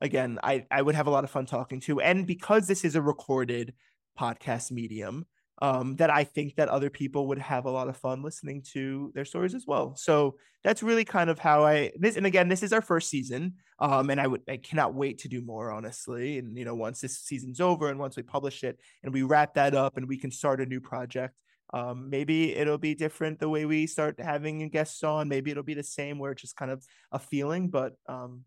again, 0.00 0.38
I, 0.42 0.66
I 0.70 0.80
would 0.82 0.94
have 0.94 1.06
a 1.06 1.10
lot 1.10 1.24
of 1.24 1.30
fun 1.30 1.46
talking 1.46 1.80
to. 1.80 2.00
And 2.00 2.26
because 2.26 2.66
this 2.66 2.84
is 2.84 2.96
a 2.96 3.02
recorded 3.02 3.74
podcast 4.18 4.72
medium, 4.72 5.26
um, 5.60 5.96
that 5.96 6.10
I 6.10 6.24
think 6.24 6.56
that 6.56 6.68
other 6.68 6.90
people 6.90 7.26
would 7.28 7.38
have 7.38 7.66
a 7.66 7.70
lot 7.70 7.88
of 7.88 7.96
fun 7.96 8.22
listening 8.22 8.62
to 8.72 9.12
their 9.14 9.24
stories 9.24 9.54
as 9.54 9.66
well. 9.66 9.94
So 9.96 10.36
that's 10.64 10.82
really 10.82 11.04
kind 11.04 11.30
of 11.30 11.38
how 11.38 11.64
I 11.64 11.92
this 11.96 12.16
and 12.16 12.26
again 12.26 12.48
this 12.48 12.62
is 12.62 12.72
our 12.72 12.80
first 12.80 13.10
season, 13.10 13.54
um, 13.78 14.10
and 14.10 14.20
I 14.20 14.26
would 14.26 14.42
I 14.48 14.56
cannot 14.56 14.94
wait 14.94 15.18
to 15.18 15.28
do 15.28 15.42
more 15.42 15.70
honestly. 15.70 16.38
And 16.38 16.56
you 16.56 16.64
know 16.64 16.74
once 16.74 17.00
this 17.00 17.18
season's 17.18 17.60
over 17.60 17.88
and 17.88 17.98
once 17.98 18.16
we 18.16 18.22
publish 18.22 18.64
it 18.64 18.78
and 19.02 19.12
we 19.12 19.22
wrap 19.22 19.54
that 19.54 19.74
up 19.74 19.96
and 19.96 20.08
we 20.08 20.16
can 20.16 20.30
start 20.30 20.60
a 20.60 20.66
new 20.66 20.80
project, 20.80 21.34
um, 21.72 22.10
maybe 22.10 22.54
it'll 22.56 22.78
be 22.78 22.94
different 22.94 23.38
the 23.38 23.48
way 23.48 23.64
we 23.66 23.86
start 23.86 24.18
having 24.18 24.68
guests 24.70 25.02
on. 25.04 25.28
Maybe 25.28 25.50
it'll 25.50 25.62
be 25.62 25.74
the 25.74 25.82
same 25.82 26.18
where 26.18 26.32
it's 26.32 26.42
just 26.42 26.56
kind 26.56 26.70
of 26.70 26.84
a 27.12 27.18
feeling, 27.18 27.68
but 27.68 27.94
um, 28.08 28.44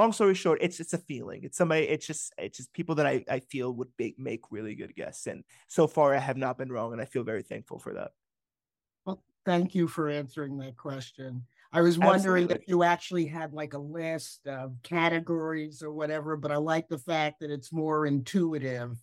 long 0.00 0.12
story 0.12 0.34
short, 0.34 0.58
it's 0.62 0.80
it's 0.80 0.94
a 0.94 0.98
feeling. 0.98 1.44
It's 1.44 1.56
somebody. 1.56 1.82
It's 1.82 2.06
just 2.06 2.32
it's 2.38 2.56
just 2.56 2.72
people 2.72 2.94
that 2.96 3.06
I 3.06 3.24
I 3.28 3.40
feel 3.40 3.72
would 3.74 3.88
make 3.98 4.18
make 4.18 4.42
really 4.50 4.74
good 4.74 4.94
guests. 4.94 5.26
And 5.26 5.44
so 5.68 5.86
far, 5.86 6.14
I 6.14 6.18
have 6.18 6.36
not 6.36 6.58
been 6.58 6.72
wrong, 6.72 6.92
and 6.92 7.00
I 7.00 7.04
feel 7.04 7.22
very 7.22 7.42
thankful 7.42 7.78
for 7.78 7.94
that. 7.94 8.12
Well, 9.04 9.22
thank 9.44 9.74
you 9.74 9.86
for 9.86 10.08
answering 10.08 10.58
that 10.58 10.76
question. 10.76 11.44
I 11.72 11.82
was 11.82 11.98
wondering 11.98 12.44
Absolutely. 12.44 12.64
if 12.64 12.68
you 12.68 12.82
actually 12.82 13.26
had 13.26 13.52
like 13.52 13.74
a 13.74 13.78
list 13.78 14.46
of 14.48 14.74
categories 14.82 15.82
or 15.82 15.92
whatever, 15.92 16.36
but 16.36 16.50
I 16.50 16.56
like 16.56 16.88
the 16.88 16.98
fact 16.98 17.40
that 17.40 17.50
it's 17.50 17.72
more 17.72 18.06
intuitive. 18.06 18.96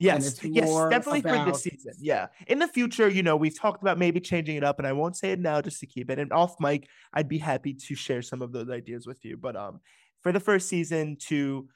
Yes, 0.00 0.42
yes, 0.42 0.68
definitely 0.90 1.20
about... 1.20 1.46
for 1.46 1.52
this 1.52 1.62
season. 1.62 1.92
Yeah. 2.00 2.26
In 2.48 2.58
the 2.58 2.66
future, 2.66 3.08
you 3.08 3.22
know, 3.22 3.36
we've 3.36 3.58
talked 3.58 3.80
about 3.80 3.98
maybe 3.98 4.20
changing 4.20 4.56
it 4.56 4.64
up, 4.64 4.78
and 4.78 4.88
I 4.88 4.92
won't 4.92 5.16
say 5.16 5.32
it 5.32 5.38
now 5.38 5.60
just 5.60 5.80
to 5.80 5.86
keep 5.86 6.10
it. 6.10 6.18
And 6.18 6.32
off 6.32 6.56
mic, 6.58 6.88
I'd 7.12 7.28
be 7.28 7.38
happy 7.38 7.74
to 7.74 7.94
share 7.94 8.22
some 8.22 8.42
of 8.42 8.52
those 8.52 8.70
ideas 8.70 9.06
with 9.06 9.24
you. 9.24 9.36
But 9.36 9.54
um, 9.56 9.80
for 10.24 10.32
the 10.32 10.40
first 10.40 10.68
season 10.68 11.16
to 11.28 11.68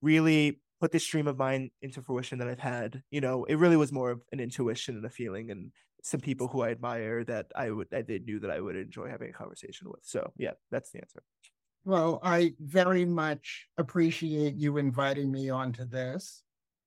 really 0.00 0.62
put 0.80 0.92
this 0.92 1.04
stream 1.04 1.26
of 1.26 1.36
mine 1.36 1.70
into 1.82 2.00
fruition 2.00 2.38
that 2.38 2.48
I've 2.48 2.58
had. 2.58 3.02
You 3.10 3.20
know, 3.20 3.44
it 3.44 3.56
really 3.56 3.76
was 3.76 3.92
more 3.92 4.10
of 4.10 4.22
an 4.32 4.40
intuition 4.40 4.96
and 4.96 5.04
a 5.04 5.10
feeling 5.10 5.50
and 5.50 5.72
some 6.02 6.20
people 6.20 6.46
who 6.46 6.62
I 6.62 6.70
admire 6.70 7.24
that 7.24 7.46
I 7.56 7.70
would 7.70 7.88
I 7.92 8.02
they 8.02 8.18
knew 8.18 8.38
that 8.40 8.50
I 8.50 8.60
would 8.60 8.76
enjoy 8.76 9.08
having 9.08 9.30
a 9.30 9.32
conversation 9.32 9.88
with. 9.90 10.00
So 10.04 10.32
yeah, 10.36 10.52
that's 10.70 10.90
the 10.92 11.00
answer. 11.00 11.22
Well, 11.84 12.20
I 12.22 12.54
very 12.60 13.04
much 13.04 13.66
appreciate 13.76 14.54
you 14.54 14.76
inviting 14.76 15.32
me 15.32 15.50
onto 15.50 15.84
this. 15.84 16.43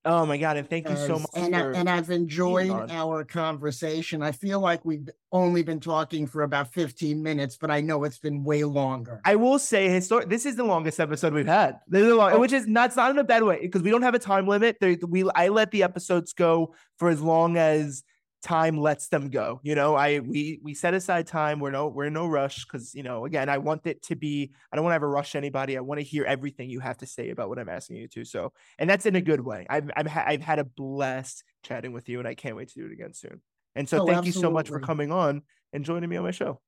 Oh 0.09 0.25
my 0.25 0.37
God. 0.37 0.55
And 0.55 0.69
thank 0.69 0.87
you 0.87 0.95
so 0.95 1.19
much. 1.19 1.29
And, 1.35 1.53
I, 1.53 1.59
and 1.73 1.89
I've 1.89 2.09
enjoyed 2.09 2.71
our 2.71 3.25
conversation. 3.25 4.23
I 4.23 4.31
feel 4.31 4.61
like 4.61 4.85
we've 4.85 5.09
only 5.33 5.63
been 5.63 5.81
talking 5.81 6.27
for 6.27 6.43
about 6.43 6.71
15 6.71 7.21
minutes, 7.21 7.57
but 7.57 7.69
I 7.69 7.81
know 7.81 8.05
it's 8.05 8.17
been 8.17 8.45
way 8.45 8.63
longer. 8.63 9.19
I 9.25 9.35
will 9.35 9.59
say, 9.59 9.89
histor- 9.89 10.29
this 10.29 10.45
is 10.45 10.55
the 10.55 10.63
longest 10.63 11.01
episode 11.01 11.33
we've 11.33 11.45
had. 11.45 11.81
This 11.87 12.03
is 12.05 12.13
long- 12.13 12.31
oh. 12.31 12.39
Which 12.39 12.53
is 12.53 12.65
not, 12.67 12.87
it's 12.87 12.95
not 12.95 13.11
in 13.11 13.17
a 13.17 13.23
bad 13.25 13.43
way 13.43 13.59
because 13.61 13.81
we 13.81 13.89
don't 13.89 14.03
have 14.03 14.15
a 14.15 14.19
time 14.19 14.47
limit. 14.47 14.77
There, 14.79 14.95
we 15.05 15.29
I 15.35 15.49
let 15.49 15.71
the 15.71 15.83
episodes 15.83 16.31
go 16.31 16.73
for 16.97 17.09
as 17.09 17.21
long 17.21 17.57
as 17.57 18.03
time 18.43 18.77
lets 18.77 19.07
them 19.07 19.29
go 19.29 19.59
you 19.63 19.73
know 19.73 19.95
i 19.95 20.19
we 20.19 20.59
we 20.61 20.73
set 20.73 20.93
aside 20.93 21.25
time 21.25 21.59
we're 21.59 21.71
no 21.71 21.87
we're 21.87 22.05
in 22.05 22.13
no 22.13 22.27
rush 22.27 22.65
because 22.65 22.93
you 22.93 23.01
know 23.01 23.25
again 23.25 23.49
i 23.49 23.57
want 23.57 23.85
it 23.87 24.01
to 24.03 24.15
be 24.15 24.51
i 24.71 24.75
don't 24.75 24.85
want 24.85 24.91
to 24.91 24.95
ever 24.95 25.09
rush 25.09 25.35
anybody 25.35 25.75
i 25.75 25.81
want 25.81 25.99
to 25.99 26.05
hear 26.05 26.23
everything 26.23 26.69
you 26.69 26.79
have 26.79 26.97
to 26.97 27.07
say 27.07 27.31
about 27.31 27.49
what 27.49 27.57
i'm 27.57 27.67
asking 27.67 27.95
you 27.95 28.07
to 28.07 28.23
so 28.23 28.53
and 28.77 28.87
that's 28.87 29.07
in 29.07 29.15
a 29.15 29.21
good 29.21 29.41
way 29.41 29.65
i've 29.69 29.89
i've, 29.95 30.05
ha- 30.05 30.25
I've 30.27 30.41
had 30.41 30.59
a 30.59 30.63
blast 30.63 31.43
chatting 31.63 31.93
with 31.93 32.07
you 32.09 32.19
and 32.19 32.27
i 32.27 32.35
can't 32.35 32.55
wait 32.55 32.67
to 32.69 32.75
do 32.75 32.85
it 32.85 32.91
again 32.91 33.13
soon 33.13 33.41
and 33.75 33.89
so 33.89 33.97
oh, 33.97 34.05
thank 34.05 34.19
absolutely. 34.19 34.27
you 34.27 34.41
so 34.41 34.51
much 34.51 34.67
for 34.69 34.79
coming 34.79 35.11
on 35.11 35.41
and 35.73 35.83
joining 35.83 36.09
me 36.09 36.17
on 36.17 36.23
my 36.23 36.31
show 36.31 36.61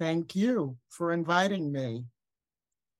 thank 0.00 0.34
you 0.34 0.76
for 0.88 1.12
inviting 1.12 1.70
me 1.70 2.04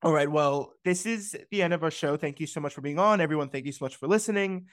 all 0.04 0.12
right 0.12 0.30
well 0.30 0.72
this 0.84 1.04
is 1.04 1.36
the 1.50 1.62
end 1.62 1.74
of 1.74 1.82
our 1.82 1.90
show 1.90 2.16
thank 2.16 2.38
you 2.38 2.46
so 2.46 2.60
much 2.60 2.74
for 2.74 2.80
being 2.80 2.98
on 3.00 3.20
everyone 3.20 3.48
thank 3.48 3.66
you 3.66 3.72
so 3.72 3.84
much 3.84 3.96
for 3.96 4.06
listening 4.06 4.66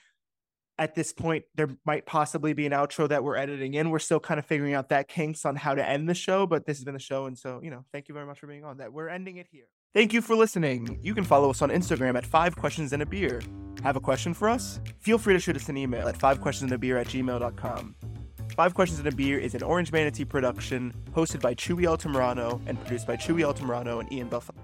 at 0.78 0.96
this 0.96 1.14
point 1.14 1.46
there 1.56 1.70
might 1.86 2.06
possibly 2.06 2.54
be 2.54 2.66
an 2.66 2.72
outro 2.72 3.08
that 3.10 3.24
we're 3.24 3.36
editing 3.36 3.74
in. 3.74 3.90
We're 3.90 4.00
still 4.00 4.20
kind 4.20 4.40
of 4.40 4.46
figuring 4.46 4.74
out 4.74 4.90
that 4.90 5.08
kinks 5.08 5.46
on 5.46 5.56
how 5.56 5.76
to 5.76 5.88
end 5.88 6.10
the 6.10 6.14
show 6.14 6.46
but 6.46 6.66
this 6.66 6.78
has 6.78 6.84
been 6.84 6.94
the 6.94 7.00
show 7.00 7.26
and 7.26 7.38
so 7.38 7.60
you 7.64 7.70
know 7.70 7.86
thank 7.92 8.08
you 8.08 8.14
very 8.14 8.26
much 8.26 8.40
for 8.40 8.48
being 8.48 8.64
on 8.64 8.78
that. 8.78 8.92
We're 8.94 9.10
ending 9.10 9.38
it 9.38 9.48
here. 9.52 9.66
Thank 9.94 10.14
you 10.14 10.22
for 10.22 10.36
listening. 10.36 11.00
You 11.02 11.14
can 11.14 11.24
follow 11.24 11.50
us 11.50 11.62
on 11.62 11.70
instagram 11.70 12.16
at 12.16 12.26
five 12.26 12.56
questions 12.56 12.94
and 12.94 13.02
a 13.02 13.06
beer. 13.06 13.42
Have 13.84 13.96
a 13.96 14.02
question 14.02 14.34
for 14.34 14.50
us? 14.50 14.80
Feel 15.00 15.18
free 15.18 15.34
to 15.34 15.40
shoot 15.40 15.56
us 15.56 15.70
an 15.70 15.78
email 15.78 16.08
at 16.08 16.18
five 16.18 16.42
questions 16.42 16.72
and 16.72 16.76
a 16.76 16.78
beer 16.78 16.98
at 16.98 17.08
gmail.com 17.08 17.96
Five 18.56 18.74
Questions 18.74 19.00
and 19.00 19.08
a 19.08 19.16
Beer 19.16 19.40
is 19.40 19.56
an 19.56 19.64
Orange 19.64 19.92
Manatee 19.92 20.26
production 20.26 20.94
hosted 21.16 21.42
by 21.42 21.56
Chewy 21.56 21.84
Altamirano 21.84 22.62
and 22.66 22.80
produced 22.82 23.08
by 23.08 23.16
Chewy 23.16 23.42
Altamirano 23.42 24.00
and 24.00 24.12
Ian 24.12 24.28
Buffalo. 24.28 24.60